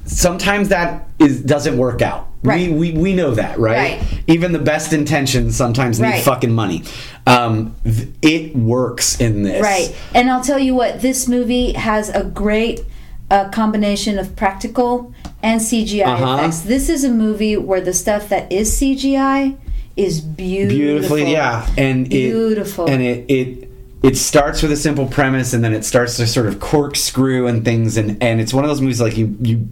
sometimes 0.07 0.71
that 0.71 1.09
is 1.21 1.41
doesn't 1.43 1.79
work 1.79 2.03
out. 2.03 2.27
Right. 2.43 2.71
We, 2.71 2.93
we 2.93 2.99
we 2.99 3.15
know 3.15 3.33
that, 3.35 3.59
right? 3.59 4.01
Right. 4.01 4.23
Even 4.27 4.53
the 4.53 4.59
best 4.59 4.95
intentions 4.95 5.55
sometimes 5.57 6.01
need 6.01 6.09
Right. 6.09 6.25
fucking 6.25 6.53
money. 6.53 6.85
Um, 7.27 7.77
th- 7.85 8.09
it 8.23 8.57
works 8.57 9.21
in 9.21 9.43
this, 9.43 9.63
Right. 9.63 9.95
And 10.15 10.31
I'll 10.31 10.43
tell 10.43 10.59
you 10.59 10.75
what, 10.75 11.03
this 11.03 11.29
movie 11.29 11.75
has 11.75 12.09
a 12.09 12.25
great 12.25 12.81
uh, 13.31 13.49
combination 13.51 14.19
of 14.19 14.35
practical 14.37 15.13
and 15.43 15.61
CGI 15.61 16.05
Uh-huh. 16.07 16.37
effects. 16.39 16.61
This 16.61 16.89
is 16.89 17.05
a 17.05 17.11
movie 17.11 17.57
where 17.57 17.81
the 17.81 17.93
stuff 17.93 18.29
that 18.29 18.51
is 18.53 18.71
CGI 18.79 19.57
is 19.97 20.21
beautiful. 20.21 20.77
Beautifully, 20.79 21.33
yeah, 21.33 21.69
and 21.77 22.09
Beautiful. 22.09 22.87
it 22.87 22.93
and 22.93 23.03
it 23.03 23.25
it. 23.31 23.67
It 24.03 24.17
starts 24.17 24.63
with 24.63 24.73
a 24.73 24.77
simple 24.77 25.05
premise, 25.07 25.53
and 25.53 25.63
then 25.63 25.75
it 25.75 25.85
starts 25.85 26.17
to 26.17 26.27
sort 26.27 26.47
of 26.47 26.59
corkscrew 26.59 27.47
and 27.47 27.63
things, 27.67 27.99
and, 27.99 28.17
and 28.23 28.41
it's 28.41 28.55
one 28.55 28.65
of 28.65 28.71
those 28.71 28.81
movies 28.81 28.99
like 29.01 29.19
you 29.19 29.37
you. 29.43 29.69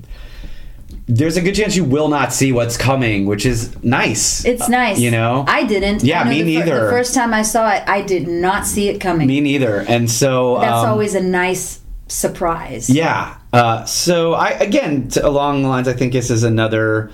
There's 1.06 1.38
a 1.38 1.40
good 1.40 1.54
chance 1.54 1.74
you 1.76 1.84
will 1.84 2.08
not 2.08 2.34
see 2.34 2.52
what's 2.52 2.76
coming, 2.76 3.24
which 3.24 3.46
is 3.46 3.82
nice. 3.82 4.44
It's 4.44 4.68
nice. 4.68 4.98
you 5.00 5.10
know. 5.10 5.46
I 5.48 5.64
didn't. 5.64 6.02
Yeah, 6.04 6.20
I 6.20 6.28
me 6.28 6.42
the 6.42 6.56
fir- 6.58 6.64
neither. 6.66 6.84
the 6.84 6.90
first 6.90 7.14
time 7.14 7.32
I 7.32 7.40
saw 7.40 7.70
it, 7.70 7.82
I 7.88 8.02
did 8.02 8.28
not 8.28 8.66
see 8.66 8.90
it 8.90 9.00
coming. 9.00 9.26
Me 9.26 9.40
neither. 9.40 9.80
And 9.88 10.10
so 10.10 10.58
That's 10.60 10.84
um, 10.84 10.90
always 10.90 11.14
a 11.14 11.22
nice 11.22 11.80
surprise. 12.08 12.90
Yeah. 12.90 13.36
Uh, 13.52 13.84
so 13.84 14.34
I 14.34 14.50
again 14.50 15.08
t- 15.08 15.20
along 15.20 15.62
the 15.62 15.68
lines, 15.68 15.88
I 15.88 15.92
think 15.92 16.12
this 16.12 16.30
is 16.30 16.42
another 16.42 17.10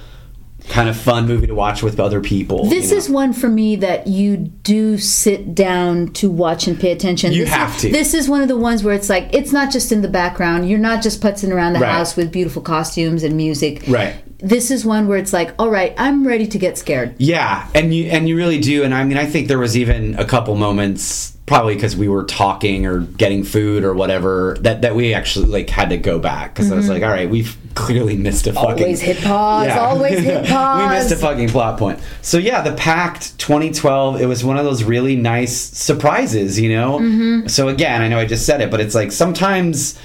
kind 0.68 0.88
of 0.88 0.96
fun 0.96 1.26
movie 1.26 1.46
to 1.46 1.54
watch 1.54 1.82
with 1.82 2.00
other 2.00 2.20
people. 2.22 2.64
This 2.70 2.86
you 2.86 2.92
know? 2.92 2.96
is 2.96 3.10
one 3.10 3.32
for 3.34 3.48
me 3.48 3.76
that 3.76 4.06
you 4.06 4.36
do 4.38 4.96
sit 4.96 5.54
down 5.54 6.08
to 6.14 6.30
watch 6.30 6.66
and 6.66 6.80
pay 6.80 6.90
attention. 6.90 7.32
You 7.32 7.44
this 7.44 7.52
have 7.52 7.74
is, 7.76 7.82
to. 7.82 7.90
This 7.90 8.14
is 8.14 8.28
one 8.30 8.40
of 8.40 8.48
the 8.48 8.56
ones 8.56 8.82
where 8.82 8.94
it's 8.94 9.10
like 9.10 9.28
it's 9.34 9.52
not 9.52 9.70
just 9.70 9.92
in 9.92 10.00
the 10.00 10.08
background. 10.08 10.68
You're 10.68 10.78
not 10.78 11.02
just 11.02 11.20
putzing 11.20 11.52
around 11.52 11.74
the 11.74 11.80
Right. 11.80 11.90
house 11.92 12.16
with 12.16 12.32
beautiful 12.32 12.62
costumes 12.62 13.22
and 13.22 13.36
music. 13.36 13.84
Right. 13.86 14.14
This 14.44 14.70
is 14.70 14.84
one 14.84 15.08
where 15.08 15.16
it's 15.16 15.32
like, 15.32 15.54
all 15.58 15.70
right, 15.70 15.94
I'm 15.96 16.26
ready 16.26 16.46
to 16.46 16.58
get 16.58 16.76
scared. 16.76 17.14
Yeah, 17.16 17.66
and 17.74 17.94
you 17.94 18.10
and 18.10 18.28
you 18.28 18.36
really 18.36 18.60
do. 18.60 18.84
And 18.84 18.94
I 18.94 19.02
mean, 19.02 19.16
I 19.16 19.24
think 19.24 19.48
there 19.48 19.58
was 19.58 19.74
even 19.74 20.14
a 20.16 20.24
couple 20.26 20.54
moments, 20.54 21.34
probably 21.46 21.74
because 21.76 21.96
we 21.96 22.08
were 22.08 22.24
talking 22.24 22.84
or 22.84 23.00
getting 23.00 23.42
food 23.42 23.84
or 23.84 23.94
whatever, 23.94 24.58
that 24.60 24.82
that 24.82 24.94
we 24.94 25.14
actually 25.14 25.46
like 25.46 25.70
had 25.70 25.88
to 25.88 25.96
go 25.96 26.18
back 26.18 26.52
because 26.52 26.70
I 26.70 26.76
was 26.76 26.90
like, 26.90 27.02
all 27.02 27.08
right, 27.08 27.30
we've 27.30 27.56
clearly 27.74 28.18
missed 28.18 28.46
a 28.46 28.52
fucking. 28.52 28.68
Mm-hmm. 28.68 28.82
Always 28.82 29.00
hit 29.00 29.22
pause, 29.22 29.70
always 29.70 30.18
hit 30.18 30.42
we 30.42 30.88
missed 30.88 31.10
a 31.10 31.16
fucking 31.16 31.48
plot 31.48 31.78
point. 31.78 31.98
So 32.20 32.36
yeah, 32.36 32.60
the 32.60 32.74
Pact 32.74 33.38
2012. 33.38 34.20
It 34.20 34.26
was 34.26 34.44
one 34.44 34.58
of 34.58 34.66
those 34.66 34.84
really 34.84 35.16
nice 35.16 35.58
surprises, 35.58 36.60
you 36.60 36.68
know. 36.68 36.98
Mm-hmm. 36.98 37.46
So 37.46 37.68
again, 37.68 38.02
I 38.02 38.08
know 38.08 38.18
I 38.18 38.26
just 38.26 38.44
said 38.44 38.60
it, 38.60 38.70
but 38.70 38.82
it's 38.82 38.94
like 38.94 39.10
sometimes 39.10 39.98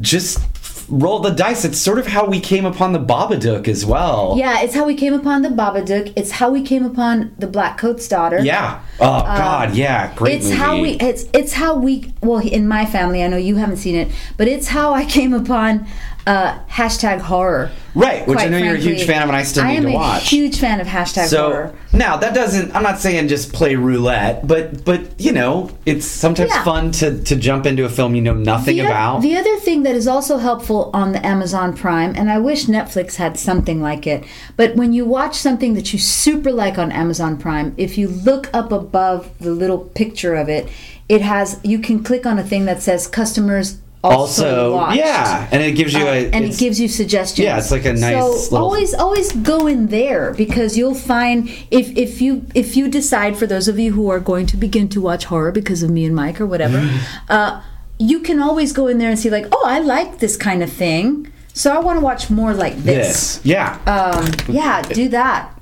just 0.00 0.40
roll 0.88 1.20
the 1.20 1.30
dice. 1.30 1.64
It's 1.64 1.78
sort 1.78 1.98
of 1.98 2.06
how 2.06 2.26
we 2.26 2.40
came 2.40 2.64
upon 2.64 2.92
the 2.92 2.98
Babadook 2.98 3.68
as 3.68 3.84
well. 3.84 4.34
Yeah, 4.36 4.60
it's 4.60 4.74
how 4.74 4.84
we 4.84 4.94
came 4.94 5.14
upon 5.14 5.42
the 5.42 5.48
Babadook. 5.48 6.12
It's 6.16 6.32
how 6.32 6.50
we 6.50 6.62
came 6.62 6.84
upon 6.84 7.34
the 7.38 7.46
Blackcoat's 7.46 8.08
daughter. 8.08 8.38
Yeah. 8.40 8.82
Oh 9.00 9.14
um, 9.14 9.22
God. 9.22 9.74
Yeah. 9.74 10.14
Great 10.14 10.36
it's 10.36 10.46
movie. 10.46 10.56
how 10.56 10.80
we 10.80 10.90
it's 10.92 11.24
it's 11.32 11.52
how 11.52 11.76
we 11.76 12.12
well 12.20 12.40
in 12.40 12.66
my 12.66 12.84
family 12.86 13.22
i 13.22 13.28
know 13.28 13.36
you 13.36 13.56
haven't 13.56 13.76
seen 13.76 13.94
it 13.94 14.08
but 14.36 14.48
it's 14.48 14.68
how 14.68 14.92
i 14.92 15.04
came 15.04 15.32
upon 15.32 15.86
uh, 16.28 16.58
hashtag 16.68 17.20
horror. 17.20 17.70
Right, 17.94 18.24
which 18.28 18.38
I 18.38 18.46
know 18.48 18.58
you're 18.58 18.74
a 18.76 18.78
huge 18.78 19.04
fan 19.04 19.22
of, 19.22 19.28
and 19.28 19.36
I 19.36 19.42
still 19.42 19.64
I 19.64 19.70
need 19.70 19.76
am 19.78 19.82
to 19.84 19.88
a 19.90 19.94
watch. 19.94 20.28
huge 20.30 20.60
fan 20.60 20.78
of 20.80 20.86
hashtag 20.86 21.26
so 21.26 21.50
horror. 21.50 21.74
now 21.92 22.16
that 22.18 22.32
doesn't. 22.34 22.72
I'm 22.76 22.82
not 22.84 22.98
saying 23.00 23.26
just 23.28 23.52
play 23.52 23.74
roulette, 23.74 24.46
but 24.46 24.84
but 24.84 25.00
you 25.18 25.32
know, 25.32 25.70
it's 25.86 26.04
sometimes 26.06 26.50
Yeah. 26.50 26.62
fun 26.64 26.92
to 27.00 27.20
to 27.24 27.34
jump 27.34 27.66
into 27.66 27.84
a 27.84 27.88
film 27.88 28.14
you 28.14 28.20
know 28.22 28.34
nothing 28.34 28.76
The, 28.76 28.82
o- 28.82 28.86
about. 28.90 29.22
the 29.22 29.36
other 29.36 29.56
thing 29.56 29.82
that 29.84 29.96
is 29.96 30.06
also 30.06 30.36
helpful 30.38 30.90
on 30.94 31.12
the 31.12 31.26
Amazon 31.26 31.74
Prime, 31.74 32.12
and 32.16 32.30
I 32.30 32.38
wish 32.38 32.66
Netflix 32.66 33.16
had 33.16 33.36
something 33.38 33.80
like 33.82 34.06
it, 34.06 34.22
but 34.56 34.76
when 34.76 34.92
you 34.92 35.04
watch 35.06 35.34
something 35.36 35.74
that 35.74 35.92
you 35.92 35.98
super 35.98 36.52
like 36.52 36.78
on 36.78 36.92
Amazon 36.92 37.36
Prime, 37.38 37.74
if 37.76 37.98
you 37.98 38.06
look 38.08 38.48
up 38.54 38.70
above 38.70 39.30
the 39.40 39.50
little 39.50 39.78
picture 39.78 40.34
of 40.36 40.48
it, 40.48 40.68
it 41.08 41.22
has 41.22 41.58
you 41.64 41.78
can 41.80 42.04
click 42.04 42.26
on 42.26 42.38
a 42.38 42.44
thing 42.44 42.66
that 42.66 42.80
says 42.82 43.06
customers 43.08 43.78
also, 44.08 44.72
also, 44.74 44.94
yeah, 44.94 45.48
and 45.52 45.62
it 45.62 45.72
gives 45.72 45.92
you 45.94 46.04
Uh, 46.06 46.12
a 46.12 46.30
and 46.30 46.44
it 46.44 46.56
gives 46.58 46.80
you 46.80 46.88
suggestions. 46.88 47.44
Yeah, 47.44 47.58
it's 47.58 47.70
like 47.70 47.84
a 47.84 47.92
nice 47.92 48.14
So 48.22 48.30
little- 48.30 48.58
always, 48.58 48.94
always 48.94 49.32
go 49.32 49.66
in 49.66 49.88
there 49.88 50.32
because 50.36 50.76
you'll 50.78 50.94
find 50.94 51.48
if 51.70 51.86
if 51.96 52.20
you 52.20 52.42
if 52.54 52.76
you 52.76 52.88
decide 52.88 53.36
for 53.36 53.46
those 53.46 53.68
of 53.68 53.78
you 53.78 53.92
who 53.92 54.08
are 54.10 54.20
going 54.20 54.46
to 54.46 54.56
begin 54.56 54.88
to 54.90 55.00
watch 55.00 55.24
horror 55.26 55.52
because 55.52 55.82
of 55.82 55.90
me 55.90 56.04
and 56.04 56.14
Mike 56.14 56.40
or 56.40 56.46
whatever, 56.46 56.78
uh, 57.28 57.60
you 57.98 58.20
can 58.20 58.40
always 58.40 58.72
go 58.72 58.86
in 58.86 58.98
there 58.98 59.10
and 59.10 59.18
see 59.18 59.30
like, 59.30 59.46
oh, 59.52 59.64
I 59.66 59.78
like 59.80 60.18
this 60.18 60.36
kind 60.36 60.62
of 60.62 60.70
thing, 60.72 61.32
so 61.52 61.72
I 61.74 61.78
want 61.80 61.98
to 61.98 62.04
watch 62.04 62.30
more 62.30 62.54
like 62.54 62.76
this. 62.84 63.38
this. 63.38 63.40
Yeah, 63.44 63.78
Um, 63.86 64.30
yeah, 64.48 64.82
do 64.82 65.08
that. 65.08 65.54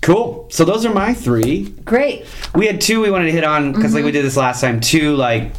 cool. 0.00 0.46
So 0.50 0.64
those 0.64 0.84
are 0.84 0.92
my 0.94 1.14
three. 1.14 1.72
Great. 1.84 2.24
We 2.54 2.66
had 2.66 2.80
two 2.80 3.00
we 3.00 3.10
wanted 3.10 3.26
to 3.26 3.32
hit 3.32 3.44
on 3.44 3.72
because 3.72 3.94
like 3.94 4.04
we 4.04 4.10
did 4.12 4.24
this 4.24 4.36
last 4.36 4.60
time. 4.60 4.80
Two 4.80 5.14
like 5.16 5.52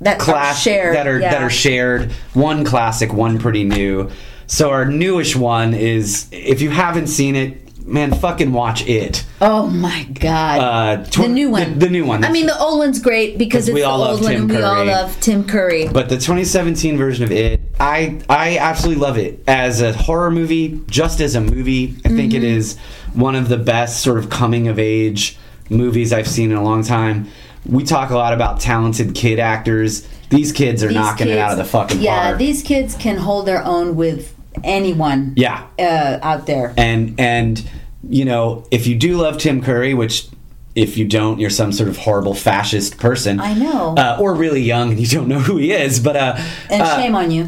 That 0.00 0.18
class 0.18 0.58
are 0.58 0.60
shared 0.60 0.96
that 0.96 1.06
are 1.06 1.18
yeah. 1.18 1.30
that 1.30 1.42
are 1.42 1.50
shared. 1.50 2.12
One 2.34 2.64
classic, 2.64 3.12
one 3.12 3.38
pretty 3.38 3.64
new. 3.64 4.10
So 4.46 4.70
our 4.70 4.84
newish 4.84 5.34
one 5.34 5.74
is 5.74 6.28
if 6.32 6.60
you 6.60 6.70
haven't 6.70 7.06
seen 7.08 7.34
it, 7.34 7.84
man, 7.86 8.12
fucking 8.12 8.52
watch 8.52 8.86
it. 8.86 9.24
Oh 9.40 9.66
my 9.68 10.04
god. 10.04 10.60
Uh, 10.60 11.04
tw- 11.04 11.22
the 11.22 11.28
new 11.28 11.50
one. 11.50 11.78
The, 11.78 11.86
the 11.86 11.90
new 11.90 12.04
one. 12.04 12.24
I 12.24 12.30
mean, 12.30 12.46
the 12.46 12.58
old 12.58 12.78
one's 12.78 13.00
great 13.00 13.38
because 13.38 13.68
it's 13.68 13.74
we 13.74 13.80
the 13.80 13.86
all 13.88 14.00
love 14.00 14.10
old 14.16 14.22
one, 14.22 14.32
Tim 14.32 14.40
and 14.42 14.50
we 14.50 14.62
all 14.62 14.84
love 14.84 15.18
Tim 15.20 15.44
Curry. 15.48 15.88
But 15.88 16.08
the 16.10 16.16
2017 16.16 16.96
version 16.98 17.24
of 17.24 17.32
it, 17.32 17.60
I 17.80 18.20
I 18.28 18.58
absolutely 18.58 19.02
love 19.02 19.16
it 19.18 19.42
as 19.48 19.80
a 19.80 19.92
horror 19.94 20.30
movie. 20.30 20.80
Just 20.88 21.20
as 21.20 21.34
a 21.34 21.40
movie, 21.40 21.96
I 22.04 22.10
think 22.10 22.34
it 22.34 22.42
Mm-hmm. 22.42 22.58
is 22.58 22.76
one 23.14 23.34
of 23.34 23.48
the 23.48 23.56
best 23.56 24.02
sort 24.02 24.18
of 24.18 24.28
coming 24.28 24.68
of 24.68 24.78
age 24.78 25.38
movies 25.70 26.12
I've 26.12 26.28
seen 26.28 26.50
in 26.52 26.56
a 26.58 26.62
long 26.62 26.84
time. 26.84 27.28
We 27.68 27.84
talk 27.84 28.10
a 28.10 28.14
lot 28.16 28.32
about 28.32 28.60
talented 28.60 29.14
kid 29.14 29.38
actors. 29.38 30.06
These 30.30 30.52
kids 30.52 30.82
are 30.82 30.88
These 30.88 30.96
knocking 30.96 31.28
it 31.28 31.38
out 31.38 31.52
of 31.52 31.56
the 31.58 31.62
kids- 31.64 31.72
fucking 31.72 32.00
yeah, 32.00 32.22
park. 32.28 32.38
these 32.38 32.62
kids 32.62 32.94
can 32.94 33.16
hold 33.16 33.46
their 33.46 33.64
own 33.64 33.96
with 33.96 34.34
anyone. 34.64 35.32
yeah, 35.36 35.66
uh, 35.78 36.18
out 36.22 36.46
there. 36.46 36.72
and 36.76 37.14
and 37.18 37.68
you 38.08 38.24
know 38.24 38.64
if 38.70 38.86
you 38.86 38.94
do 38.96 39.16
love 39.18 39.38
Tim 39.38 39.62
Curry, 39.62 39.94
which 39.94 40.28
if 40.74 40.98
you 40.98 41.06
don't, 41.06 41.40
you're 41.40 41.48
some 41.48 41.72
sort 41.72 41.88
of 41.88 41.96
horrible 41.96 42.34
fascist 42.34 42.98
person. 42.98 43.40
I 43.40 43.54
know. 43.54 43.94
uh, 43.96 44.18
or 44.20 44.34
really 44.34 44.60
young 44.60 44.90
and 44.90 45.00
you 45.00 45.06
don't 45.06 45.26
know 45.26 45.38
who 45.38 45.56
he 45.56 45.72
is. 45.72 46.00
But 46.00 46.16
uh, 46.16 46.36
and 46.70 46.82
uh, 46.82 46.96
shame 47.00 47.14
on 47.14 47.30
you. 47.30 47.44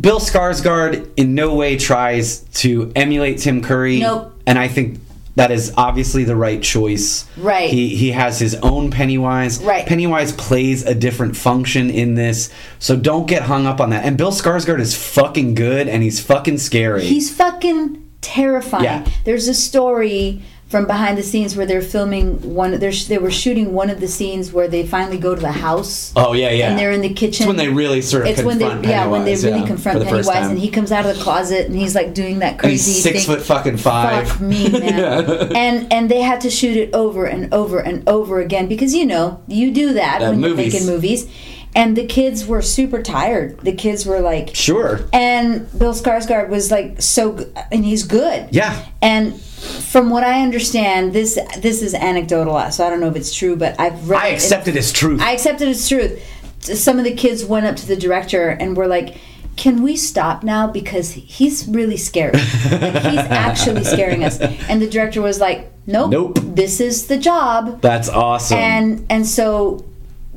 Bill 0.00 0.18
Skarsgård 0.18 1.08
in 1.16 1.34
no 1.36 1.54
way 1.54 1.76
tries 1.78 2.40
to 2.54 2.90
emulate 2.96 3.38
Tim 3.38 3.62
Curry. 3.62 4.00
Nope. 4.00 4.32
And 4.46 4.58
I 4.58 4.66
think 4.68 4.98
that 5.36 5.50
is 5.50 5.72
obviously 5.76 6.24
the 6.24 6.34
right 6.34 6.62
choice. 6.62 7.26
Right. 7.36 7.70
He 7.70 7.94
he 7.94 8.10
has 8.10 8.38
his 8.38 8.54
own 8.56 8.90
Pennywise. 8.90 9.62
Right. 9.62 9.86
Pennywise 9.86 10.32
plays 10.32 10.82
a 10.82 10.94
different 10.94 11.36
function 11.36 11.88
in 11.88 12.14
this, 12.14 12.50
so 12.78 12.96
don't 12.96 13.28
get 13.28 13.42
hung 13.42 13.66
up 13.66 13.80
on 13.80 13.90
that. 13.90 14.04
And 14.04 14.18
Bill 14.18 14.32
Skarsgård 14.32 14.80
is 14.80 14.96
fucking 14.96 15.54
good, 15.54 15.88
and 15.88 16.02
he's 16.02 16.20
fucking 16.20 16.58
scary. 16.58 17.04
He's 17.04 17.34
fucking 17.34 18.02
terrifying. 18.22 18.84
Yeah. 18.84 19.06
There's 19.24 19.46
a 19.46 19.54
story 19.54 20.42
from 20.68 20.84
behind 20.84 21.16
the 21.16 21.22
scenes 21.22 21.56
where 21.56 21.64
they're 21.64 21.80
filming 21.80 22.54
one. 22.54 22.78
They're, 22.80 22.90
they 22.90 23.18
were 23.18 23.30
shooting 23.30 23.72
one 23.72 23.88
of 23.88 24.00
the 24.00 24.08
scenes 24.08 24.52
where 24.52 24.66
they 24.66 24.84
finally 24.84 25.16
go 25.16 25.34
to 25.34 25.40
the 25.40 25.52
house. 25.52 26.12
oh 26.16 26.32
yeah, 26.32 26.50
yeah. 26.50 26.70
And 26.70 26.78
they're 26.78 26.90
in 26.90 27.02
the 27.02 27.14
kitchen. 27.14 27.44
It's 27.44 27.46
when 27.46 27.56
they 27.56 27.68
really 27.68 28.02
sort 28.02 28.22
of 28.22 28.28
It's 28.30 28.42
when 28.42 28.58
confront 28.58 28.82
they 28.82 28.88
yeah 28.90 29.06
when 29.06 29.24
they 29.24 29.32
Pennywise, 29.34 29.44
really 29.44 29.60
yeah, 29.60 29.66
confront 29.66 29.98
for 29.98 30.04
the 30.04 30.10
first 30.10 30.28
Pennywise 30.28 30.50
and 30.50 30.58
he 30.58 30.68
comes 30.70 30.90
out 30.90 31.06
of 31.06 31.16
the 31.16 31.22
closet 31.22 31.66
and 31.66 31.76
he's 31.76 31.94
like 31.94 32.14
doing 32.14 32.40
that 32.40 32.52
And 32.54 32.60
crazy 32.60 32.92
he's 32.92 33.02
six 33.02 33.24
thing. 33.26 33.36
foot 33.36 33.46
fucking 33.46 33.76
five. 33.76 34.28
Fuck 34.28 34.40
me, 34.40 34.68
man. 34.68 34.82
Yeah. 34.96 35.48
And 35.54 35.92
and 35.92 36.10
they 36.10 36.20
had 36.22 36.40
to 36.40 36.50
shoot 36.50 36.76
it 36.76 36.92
over 36.94 37.26
and 37.26 37.52
over 37.54 37.78
and 37.78 38.08
over 38.08 38.40
again 38.40 38.66
because 38.66 38.92
you 38.92 39.06
know 39.06 39.40
you 39.46 39.70
do 39.72 39.92
that 39.94 40.20
Uh, 40.20 40.30
when 40.30 40.40
movies. 40.40 40.72
you're 40.74 40.82
making 40.82 40.86
movies. 40.92 41.28
And 41.76 41.94
the 41.94 42.06
kids 42.06 42.46
were 42.46 42.62
super 42.62 43.02
tired. 43.02 43.60
The 43.60 43.72
kids 43.72 44.06
were 44.06 44.20
like, 44.20 44.54
Sure. 44.56 45.00
and 45.12 45.68
Bill 45.78 45.92
Skarsgård 45.92 46.48
was 46.48 46.70
like 46.70 47.02
so, 47.02 47.38
and 47.70 47.84
he's 47.84 48.02
good. 48.02 48.48
Yeah. 48.50 48.82
And 49.02 49.34
from 49.56 50.10
what 50.10 50.22
I 50.24 50.42
understand, 50.42 51.12
this 51.12 51.38
this 51.58 51.82
is 51.82 51.94
anecdotal, 51.94 52.70
so 52.70 52.86
I 52.86 52.90
don't 52.90 53.00
know 53.00 53.08
if 53.08 53.16
it's 53.16 53.34
true, 53.34 53.56
but 53.56 53.78
I've 53.80 54.08
read. 54.08 54.22
I 54.22 54.28
accept 54.28 54.68
it 54.68 54.76
as 54.76 54.92
truth. 54.92 55.20
I 55.20 55.32
accept 55.32 55.60
it 55.60 55.68
as 55.68 55.88
truth. 55.88 56.22
Some 56.60 56.98
of 56.98 57.04
the 57.04 57.14
kids 57.14 57.44
went 57.44 57.66
up 57.66 57.76
to 57.76 57.86
the 57.86 57.96
director 57.96 58.48
and 58.50 58.76
were 58.76 58.86
like, 58.86 59.16
"Can 59.56 59.82
we 59.82 59.96
stop 59.96 60.42
now 60.42 60.66
because 60.66 61.12
he's 61.12 61.66
really 61.68 61.96
scary. 61.96 62.32
like, 62.32 63.02
he's 63.02 63.26
actually 63.46 63.84
scaring 63.84 64.24
us." 64.24 64.38
And 64.40 64.82
the 64.82 64.88
director 64.88 65.22
was 65.22 65.40
like, 65.40 65.70
"Nope, 65.86 66.10
Nope. 66.10 66.38
this 66.42 66.80
is 66.80 67.06
the 67.06 67.16
job." 67.16 67.80
That's 67.80 68.08
awesome. 68.10 68.58
And 68.58 69.06
and 69.08 69.26
so 69.26 69.84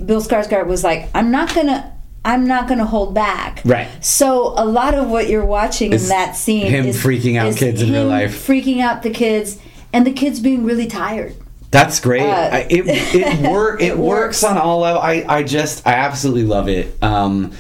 Bill 0.05 0.21
Skarsgård 0.21 0.67
was 0.67 0.83
like, 0.83 1.09
"I'm 1.13 1.31
not 1.31 1.53
gonna." 1.53 1.93
I'm 2.25 2.45
not 2.47 2.67
going 2.67 2.79
to 2.79 2.85
hold 2.85 3.13
back. 3.13 3.61
Right. 3.63 3.87
So 4.03 4.53
a 4.57 4.65
lot 4.65 4.93
of 4.93 5.09
what 5.09 5.29
you're 5.29 5.45
watching 5.45 5.93
in 5.93 6.07
that 6.07 6.35
scene 6.35 6.67
him 6.67 6.85
is 6.85 6.97
freaking 6.97 7.37
out 7.37 7.47
is 7.47 7.57
kids 7.57 7.81
in 7.81 7.91
real 7.91 8.07
life. 8.07 8.47
freaking 8.47 8.81
out 8.81 9.03
the 9.03 9.09
kids, 9.09 9.59
and 9.93 10.05
the 10.05 10.11
kids 10.11 10.39
being 10.39 10.65
really 10.65 10.87
tired. 10.87 11.35
That's 11.71 11.99
great. 11.99 12.21
Uh, 12.21 12.49
I, 12.51 12.67
it 12.69 12.83
it, 12.87 13.51
work, 13.51 13.81
it, 13.81 13.89
it 13.89 13.97
works 13.97 14.41
works. 14.41 14.43
on 14.43 14.57
all 14.57 14.79
levels. 14.79 15.03
I, 15.03 15.25
I 15.27 15.43
just 15.43 15.85
I 15.87 15.93
absolutely 15.93 16.43
love 16.43 16.67
it. 16.67 17.01
Um, 17.01 17.53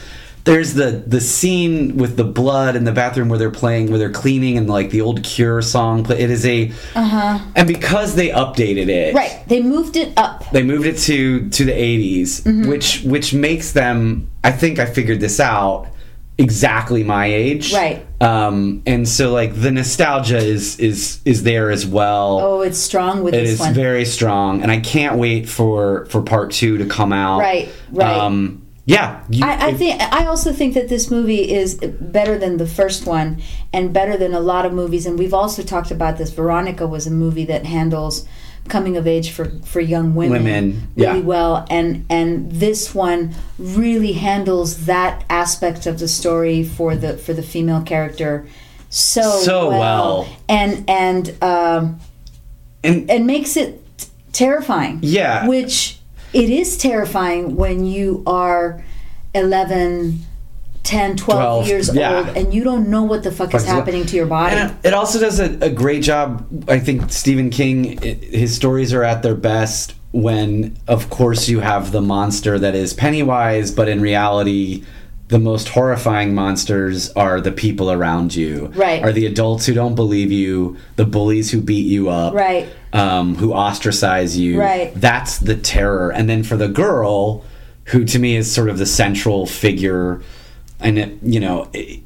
there's 0.45 0.73
the 0.73 1.03
the 1.05 1.21
scene 1.21 1.97
with 1.97 2.17
the 2.17 2.23
blood 2.23 2.75
in 2.75 2.83
the 2.83 2.91
bathroom 2.91 3.29
where 3.29 3.37
they're 3.37 3.51
playing 3.51 3.89
where 3.89 3.99
they're 3.99 4.09
cleaning 4.11 4.57
and 4.57 4.69
like 4.69 4.89
the 4.89 5.01
old 5.01 5.23
Cure 5.23 5.61
song. 5.61 6.09
It 6.11 6.31
is 6.31 6.45
a 6.45 6.71
Uh 6.95 7.03
huh. 7.03 7.39
and 7.55 7.67
because 7.67 8.15
they 8.15 8.29
updated 8.29 8.89
it, 8.89 9.13
Right. 9.13 9.43
They 9.47 9.61
moved 9.61 9.95
it 9.95 10.13
up. 10.17 10.49
They 10.51 10.63
moved 10.63 10.85
it 10.85 10.97
to 10.99 11.49
to 11.49 11.65
the 11.65 11.71
80s, 11.73 12.41
Mm-hmm. 12.43 12.69
which 12.69 13.01
which 13.03 13.33
makes 13.33 13.71
them. 13.73 14.29
I 14.43 14.51
think 14.51 14.79
I 14.79 14.85
figured 14.85 15.19
this 15.19 15.39
out 15.39 15.87
exactly 16.37 17.03
my 17.03 17.25
age, 17.25 17.73
Right. 17.73 18.05
Um, 18.21 18.81
and 18.85 19.07
so 19.07 19.31
like 19.33 19.53
the 19.59 19.71
nostalgia 19.71 20.37
is 20.37 20.79
is 20.79 21.19
is 21.25 21.43
there 21.43 21.69
as 21.69 21.85
well. 21.85 22.39
Oh, 22.41 22.61
it's 22.61 22.77
strong 22.77 23.23
with 23.23 23.33
It 23.33 23.41
this 23.41 23.51
is 23.51 23.59
one. 23.59 23.73
very 23.73 24.05
strong, 24.05 24.61
and 24.63 24.71
I 24.71 24.79
can't 24.79 25.17
wait 25.17 25.49
for 25.49 26.05
for 26.05 26.21
part 26.21 26.51
two 26.51 26.77
to 26.77 26.85
come 26.85 27.11
out. 27.13 27.39
Right, 27.39 27.69
right. 27.91 28.07
Um, 28.17 28.61
yeah, 28.95 29.23
you- 29.29 29.45
I, 29.45 29.67
I 29.69 29.73
think 29.73 30.01
I 30.19 30.25
also 30.25 30.51
think 30.51 30.73
that 30.73 30.87
this 30.89 31.09
movie 31.11 31.43
is 31.61 31.75
better 31.75 32.37
than 32.37 32.57
the 32.57 32.67
first 32.67 33.05
one 33.05 33.41
and 33.71 33.93
better 33.93 34.17
than 34.17 34.33
a 34.33 34.39
lot 34.39 34.65
of 34.65 34.73
movies. 34.73 35.05
And 35.05 35.17
we've 35.19 35.33
also 35.33 35.61
talked 35.63 35.91
about 35.91 36.17
this. 36.17 36.31
Veronica 36.31 36.85
was 36.87 37.05
a 37.07 37.11
movie 37.11 37.45
that 37.45 37.65
handles 37.65 38.25
coming 38.67 38.97
of 38.97 39.05
age 39.07 39.31
for, 39.31 39.45
for 39.65 39.79
young 39.79 40.13
women, 40.15 40.43
Women, 40.43 40.87
really 40.95 41.19
yeah. 41.19 41.25
well. 41.25 41.65
And 41.69 42.05
and 42.09 42.51
this 42.51 42.93
one 42.95 43.33
really 43.57 44.13
handles 44.13 44.85
that 44.85 45.23
aspect 45.29 45.85
of 45.87 45.97
the 45.99 46.07
story 46.07 46.63
for 46.63 46.95
the 46.95 47.17
for 47.17 47.33
the 47.33 47.43
female 47.43 47.81
character 47.83 48.45
so 48.91 49.21
So 49.41 49.69
well. 49.69 50.27
and 50.47 50.83
and 50.89 51.35
um, 51.43 51.99
and 52.83 53.09
and 53.09 53.27
makes 53.27 53.55
it 53.55 53.81
t- 53.97 54.07
terrifying. 54.31 54.99
Yeah. 55.03 55.47
Which 55.47 55.98
it 56.33 56.49
is 56.49 56.77
terrifying 56.77 57.55
when 57.55 57.85
you 57.85 58.23
are 58.25 58.83
11, 59.35 60.19
10, 60.83 61.15
12, 61.17 61.39
12, 61.41 61.67
years 61.67 61.93
yeah. 61.95 62.17
old 62.17 62.37
and 62.37 62.53
you 62.53 62.63
don't 62.63 62.89
know 62.89 63.03
what 63.03 63.23
the 63.23 63.31
fuck 63.31 63.53
is 63.53 63.65
happening 63.65 64.05
to 64.05 64.15
your 64.15 64.25
body. 64.25 64.55
And 64.55 64.77
it 64.83 64.93
also 64.93 65.19
does 65.19 65.39
a, 65.39 65.57
a 65.59 65.69
great 65.69 66.03
job. 66.03 66.47
I 66.69 66.79
think 66.79 67.11
Stephen 67.11 67.49
King, 67.49 67.99
i- 68.03 68.13
his 68.13 68.55
stories 68.55 68.93
are 68.93 69.03
at 69.03 69.21
their 69.21 69.35
best 69.35 69.95
when, 70.11 70.75
of 70.87 71.09
course, 71.11 71.47
you 71.49 71.59
have 71.59 71.91
the 71.91 72.01
monster 72.01 72.57
that 72.57 72.73
is 72.73 72.93
Pennywise, 72.93 73.71
but 73.71 73.87
in 73.87 74.01
reality, 74.01 74.83
the 75.29 75.39
most 75.39 75.69
horrifying 75.69 76.33
monsters 76.33 77.11
are 77.11 77.39
the 77.39 77.51
people 77.51 77.91
around 77.91 78.35
you. 78.35 78.67
Right. 78.75 79.01
Are 79.03 79.11
the 79.11 79.25
adults 79.27 79.65
who 79.67 79.73
don't 79.73 79.95
believe 79.95 80.31
you, 80.31 80.77
the 80.95 81.05
bullies 81.05 81.51
who 81.51 81.61
beat 81.61 81.85
you 81.85 82.09
up, 82.09 82.33
Right. 82.33 82.67
um, 82.93 83.35
who 83.35 83.53
ostracize 83.53 84.37
you. 84.37 84.59
Right. 84.59 84.91
That's 84.95 85.37
the 85.37 85.55
terror. 85.55 86.11
And 86.11 86.27
then 86.27 86.43
for 86.43 86.57
the 86.57 86.67
girl, 86.67 87.45
who 87.85 88.05
to 88.05 88.17
me 88.19 88.35
is 88.35 88.51
sort 88.51 88.69
of 88.69 88.77
the 88.79 88.85
central 88.87 89.45
figure, 89.45 90.21
and 90.79 90.97
it, 90.97 91.13
you 91.21 91.39
know, 91.39 91.69
it, 91.73 92.01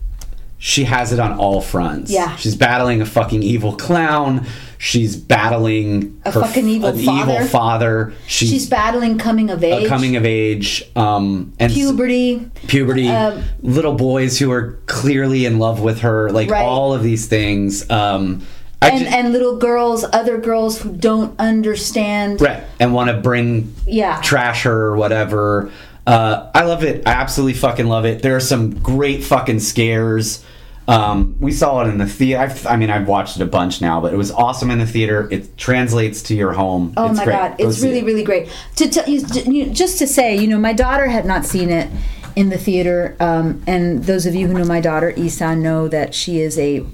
she 0.57 0.83
has 0.85 1.11
it 1.13 1.19
on 1.19 1.31
all 1.33 1.61
fronts. 1.61 2.11
Yeah. 2.11 2.35
she's 2.35 2.55
battling 2.55 3.01
a 3.01 3.05
fucking 3.05 3.41
evil 3.43 3.75
clown. 3.75 4.45
She's 4.85 5.15
battling 5.15 6.19
A 6.25 6.31
her 6.31 6.41
fucking 6.41 6.67
evil 6.67 6.89
an 6.89 6.97
father. 7.05 7.31
evil 7.35 7.47
father. 7.47 8.13
She's, 8.27 8.49
She's 8.49 8.69
battling 8.69 9.17
coming 9.17 9.49
of 9.49 9.63
age, 9.63 9.85
a 9.85 9.87
coming 9.87 10.17
of 10.17 10.25
age, 10.25 10.83
um, 10.97 11.53
and 11.57 11.71
puberty. 11.71 12.49
puberty, 12.67 13.07
Um, 13.07 13.43
little 13.61 13.93
boys 13.93 14.37
who 14.39 14.51
are 14.51 14.77
clearly 14.85 15.45
in 15.45 15.57
love 15.57 15.79
with 15.79 15.99
her, 16.01 16.29
like 16.31 16.49
Right. 16.51 16.65
all 16.65 16.93
of 16.93 17.01
these 17.01 17.27
things. 17.27 17.89
Um, 17.89 18.41
And, 18.81 18.99
ju- 18.99 19.05
and 19.09 19.31
little 19.31 19.55
girls, 19.55 20.03
other 20.11 20.37
girls 20.37 20.79
who 20.81 20.89
don't 20.91 21.33
understand. 21.39 22.41
right, 22.41 22.63
and 22.77 22.93
want 22.93 23.09
to 23.09 23.13
bring 23.15 23.73
Yeah. 23.87 24.19
trash 24.21 24.63
her 24.63 24.87
or 24.87 24.97
whatever. 24.97 25.69
Uh, 26.05 26.47
I 26.53 26.63
love 26.65 26.83
it. 26.83 27.03
I 27.05 27.11
absolutely 27.11 27.53
fucking 27.53 27.87
love 27.87 28.03
it. 28.03 28.21
There 28.21 28.35
are 28.35 28.41
some 28.41 28.71
great 28.71 29.23
fucking 29.23 29.61
scares. 29.61 30.43
Um, 30.87 31.37
we 31.39 31.51
saw 31.51 31.81
it 31.81 31.87
in 31.87 31.97
the 31.97 32.05
theater. 32.05 32.41
I've, 32.41 32.67
I 32.67 32.75
mean, 32.75 32.89
I've 32.89 33.07
watched 33.07 33.37
it 33.37 33.41
a 33.41 33.45
bunch 33.45 33.81
now, 33.81 34.01
but 34.01 34.13
it 34.13 34.17
was 34.17 34.31
awesome 34.31 34.69
in 34.69 34.79
the 34.79 34.85
theater. 34.85 35.29
It 35.31 35.57
translates 35.57 36.21
to 36.23 36.35
your 36.35 36.53
home. 36.53 36.93
Oh 36.97 37.09
it's 37.09 37.17
my 37.17 37.23
great. 37.23 37.33
god, 37.33 37.57
Go 37.57 37.69
it's 37.69 37.81
really 37.81 37.99
it. 37.99 38.05
really 38.05 38.23
great. 38.23 38.49
To 38.77 38.89
tell 38.89 39.07
you, 39.07 39.69
just 39.69 39.97
to 39.99 40.07
say, 40.07 40.35
you 40.37 40.47
know, 40.47 40.57
my 40.59 40.73
daughter 40.73 41.07
had 41.07 41.25
not 41.25 41.45
seen 41.45 41.69
it 41.69 41.89
in 42.35 42.49
the 42.49 42.57
theater, 42.57 43.15
um, 43.19 43.63
and 43.67 44.03
those 44.03 44.25
of 44.25 44.35
you 44.35 44.47
who 44.47 44.55
know 44.55 44.65
my 44.65 44.81
daughter 44.81 45.11
Isa 45.11 45.55
know 45.55 45.87
that 45.87 46.13
she 46.13 46.41
is 46.41 46.59
a, 46.59 46.85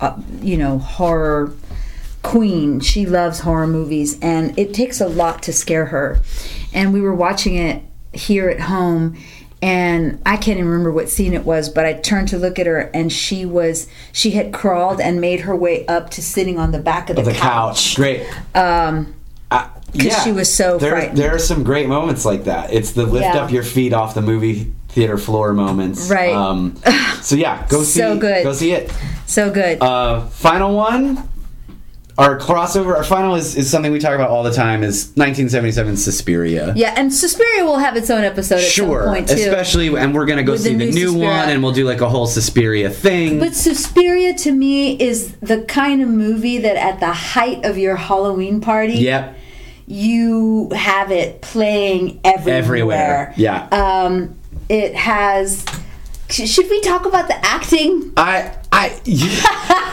uh, 0.00 0.18
you 0.40 0.56
know, 0.56 0.78
horror 0.78 1.52
queen. 2.22 2.80
She 2.80 3.06
loves 3.06 3.40
horror 3.40 3.68
movies, 3.68 4.18
and 4.20 4.58
it 4.58 4.74
takes 4.74 5.00
a 5.00 5.06
lot 5.06 5.42
to 5.44 5.52
scare 5.52 5.86
her. 5.86 6.20
And 6.72 6.92
we 6.92 7.00
were 7.00 7.14
watching 7.14 7.54
it 7.54 7.84
here 8.12 8.48
at 8.48 8.60
home. 8.60 9.16
And 9.66 10.22
I 10.24 10.36
can't 10.36 10.58
even 10.58 10.66
remember 10.68 10.92
what 10.92 11.08
scene 11.08 11.34
it 11.34 11.44
was, 11.44 11.68
but 11.68 11.84
I 11.84 11.94
turned 11.94 12.28
to 12.28 12.38
look 12.38 12.58
at 12.60 12.66
her, 12.66 12.78
and 12.94 13.12
she 13.12 13.44
was 13.44 13.88
she 14.12 14.30
had 14.30 14.52
crawled 14.52 15.00
and 15.00 15.20
made 15.20 15.40
her 15.40 15.56
way 15.56 15.84
up 15.86 16.10
to 16.10 16.22
sitting 16.22 16.56
on 16.56 16.70
the 16.70 16.78
back 16.78 17.10
of 17.10 17.16
the, 17.16 17.22
the 17.22 17.32
couch. 17.32 17.96
Great. 17.96 18.22
Um, 18.54 19.12
Uh, 19.50 19.66
'Cause 19.98 20.22
she 20.24 20.32
was 20.32 20.52
so 20.52 20.76
there, 20.78 20.90
frightened. 20.90 21.18
There 21.18 21.34
are 21.34 21.38
some 21.38 21.62
great 21.64 21.88
moments 21.88 22.24
like 22.24 22.44
that. 22.44 22.72
It's 22.72 22.92
the 22.92 23.06
lift 23.06 23.24
Yeah. 23.24 23.38
up 23.44 23.50
your 23.50 23.62
feet 23.62 23.92
off 23.92 24.14
the 24.14 24.20
movie 24.22 24.72
theater 24.88 25.16
floor 25.18 25.52
moments. 25.52 26.08
Right. 26.10 26.34
Um, 26.34 26.76
so 27.22 27.34
yeah, 27.36 27.64
go 27.68 27.82
see. 27.84 28.00
So 28.00 28.16
good. 28.18 28.44
Go 28.44 28.52
see 28.52 28.72
it. 28.72 28.92
so 29.26 29.50
good. 29.50 29.80
Uh, 29.82 30.20
final 30.26 30.76
one. 30.76 31.28
Our 32.18 32.38
crossover. 32.38 32.96
Our 32.96 33.04
final 33.04 33.34
is, 33.34 33.56
is 33.56 33.68
something 33.70 33.92
we 33.92 33.98
talk 33.98 34.14
about 34.14 34.30
all 34.30 34.42
the 34.42 34.52
time. 34.52 34.82
Is 34.82 35.08
1977 35.16 35.96
Suspiria. 35.98 36.72
Yeah, 36.74 36.94
and 36.96 37.12
Suspiria 37.12 37.64
will 37.64 37.78
have 37.78 37.94
its 37.96 38.08
own 38.08 38.24
episode 38.24 38.56
at 38.56 38.62
Sure, 38.62 39.02
some 39.04 39.14
point 39.14 39.28
too. 39.28 39.34
especially, 39.34 39.88
and 39.94 40.14
we're 40.14 40.24
gonna 40.24 40.42
go 40.42 40.52
With 40.52 40.62
see 40.62 40.74
the 40.74 40.86
the, 40.86 40.92
new 40.92 41.12
new 41.12 41.24
one, 41.24 41.48
and 41.50 41.62
we'll 41.62 41.72
do 41.72 41.84
like 41.84 42.00
a 42.00 42.08
whole 42.08 42.26
Suspiria 42.26 42.88
thing. 42.88 43.38
but 43.38 43.54
Suspiria 43.54 44.32
to 44.38 44.52
me 44.52 44.98
is 44.98 45.32
the 45.42 45.62
kind 45.64 46.00
of 46.02 46.08
movie 46.08 46.56
that 46.58 46.76
at 46.76 47.00
the 47.00 47.12
height 47.12 47.64
of 47.66 47.76
your 47.76 47.96
Halloween 47.96 48.62
party, 48.62 48.94
yep, 48.94 49.36
you 49.86 50.70
have 50.74 51.10
it 51.12 51.42
playing 51.42 52.18
everywhere. 52.24 52.56
everywhere. 52.58 53.34
Yeah, 53.36 53.68
Um, 53.70 54.36
it 54.70 54.94
has. 54.94 55.64
Should 56.28 56.68
we 56.68 56.80
talk 56.80 57.06
about 57.06 57.28
the 57.28 57.36
acting? 57.46 58.12
I, 58.16 58.55
I, 58.72 59.00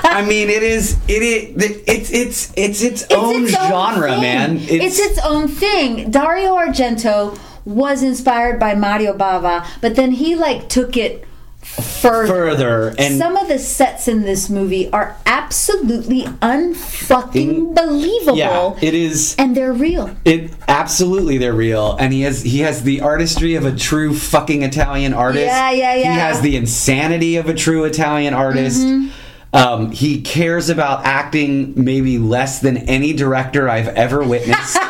I 0.04 0.26
mean, 0.28 0.50
it 0.50 0.64
is, 0.64 0.98
it 1.08 1.22
is, 1.22 1.64
it's, 1.88 2.12
it's, 2.12 2.54
it's 2.56 2.82
its 2.82 3.04
own 3.12 3.46
its 3.46 3.56
own 3.56 3.70
genre, 3.70 4.12
thing. 4.12 4.22
man. 4.22 4.58
It's, 4.60 5.00
its 5.00 5.20
own 5.20 5.48
thing. 5.48 6.12
Dario 6.12 6.56
Argento 6.56 7.38
was 7.66 8.04
inspired 8.04 8.60
by 8.60 8.76
Mario 8.76 9.18
Bava, 9.18 9.66
but 9.82 9.96
then 9.96 10.12
he 10.12 10.36
like 10.36 10.70
took 10.70 10.98
it 10.98 11.26
further. 11.64 12.28
further 12.28 12.96
and 12.98 13.18
Some 13.18 13.36
of 13.38 13.48
the 13.48 13.58
sets 13.60 14.08
in 14.08 14.22
this 14.22 14.50
movie 14.50 14.92
are 14.92 15.18
absolutely 15.26 16.24
unfucking 16.24 17.76
believable. 17.76 18.38
yeah, 18.38 18.76
it 18.82 18.94
is. 18.94 19.36
and 19.38 19.56
they're 19.56 19.74
real. 19.74 20.16
It 20.26 20.52
absolutely 20.68 21.38
they're 21.38 21.54
real, 21.54 21.96
and 21.98 22.14
he 22.14 22.22
has 22.22 22.42
he 22.44 22.60
has 22.60 22.84
the 22.84 23.02
artistry 23.02 23.56
of 23.56 23.66
a 23.66 23.76
true 23.76 24.14
fucking 24.16 24.64
Italian 24.64 25.14
artist. 25.14 25.46
Yeah, 25.48 25.72
yeah, 25.72 25.96
yeah. 25.96 26.14
He 26.14 26.20
has 26.20 26.42
the 26.42 26.56
insanity 26.56 27.38
of 27.38 27.48
a 27.50 27.54
true 27.54 27.84
Italian 27.86 28.34
artist. 28.34 28.82
Mm-hmm. 28.82 29.10
Um, 29.56 29.92
he 29.92 30.22
cares 30.22 30.70
about 30.70 31.06
acting 31.06 31.74
maybe 31.84 32.18
less 32.18 32.60
than 32.60 32.78
any 32.78 33.14
director 33.14 33.70
I've 33.70 33.90
ever 33.90 34.24
witnessed. 34.24 34.78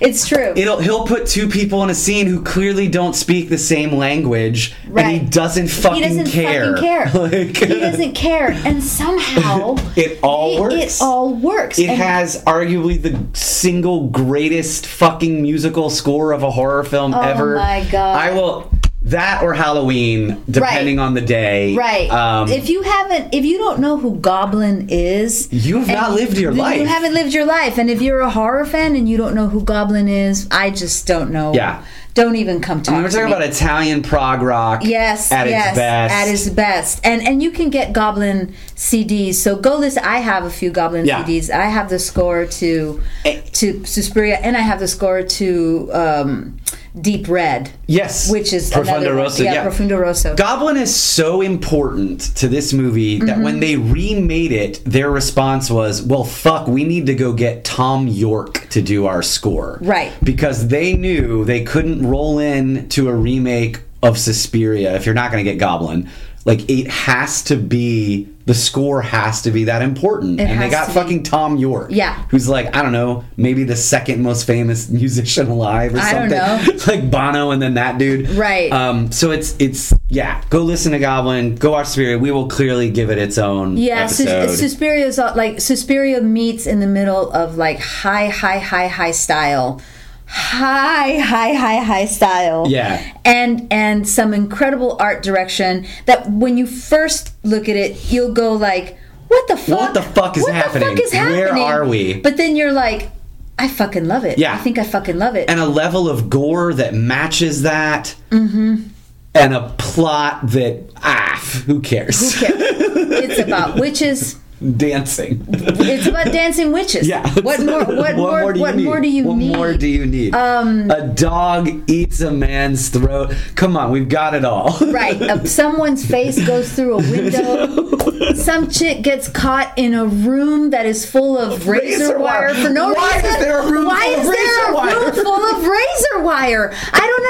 It's 0.00 0.26
true. 0.28 0.52
It'll 0.56 0.78
he'll 0.78 1.06
put 1.06 1.26
two 1.26 1.48
people 1.48 1.82
in 1.82 1.90
a 1.90 1.94
scene 1.94 2.26
who 2.26 2.42
clearly 2.42 2.88
don't 2.88 3.14
speak 3.14 3.48
the 3.48 3.58
same 3.58 3.92
language, 3.92 4.74
and 4.94 5.10
he 5.10 5.18
doesn't 5.20 5.68
fucking 5.68 6.02
he 6.02 6.08
doesn't 6.08 6.26
care. 6.28 6.76
fucking 6.76 6.82
care. 6.82 7.06
Like- 7.22 7.56
he 7.56 7.80
doesn't 7.80 8.12
care, 8.14 8.50
and 8.52 8.82
somehow 8.82 9.76
It 9.96 10.18
all 10.22 10.56
it, 10.56 10.60
works. 10.60 10.74
It 11.00 11.02
all 11.02 11.34
works. 11.34 11.78
It 11.78 11.88
And- 11.88 11.98
has 12.02 12.42
arguably 12.44 13.00
the 13.00 13.18
single 13.38 14.08
greatest 14.08 14.86
fucking 14.86 15.40
musical 15.42 15.88
score 15.90 16.32
of 16.32 16.42
a 16.42 16.50
horror 16.50 16.84
film 16.84 17.14
oh 17.14 17.20
ever. 17.20 17.56
Oh 17.56 17.60
my 17.60 17.84
God. 17.90 18.16
I 18.16 18.32
will 18.32 18.70
that 19.06 19.42
or 19.42 19.54
Halloween, 19.54 20.42
depending 20.50 20.96
Right. 20.98 21.02
on 21.04 21.14
the 21.14 21.20
day. 21.20 21.74
Right. 21.74 22.10
Um, 22.10 22.48
if 22.48 22.68
you 22.68 22.82
haven't, 22.82 23.32
if 23.34 23.44
you 23.44 23.56
don't 23.58 23.78
know 23.78 23.96
who 23.98 24.16
Goblin 24.16 24.88
is, 24.88 25.48
You 25.52 25.78
have 25.78 25.88
not 25.88 26.12
lived 26.12 26.36
your 26.38 26.52
you 26.52 26.58
life. 26.60 26.80
You 26.80 26.86
haven't 26.86 27.14
lived 27.14 27.32
your 27.32 27.44
life. 27.46 27.78
And 27.78 27.88
if 27.88 28.02
you're 28.02 28.20
a 28.20 28.30
horror 28.30 28.64
fan 28.66 28.96
and 28.96 29.08
you 29.08 29.16
don't 29.16 29.34
know 29.34 29.48
who 29.48 29.62
Goblin 29.62 30.08
is, 30.08 30.48
I 30.50 30.70
just 30.70 31.06
don't 31.06 31.30
know. 31.30 31.54
Yeah. 31.54 31.82
Don't 32.16 32.34
even 32.36 32.60
come 32.60 32.82
talk 32.82 32.94
I 32.94 32.96
mean, 32.96 33.02
we're 33.04 33.10
to 33.10 33.14
talking 33.16 33.30
me. 33.30 33.36
about 33.36 33.48
Italian 33.48 34.02
prog 34.02 34.40
rock. 34.42 34.82
Yes, 34.84 35.30
at 35.30 35.46
yes, 35.48 35.68
its 35.68 35.76
best. 35.76 36.14
at 36.14 36.28
its 36.28 36.48
best, 36.48 37.00
and 37.06 37.22
and 37.28 37.42
you 37.42 37.50
can 37.52 37.70
get 37.70 37.92
Goblin 37.92 38.52
CDs. 38.74 39.34
So 39.34 39.54
go 39.54 39.76
listen. 39.76 40.02
I 40.02 40.18
have 40.18 40.44
a 40.44 40.50
few 40.50 40.70
Goblin 40.70 41.04
Yeah. 41.06 41.22
CDs. 41.22 41.50
I 41.50 41.66
have 41.66 41.88
the 41.90 41.98
score 41.98 42.46
to 42.46 43.02
Eh. 43.24 43.40
to 43.52 43.84
Suspiria, 43.84 44.38
and 44.42 44.56
I 44.56 44.60
have 44.60 44.80
the 44.80 44.88
score 44.88 45.22
to 45.22 45.90
um, 45.92 46.56
Deep 46.98 47.28
Red, 47.28 47.68
yes, 47.86 48.30
which 48.30 48.54
is 48.54 48.70
Profundo. 48.70 49.14
Rosso. 49.14 49.42
Yeah, 49.42 49.52
Yeah, 49.54 49.62
Profundo 49.64 49.98
Rosso. 49.98 50.34
Goblin 50.34 50.78
is 50.78 50.94
so 50.96 51.42
important 51.42 52.20
to 52.36 52.48
this 52.48 52.72
movie 52.72 53.18
that 53.18 53.26
Mm-hmm. 53.36 53.42
when 53.42 53.60
they 53.60 53.76
remade 53.76 54.50
it, 54.52 54.80
their 54.86 55.10
response 55.10 55.70
was, 55.70 56.00
"Well, 56.02 56.24
fuck, 56.24 56.66
we 56.66 56.84
need 56.84 57.04
to 57.06 57.14
go 57.14 57.34
get 57.34 57.64
Thom 57.64 58.08
Yorke 58.08 58.66
to 58.70 58.80
do 58.80 59.04
our 59.04 59.20
score." 59.22 59.78
Right. 59.82 60.10
Because 60.24 60.68
they 60.68 60.94
knew 60.94 61.44
they 61.44 61.62
couldn't 61.64 62.05
roll 62.08 62.38
in 62.38 62.88
to 62.90 63.08
a 63.08 63.14
remake 63.14 63.80
of 64.02 64.18
Suspiria 64.18 64.94
if 64.96 65.06
you're 65.06 65.14
not 65.14 65.30
going 65.32 65.44
to 65.44 65.50
get 65.50 65.58
Goblin. 65.58 66.08
Like 66.44 66.70
it 66.70 66.86
has 66.86 67.42
to 67.44 67.56
be 67.56 68.28
the 68.44 68.54
score 68.54 69.02
has 69.02 69.42
to 69.42 69.50
be 69.50 69.64
that 69.64 69.82
important. 69.82 70.38
It 70.40 70.44
and 70.44 70.62
they 70.62 70.70
got 70.70 70.86
to 70.86 70.92
fucking 70.92 71.24
Thom 71.24 71.56
Yorke. 71.56 71.90
Yeah. 71.90 72.22
Who's 72.28 72.48
like, 72.48 72.76
I 72.76 72.82
don't 72.82 72.92
know, 72.92 73.24
maybe 73.36 73.64
the 73.64 73.74
second 73.74 74.22
most 74.22 74.46
famous 74.46 74.88
musician 75.02 75.48
alive 75.48 75.92
or 75.96 75.98
I 75.98 76.12
don't 76.12 76.30
something. 76.30 76.76
know. 76.76 76.84
like 76.86 77.10
Bono 77.10 77.50
and 77.50 77.60
then 77.60 77.74
that 77.74 77.98
dude. 77.98 78.30
Right. 78.30 78.70
Um, 78.70 79.10
so 79.10 79.32
it's 79.32 79.56
it's 79.58 79.92
yeah. 80.08 80.40
Go 80.48 80.60
listen 80.62 80.92
to 80.92 81.00
Goblin. 81.00 81.56
Go 81.56 81.72
watch 81.72 81.88
Spirit. 81.88 82.20
We 82.20 82.30
will 82.30 82.46
clearly 82.46 82.90
give 82.90 83.10
it 83.10 83.18
its 83.18 83.38
own 83.38 83.76
Yeah, 83.76 84.06
Sus-. 84.06 84.56
Suspiria 84.60 85.04
is 85.04 85.18
like 85.18 85.60
Suspiria 85.60 86.20
meets 86.20 86.68
in 86.68 86.78
the 86.78 86.86
middle 86.86 87.28
of 87.32 87.56
like 87.56 87.80
high, 87.80 88.28
high, 88.28 88.60
high, 88.60 88.86
high 88.86 89.10
style, 89.10 89.80
high, 90.26 91.18
high, 91.18 91.52
high, 91.54 91.76
high 91.82 92.04
style. 92.04 92.66
Yeah. 92.68 93.02
and 93.24 93.66
and 93.72 94.08
some 94.08 94.34
incredible 94.34 94.96
art 95.00 95.22
direction 95.22 95.86
that 96.06 96.30
when 96.30 96.56
you 96.58 96.66
first 96.66 97.32
look 97.44 97.68
at 97.68 97.76
it, 97.76 98.10
you'll 98.12 98.32
go 98.32 98.52
like, 98.52 98.98
"What 99.28 99.46
the 99.48 99.56
fuck? 99.56 99.78
What 99.80 99.94
the 99.94 100.02
fuck 100.02 100.36
is 100.36 100.42
What 100.42 100.48
the 100.48 100.54
happening? 100.54 100.88
fuck 100.96 101.00
is 101.00 101.12
Where 101.12 101.56
are 101.56 101.86
we? 101.86 102.20
But 102.20 102.36
then 102.36 102.56
you're 102.56 102.72
like, 102.72 103.10
"I 103.58 103.68
fucking 103.68 104.06
love 104.06 104.24
it. 104.24 104.38
Yeah. 104.38 104.54
I 104.54 104.58
think 104.58 104.78
I 104.78 104.84
fucking 104.84 105.16
love 105.18 105.36
it." 105.36 105.48
and 105.48 105.60
a 105.60 105.66
level 105.66 106.08
of 106.08 106.28
gore 106.28 106.74
that 106.74 106.94
matches 106.94 107.62
that. 107.62 108.14
Mm-hmm. 108.30 108.88
And 109.34 109.54
a 109.54 109.68
plot 109.76 110.46
that 110.52 110.88
ah, 110.96 111.38
who 111.66 111.80
cares? 111.80 112.32
Who 112.40 112.46
cares? 112.46 112.60
it's 112.60 113.38
about 113.38 113.78
witches. 113.80 114.36
Dancing. 114.76 115.44
It's 115.50 116.06
about 116.06 116.26
dancing 116.32 116.72
witches. 116.72 117.06
Yeah. 117.16 117.28
What 117.40 117.60
more? 117.60 117.84
What, 117.84 118.16
more? 118.16 118.52
do 118.52 118.58
you 118.58 118.62
what 118.62 118.76
need? 118.76 118.84
more 118.86 119.00
do 119.00 119.08
you 119.08 119.24
what 119.24 119.36
need? 119.36 119.54
more 119.56 119.74
do 119.74 119.86
you 119.86 120.06
need? 120.06 120.34
Um, 120.34 120.90
a 120.90 121.06
dog 121.08 121.68
eats 121.90 122.20
a 122.20 122.30
man's 122.30 122.88
throat. 122.88 123.34
Come 123.54 123.76
on, 123.76 123.90
we've 123.90 124.08
got 124.08 124.34
it 124.34 124.44
all. 124.44 124.76
Right. 124.96 125.20
Uh, 125.20 125.44
someone's 125.44 126.06
face 126.06 126.44
goes 126.46 126.72
through 126.72 126.94
a 126.94 126.96
window. 126.98 128.32
Some 128.34 128.70
chick 128.70 129.02
gets 129.02 129.28
caught 129.28 129.74
in 129.76 129.92
a 129.92 130.06
room 130.06 130.70
that 130.70 130.86
is 130.86 131.04
full 131.08 131.36
of 131.36 131.68
razor, 131.68 132.04
Razor 132.14 132.18
wire. 132.18 132.46
wire. 132.46 132.54
for 132.54 132.70
no 132.70 132.94
Why 132.94 133.12
reason. 133.16 133.30
is 133.30 133.36
there 133.38 133.58
a 133.60 133.70
room 133.70 133.84
Why 133.86 134.04
full 134.06 134.14
of 134.14 134.20
is 134.20 134.26
there 134.30 134.46
razor 134.46 134.70
a 134.70 134.74
wire? 134.74 135.00
room 135.00 135.12
full 135.12 135.44
of 135.44 135.66
razor 135.66 136.22
wire? 136.24 136.72
I 136.92 137.00
don't 137.00 137.26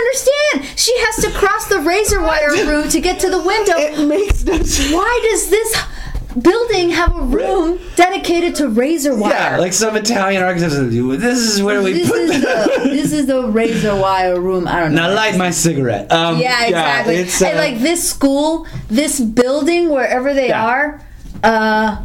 understand. 0.62 0.78
She 0.78 0.96
has 1.00 1.24
to 1.24 1.30
cross 1.38 1.66
the 1.66 1.80
razor 1.80 2.22
wire 2.22 2.50
room 2.66 2.88
to 2.90 3.00
get 3.00 3.18
to 3.20 3.30
the 3.30 3.42
window. 3.42 3.72
it 3.76 4.06
makes 4.06 4.44
no 4.44 4.56
sense. 4.62 4.92
Why 4.92 5.28
does 5.30 5.50
this 5.50 5.74
building 6.40 6.90
have 6.90 7.16
a 7.16 7.22
room 7.22 7.78
dedicated 7.96 8.54
to 8.56 8.68
razor 8.68 9.14
wire. 9.16 9.32
Yeah, 9.32 9.56
like 9.58 9.72
some 9.72 9.96
Italian 9.96 10.42
architects. 10.42 10.74
This 10.76 11.38
is 11.38 11.62
where 11.62 11.82
we 11.82 11.92
this 11.94 12.08
put 12.08 12.18
is 12.20 12.40
the. 12.40 12.80
this 12.84 13.12
is 13.12 13.26
the 13.26 13.48
razor 13.48 13.94
wire 13.96 14.40
room. 14.40 14.68
I 14.68 14.80
don't 14.80 14.94
know. 14.94 15.08
Now 15.08 15.14
light 15.14 15.36
my 15.36 15.50
cigarette. 15.50 16.10
Um, 16.12 16.38
Yeah, 16.38 16.64
exactly. 16.66 17.16
it's, 17.16 17.40
uh, 17.40 17.46
and 17.46 17.58
like 17.58 17.78
this 17.80 18.08
school, 18.08 18.66
this 18.88 19.20
building, 19.20 19.88
wherever 19.90 20.34
they 20.34 20.48
Yeah. 20.48 20.66
are, 20.66 21.02
uh, 21.42 22.02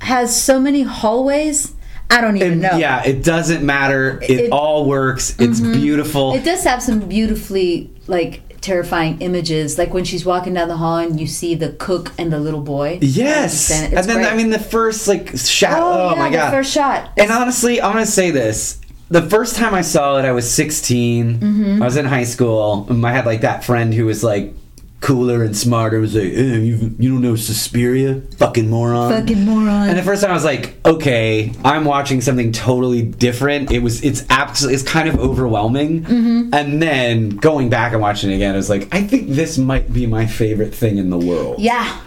has 0.00 0.40
so 0.40 0.58
many 0.60 0.82
hallways. 0.82 1.74
I 2.10 2.22
don't 2.22 2.36
even 2.36 2.52
and, 2.54 2.62
know. 2.62 2.76
Yeah, 2.78 3.04
it 3.04 3.22
doesn't 3.22 3.62
matter. 3.64 4.18
It, 4.22 4.30
It- 4.30 4.40
Mm-hmm. 4.44 4.52
all 4.54 4.86
works. 4.86 5.34
It's 5.38 5.60
beautiful. 5.60 6.34
It 6.34 6.42
does 6.44 6.64
have 6.64 6.82
some 6.82 7.00
beautifully 7.00 7.90
like 8.06 8.40
terrifying 8.68 9.20
images, 9.20 9.78
like 9.78 9.94
when 9.94 10.04
she's 10.04 10.24
walking 10.24 10.54
down 10.54 10.68
the 10.68 10.76
hall 10.76 10.98
and 10.98 11.18
you 11.18 11.26
see 11.26 11.54
the 11.54 11.70
cook 11.72 12.12
and 12.18 12.30
the 12.32 12.38
little 12.38 12.60
boy. 12.60 12.98
yes, 13.00 13.70
And 13.70 13.94
and 13.94 14.06
then 14.06 14.18
great. 14.18 14.32
I 14.32 14.36
mean 14.36 14.50
the 14.50 14.58
first 14.58 15.08
like 15.08 15.36
shot. 15.36 15.78
oh, 15.80 16.08
Oh, 16.10 16.10
yeah, 16.14 16.18
my 16.22 16.30
god! 16.30 16.46
the 16.50 16.56
first 16.58 16.72
shot. 16.72 17.10
And 17.16 17.30
honestly, 17.30 17.80
I'm 17.80 17.92
gonna 17.94 18.06
say 18.06 18.30
this. 18.30 18.80
The 19.10 19.22
first 19.22 19.56
time 19.56 19.72
I 19.74 19.80
saw 19.80 20.18
it, 20.18 20.26
I 20.26 20.32
was 20.32 20.46
16. 20.52 21.38
Mm-hmm. 21.40 21.82
I 21.82 21.84
was 21.86 21.96
in 21.96 22.04
high 22.04 22.24
school. 22.24 22.86
And 22.90 23.04
I 23.06 23.12
had 23.12 23.24
like 23.24 23.40
that 23.40 23.64
friend 23.64 23.94
who 23.94 24.04
was 24.04 24.22
like 24.22 24.52
cooler 25.00 25.42
and 25.44 25.56
smarter. 25.56 26.00
Was 26.00 26.14
like, 26.14 26.24
eh, 26.24 26.56
you, 26.58 26.94
you 26.98 27.10
don't 27.12 27.22
know 27.22 27.36
Suspiria, 27.36 28.20
fucking 28.36 28.68
moron. 28.68 29.10
Fucking 29.12 29.44
moron. 29.44 29.88
And 29.88 29.98
the 29.98 30.02
first 30.02 30.22
time 30.22 30.30
I 30.30 30.34
was 30.34 30.44
like, 30.44 30.74
okay, 30.84 31.52
I'm 31.64 31.84
watching 31.84 32.20
something 32.20 32.50
totally 32.52 33.02
different. 33.02 33.70
It 33.70 33.78
was, 33.80 34.02
it's 34.02 34.24
absolutely, 34.30 34.74
it's 34.74 34.82
kind 34.88 35.08
of 35.08 35.18
overwhelming. 35.20 36.02
Mm-hmm. 36.04 36.54
And 36.54 36.82
then 36.82 37.30
going 37.30 37.70
back 37.70 37.92
and 37.92 38.00
watching 38.02 38.30
it 38.30 38.34
again, 38.36 38.54
I 38.54 38.56
was 38.56 38.68
like, 38.70 38.88
I 38.92 39.02
think 39.02 39.28
this 39.30 39.56
might 39.58 39.92
be 39.92 40.06
my 40.06 40.26
favorite 40.26 40.74
thing 40.74 40.98
in 40.98 41.10
the 41.10 41.18
world. 41.18 41.60
yeah, 41.60 42.00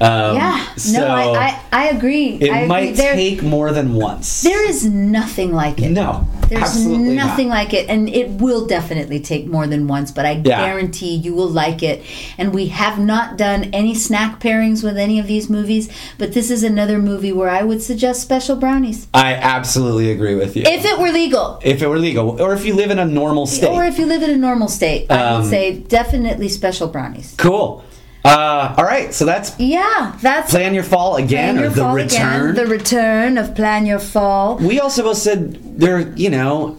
Um, 0.00 0.36
yeah. 0.36 0.74
So 0.76 1.00
no, 1.00 1.06
I, 1.08 1.22
I, 1.38 1.62
I 1.72 1.88
agree. 1.88 2.34
it 2.40 2.50
I 2.50 2.58
agree. 2.58 2.68
might 2.68 2.96
There- 2.96 3.14
take 3.14 3.42
more 3.42 3.72
than 3.72 3.94
once. 3.94 4.42
There 4.42 4.68
is 4.68 4.84
nothing 4.86 5.52
like 5.52 5.80
it. 5.80 5.90
no, 5.90 6.28
There's 6.48 6.62
absolutely 6.62 7.14
not. 7.16 7.26
nothing 7.26 7.48
like 7.48 7.74
it, 7.74 7.88
and 7.88 8.08
it 8.08 8.30
will 8.30 8.66
definitely 8.66 9.20
take 9.20 9.46
more 9.46 9.66
than 9.66 9.86
once. 9.88 10.10
But 10.10 10.26
I 10.26 10.40
Yeah. 10.44 10.64
guarantee 10.64 11.14
you 11.14 11.34
will 11.34 11.48
like 11.48 11.82
it. 11.82 12.02
And 12.38 12.54
we 12.54 12.66
have 12.68 12.98
not 12.98 13.36
done 13.36 13.64
any 13.72 13.94
snack 13.94 14.40
pairings 14.40 14.82
with 14.82 14.96
any 14.96 15.18
of 15.18 15.26
these 15.26 15.50
movies, 15.50 15.88
but 16.18 16.32
this 16.34 16.50
is 16.50 16.62
another 16.62 16.98
movie 16.98 17.32
where 17.32 17.50
I 17.50 17.62
would 17.62 17.82
suggest 17.82 18.20
special 18.22 18.56
brownies 18.56 19.06
I 19.14 19.34
absolutely 19.34 20.10
agree 20.10 20.34
with 20.34 20.56
you. 20.56 20.62
if 20.66 20.84
it 20.84 20.98
were 20.98 21.10
legal, 21.10 21.58
if 21.62 21.82
it 21.82 21.88
were 21.88 21.98
legal, 21.98 22.40
or 22.40 22.54
if 22.54 22.64
you 22.64 22.74
live 22.74 22.90
in 22.90 22.98
a 22.98 23.04
normal 23.04 23.46
state. 23.46 23.68
or 23.70 23.84
if 23.84 23.98
you 23.98 24.06
live 24.06 24.22
in 24.22 24.30
a 24.30 24.36
normal 24.36 24.68
state. 24.68 25.06
I 25.10 25.14
Um, 25.18 25.40
would 25.42 25.50
say 25.50 25.72
definitely 25.88 26.48
special 26.48 26.86
brownies. 26.88 27.34
cool. 27.38 27.82
Uh, 28.26 28.74
all 28.76 28.84
right, 28.84 29.14
so 29.14 29.24
that's 29.24 29.58
Yeah, 29.58 30.16
that's 30.20 30.50
plan 30.50 30.74
your 30.74 30.82
fall 30.82 31.16
again, 31.16 31.54
Plan 31.56 31.64
or 31.66 31.68
the 31.70 31.80
Fall 31.82 31.94
return. 31.94 32.50
Again, 32.50 32.54
the 32.56 32.66
return 32.66 33.38
of 33.38 33.54
Plan 33.54 33.86
Your 33.86 33.98
Fall. 34.00 34.56
we 34.56 34.80
also 34.80 35.02
both 35.04 35.18
said 35.18 35.78
there, 35.80 36.00
you 36.16 36.30
know, 36.30 36.76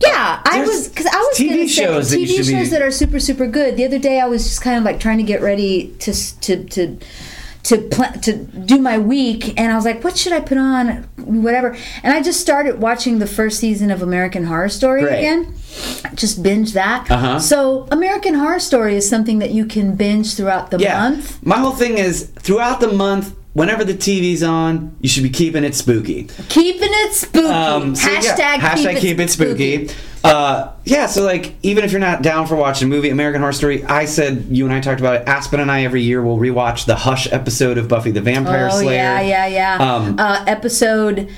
Yeah, 0.00 0.40
I 0.44 0.60
was 0.66 0.88
because 0.88 1.06
I 1.06 1.16
was 1.18 1.38
TV 1.38 1.48
gonna 1.50 1.68
say 1.68 1.82
shows 1.84 2.10
that 2.10 2.16
TV 2.18 2.26
shows 2.36 2.48
be- 2.48 2.64
that 2.70 2.82
are 2.82 2.90
super 2.90 3.18
super 3.20 3.46
good. 3.46 3.76
The 3.76 3.84
other 3.84 3.98
day 3.98 4.20
I 4.20 4.26
was 4.26 4.44
just 4.44 4.60
kind 4.62 4.76
of 4.78 4.84
like 4.84 5.00
trying 5.00 5.18
to 5.18 5.22
get 5.24 5.40
ready 5.42 5.94
to 6.00 6.12
to 6.40 6.64
to 6.64 6.96
to 7.64 7.78
pl- 7.88 8.20
to 8.22 8.32
do 8.36 8.78
my 8.78 8.98
week, 8.98 9.58
and 9.58 9.72
I 9.72 9.76
was 9.76 9.84
like, 9.84 10.02
what 10.02 10.16
should 10.16 10.32
I 10.32 10.40
put 10.40 10.58
on? 10.58 11.08
Whatever, 11.16 11.76
and 12.02 12.12
I 12.12 12.22
just 12.22 12.40
started 12.40 12.80
watching 12.80 13.18
the 13.18 13.26
first 13.26 13.60
season 13.60 13.90
of 13.90 14.02
American 14.02 14.44
Horror 14.44 14.68
Story 14.68 15.02
Great. 15.02 15.18
again. 15.18 15.54
Just 16.14 16.42
binge 16.42 16.72
that. 16.72 17.10
Uh-huh. 17.10 17.38
So 17.38 17.86
American 17.90 18.34
Horror 18.34 18.60
Story 18.60 18.96
is 18.96 19.08
something 19.08 19.38
that 19.38 19.50
you 19.50 19.64
can 19.64 19.94
binge 19.94 20.34
throughout 20.34 20.70
the 20.70 20.78
yeah. 20.78 20.98
month. 20.98 21.44
My 21.44 21.58
whole 21.58 21.72
thing 21.72 21.98
is 21.98 22.30
throughout 22.38 22.80
the 22.80 22.92
month, 22.92 23.34
whenever 23.52 23.84
the 23.84 23.94
TV's 23.94 24.42
on, 24.42 24.96
you 25.00 25.08
should 25.08 25.22
be 25.22 25.30
keeping 25.30 25.64
it 25.64 25.74
spooky. 25.74 26.24
Keeping 26.48 26.88
it 26.90 27.12
spooky. 27.12 27.46
Um, 27.48 27.94
so, 27.94 28.10
yeah, 28.10 28.20
hashtag, 28.20 28.54
hashtag 28.58 28.98
keep, 28.98 29.18
it 29.18 29.30
spooky. 29.30 29.90
Uh, 30.22 30.72
yeah, 30.84 31.06
so 31.06 31.22
like 31.22 31.54
even 31.62 31.82
if 31.84 31.92
you're 31.92 32.00
not 32.00 32.22
down 32.22 32.46
for 32.46 32.54
watching 32.54 32.86
a 32.86 32.90
movie, 32.90 33.08
American 33.10 33.40
Horror 33.40 33.52
Story, 33.52 33.84
I 33.84 34.04
said 34.04 34.46
you 34.50 34.64
and 34.66 34.74
I 34.74 34.80
talked 34.80 35.00
about 35.00 35.22
it. 35.22 35.28
Aspen 35.28 35.60
and 35.60 35.70
I 35.70 35.84
every 35.84 36.02
year 36.02 36.22
will 36.22 36.38
rewatch 36.38 36.84
the 36.86 36.94
Hush 36.96 37.30
episode 37.32 37.78
of 37.78 37.88
Buffy 37.88 38.10
the 38.10 38.20
Vampire 38.20 38.68
Oh 38.70 38.80
Slayer. 38.80 38.94
yeah, 38.96 39.20
yeah, 39.20 39.46
yeah. 39.46 39.94
Um, 39.94 40.18
uh, 40.18 40.44
episode 40.46 41.30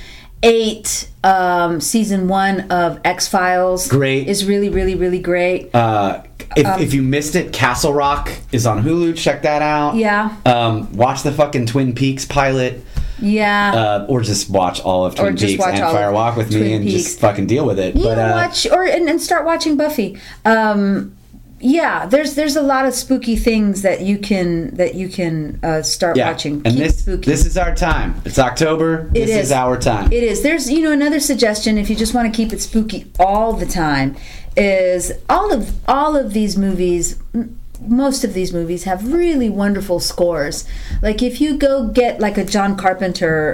eight, 0.43 1.09
um, 1.23 1.79
season 1.81 2.27
one 2.27 2.69
of 2.71 2.99
X 3.03 3.27
Files. 3.27 3.87
Great. 3.87 4.27
is 4.27 4.45
really, 4.45 4.69
really, 4.69 4.95
really 4.95 5.19
great. 5.19 5.73
Uh, 5.73 6.21
if, 6.55 6.65
Um, 6.67 6.81
if 6.81 6.93
you 6.93 7.01
missed 7.01 7.35
it, 7.35 7.51
Castle 7.53 7.93
Rock 7.93 8.31
is 8.51 8.67
on 8.67 8.83
Hulu. 8.83 9.17
Check 9.17 9.41
that 9.43 9.61
out. 9.61 9.95
Yeah. 9.95 10.35
Um, 10.45 10.91
watch 10.95 11.23
the 11.23 11.31
fucking 11.31 11.65
Twin 11.65 11.95
Peaks 11.95 12.25
pilot, 12.25 12.85
yeah. 13.19 13.73
uh, 13.73 14.05
or 14.07 14.21
just 14.21 14.49
watch 14.49 14.79
all 14.81 15.05
of 15.05 15.15
Twin 15.15 15.35
Peaks 15.35 15.63
and 15.65 15.79
Fire 15.79 16.11
Walk 16.11 16.35
with 16.35 16.51
Twin 16.51 16.61
me 16.61 16.73
and 16.73 16.87
just 16.87 17.19
fucking 17.19 17.47
deal 17.47 17.65
with 17.65 17.79
it. 17.79 17.95
yeah, 17.95 18.03
but 18.03 18.17
uh, 18.19 18.33
watch 18.35 18.67
or 18.69 18.83
and, 18.83 19.09
and 19.09 19.19
start 19.21 19.45
watching 19.45 19.77
Buffy. 19.77 20.19
Um, 20.45 21.15
yeah, 21.63 22.05
there's 22.05 22.35
there's 22.35 22.57
a 22.57 22.61
lot 22.61 22.85
of 22.85 22.93
spooky 22.93 23.37
things 23.37 23.83
that 23.83 24.01
you 24.01 24.17
can 24.17 24.75
that 24.75 24.95
you 24.95 25.07
can 25.07 25.59
uh, 25.63 25.81
start 25.81 26.17
yeah, 26.17 26.29
watching. 26.29 26.55
and 26.65 26.75
Keep 26.75 26.77
this 26.77 26.99
spooky. 26.99 27.31
this 27.31 27.45
is 27.45 27.57
our 27.57 27.73
time. 27.73 28.21
It's 28.25 28.37
October. 28.37 29.07
It 29.07 29.13
this 29.13 29.29
is. 29.29 29.37
is. 29.45 29.51
our 29.53 29.79
time. 29.79 30.11
It 30.11 30.23
is. 30.23 30.43
There's, 30.43 30.69
you 30.69 30.81
know, 30.81 30.91
another 30.91 31.21
suggestion 31.21 31.77
if 31.77 31.89
you 31.89 31.95
just 31.95 32.13
want 32.13 32.31
to 32.31 32.35
keep 32.35 32.51
it 32.51 32.61
spooky 32.61 33.09
all 33.17 33.53
the 33.53 33.65
time 33.65 34.17
is 34.57 35.13
all 35.29 35.53
of 35.53 35.73
all 35.87 36.15
of 36.17 36.33
these 36.33 36.57
movies 36.57 37.17
most 37.87 38.23
of 38.23 38.33
these 38.33 38.53
movies 38.53 38.83
have 38.85 39.11
really 39.11 39.49
wonderful 39.49 39.99
scores. 39.99 40.65
Like 41.01 41.21
if 41.21 41.41
you 41.41 41.57
go 41.57 41.87
get 41.87 42.19
like 42.19 42.37
a 42.37 42.45
John 42.45 42.77
Carpenter 42.77 43.53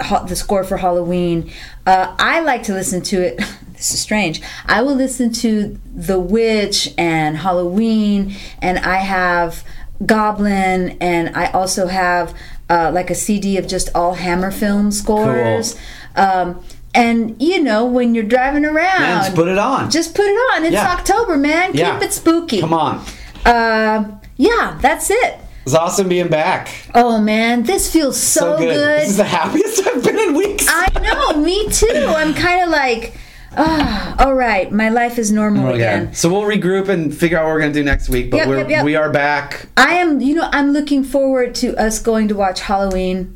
ho- 0.00 0.24
the 0.26 0.36
score 0.36 0.64
for 0.64 0.78
Halloween, 0.78 1.50
uh, 1.86 2.14
I 2.18 2.40
like 2.40 2.62
to 2.64 2.72
listen 2.72 3.02
to 3.02 3.22
it. 3.22 3.42
This 3.76 3.92
is 3.92 4.00
strange. 4.00 4.40
I 4.66 4.82
will 4.82 4.94
listen 4.94 5.32
to 5.34 5.78
The 5.94 6.18
Witch 6.18 6.92
and 6.96 7.36
Halloween, 7.36 8.34
and 8.62 8.78
I 8.78 8.96
have 8.96 9.64
Goblin, 10.04 10.96
and 11.00 11.36
I 11.36 11.46
also 11.52 11.86
have 11.86 12.34
uh, 12.68 12.90
like 12.92 13.10
a 13.10 13.14
CD 13.14 13.58
of 13.58 13.66
just 13.66 13.90
all 13.94 14.14
Hammer 14.14 14.50
film 14.50 14.90
scores. 14.90 15.76
Um, 16.16 16.64
and 16.94 17.40
you 17.40 17.62
know, 17.62 17.84
when 17.84 18.14
you're 18.14 18.24
driving 18.24 18.64
around, 18.64 19.00
Man, 19.00 19.22
just 19.22 19.34
put 19.36 19.48
it 19.48 19.58
on. 19.58 19.90
just 19.90 20.14
put 20.14 20.24
it 20.26 20.30
on. 20.54 20.64
It's 20.64 20.72
Yeah. 20.72 20.92
October, 20.94 21.36
man. 21.36 21.72
Keep 21.72 21.80
Yeah. 21.80 22.00
it 22.02 22.12
spooky. 22.12 22.60
Come 22.60 22.72
on. 22.72 23.04
Uh, 23.44 24.04
yeah, 24.36 24.78
that's 24.80 25.10
it. 25.10 25.38
It's 25.64 25.74
awesome 25.74 26.08
being 26.08 26.28
back. 26.28 26.68
Oh 26.94 27.20
man, 27.20 27.64
this 27.64 27.92
feels 27.92 28.18
so, 28.20 28.56
good. 28.56 29.00
This 29.00 29.10
is 29.10 29.16
the 29.18 29.24
happiest 29.24 29.86
I've 29.86 30.02
been 30.02 30.18
in 30.18 30.34
weeks. 30.34 30.66
I 30.68 30.88
know, 31.02 31.40
me 31.42 31.68
too. 31.70 32.06
I'm 32.08 32.32
kind 32.34 32.62
of 32.62 32.68
like, 32.70 33.14
ah, 33.56 34.24
all 34.24 34.34
right, 34.34 34.70
my 34.70 34.88
life 34.88 35.18
is 35.18 35.30
normal 35.32 35.68
again. 35.74 36.02
again. 36.02 36.14
So 36.14 36.30
we'll 36.30 36.42
regroup 36.42 36.88
and 36.88 37.16
figure 37.16 37.38
out 37.38 37.44
what 37.44 37.54
we're 37.54 37.60
gonna 37.60 37.72
do 37.72 37.82
next 37.82 38.08
week. 38.08 38.30
But 38.30 38.38
Yep, 38.38 38.48
we're 38.48 38.58
yep, 38.58 38.70
yep. 38.70 38.84
we 38.84 38.96
are 38.96 39.10
back. 39.10 39.66
I 39.76 39.94
am, 39.94 40.20
you 40.20 40.34
know, 40.34 40.48
I'm 40.52 40.72
looking 40.72 41.04
forward 41.04 41.54
to 41.56 41.76
us 41.76 41.98
going 41.98 42.28
to 42.28 42.34
watch 42.34 42.60
Halloween 42.60 43.35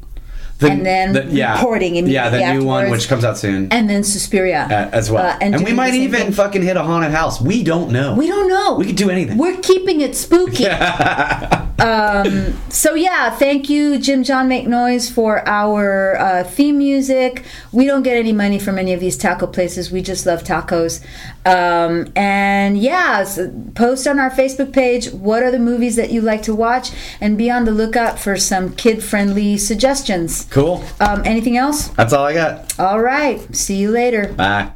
The- 0.61 0.71
And 0.71 0.85
then 0.85 1.15
reporting 1.15 2.07
Yeah, 2.07 2.29
the 2.29 2.53
new 2.53 2.65
one 2.65 2.91
which 2.91 3.09
comes 3.09 3.25
out 3.25 3.39
soon 3.39 3.69
and 3.71 3.89
then 3.89 4.05
Suspiria 4.05 4.67
uh, 4.71 4.95
as 4.95 5.11
well. 5.11 5.27
Uh, 5.27 5.39
and 5.41 5.65
we 5.65 5.73
might 5.73 5.95
even 5.95 6.21
thing. 6.21 6.33
fucking 6.33 6.63
hit 6.63 6.77
a 6.77 6.83
haunted 6.83 7.13
house. 7.13 7.41
We 7.41 7.63
don't 7.63 7.91
know. 7.91 8.15
We 8.15 8.27
don't 8.29 8.49
know. 8.49 8.75
We 8.75 8.85
could 8.87 8.97
do 8.97 9.09
anything. 9.09 9.39
We're 9.39 9.57
keeping 9.57 10.03
it 10.03 10.15
spooky. 10.15 10.67
um, 11.81 12.59
so 12.69 12.95
yeah, 12.95 13.31
thank 13.31 13.71
you, 13.71 13.99
Jim 13.99 14.23
John 14.23 14.49
Make 14.49 14.67
Noise, 14.67 15.11
for 15.11 15.49
our 15.49 16.19
uh, 16.19 16.45
theme 16.45 16.79
music. 16.79 17.45
We 17.73 17.87
don't 17.87 18.03
get 18.03 18.17
any 18.17 18.33
money 18.33 18.59
from 18.59 18.79
any 18.79 18.93
of 18.93 19.01
these 19.01 19.17
taco 19.17 19.47
places. 19.47 19.91
We 19.91 20.03
just 20.03 20.27
love 20.27 20.45
tacos. 20.45 21.03
Um, 21.47 22.13
and 22.15 22.79
yeah, 22.79 23.25
so 23.25 23.51
post 23.75 24.07
on 24.07 24.19
our 24.19 24.31
Facebook 24.31 24.73
page 24.73 25.11
what 25.11 25.43
are 25.43 25.51
the 25.51 25.59
movies 25.59 25.97
that 25.97 26.11
you 26.11 26.21
like 26.21 26.43
to 26.43 26.55
watch, 26.55 26.91
and 27.21 27.39
be 27.39 27.51
on 27.51 27.65
the 27.65 27.73
lookout 27.73 28.19
for 28.19 28.37
some 28.37 28.75
kid-friendly 28.75 29.57
suggestions. 29.59 30.47
cool. 30.51 30.85
Um, 31.01 31.23
anything 31.25 31.57
else? 31.57 31.89
That's 31.89 32.13
all 32.13 32.27
I 32.27 32.35
got. 32.35 32.79
All 32.79 33.01
right. 33.01 33.55
See 33.55 33.77
you 33.77 33.91
later. 33.91 34.33
Bye. 34.35 34.73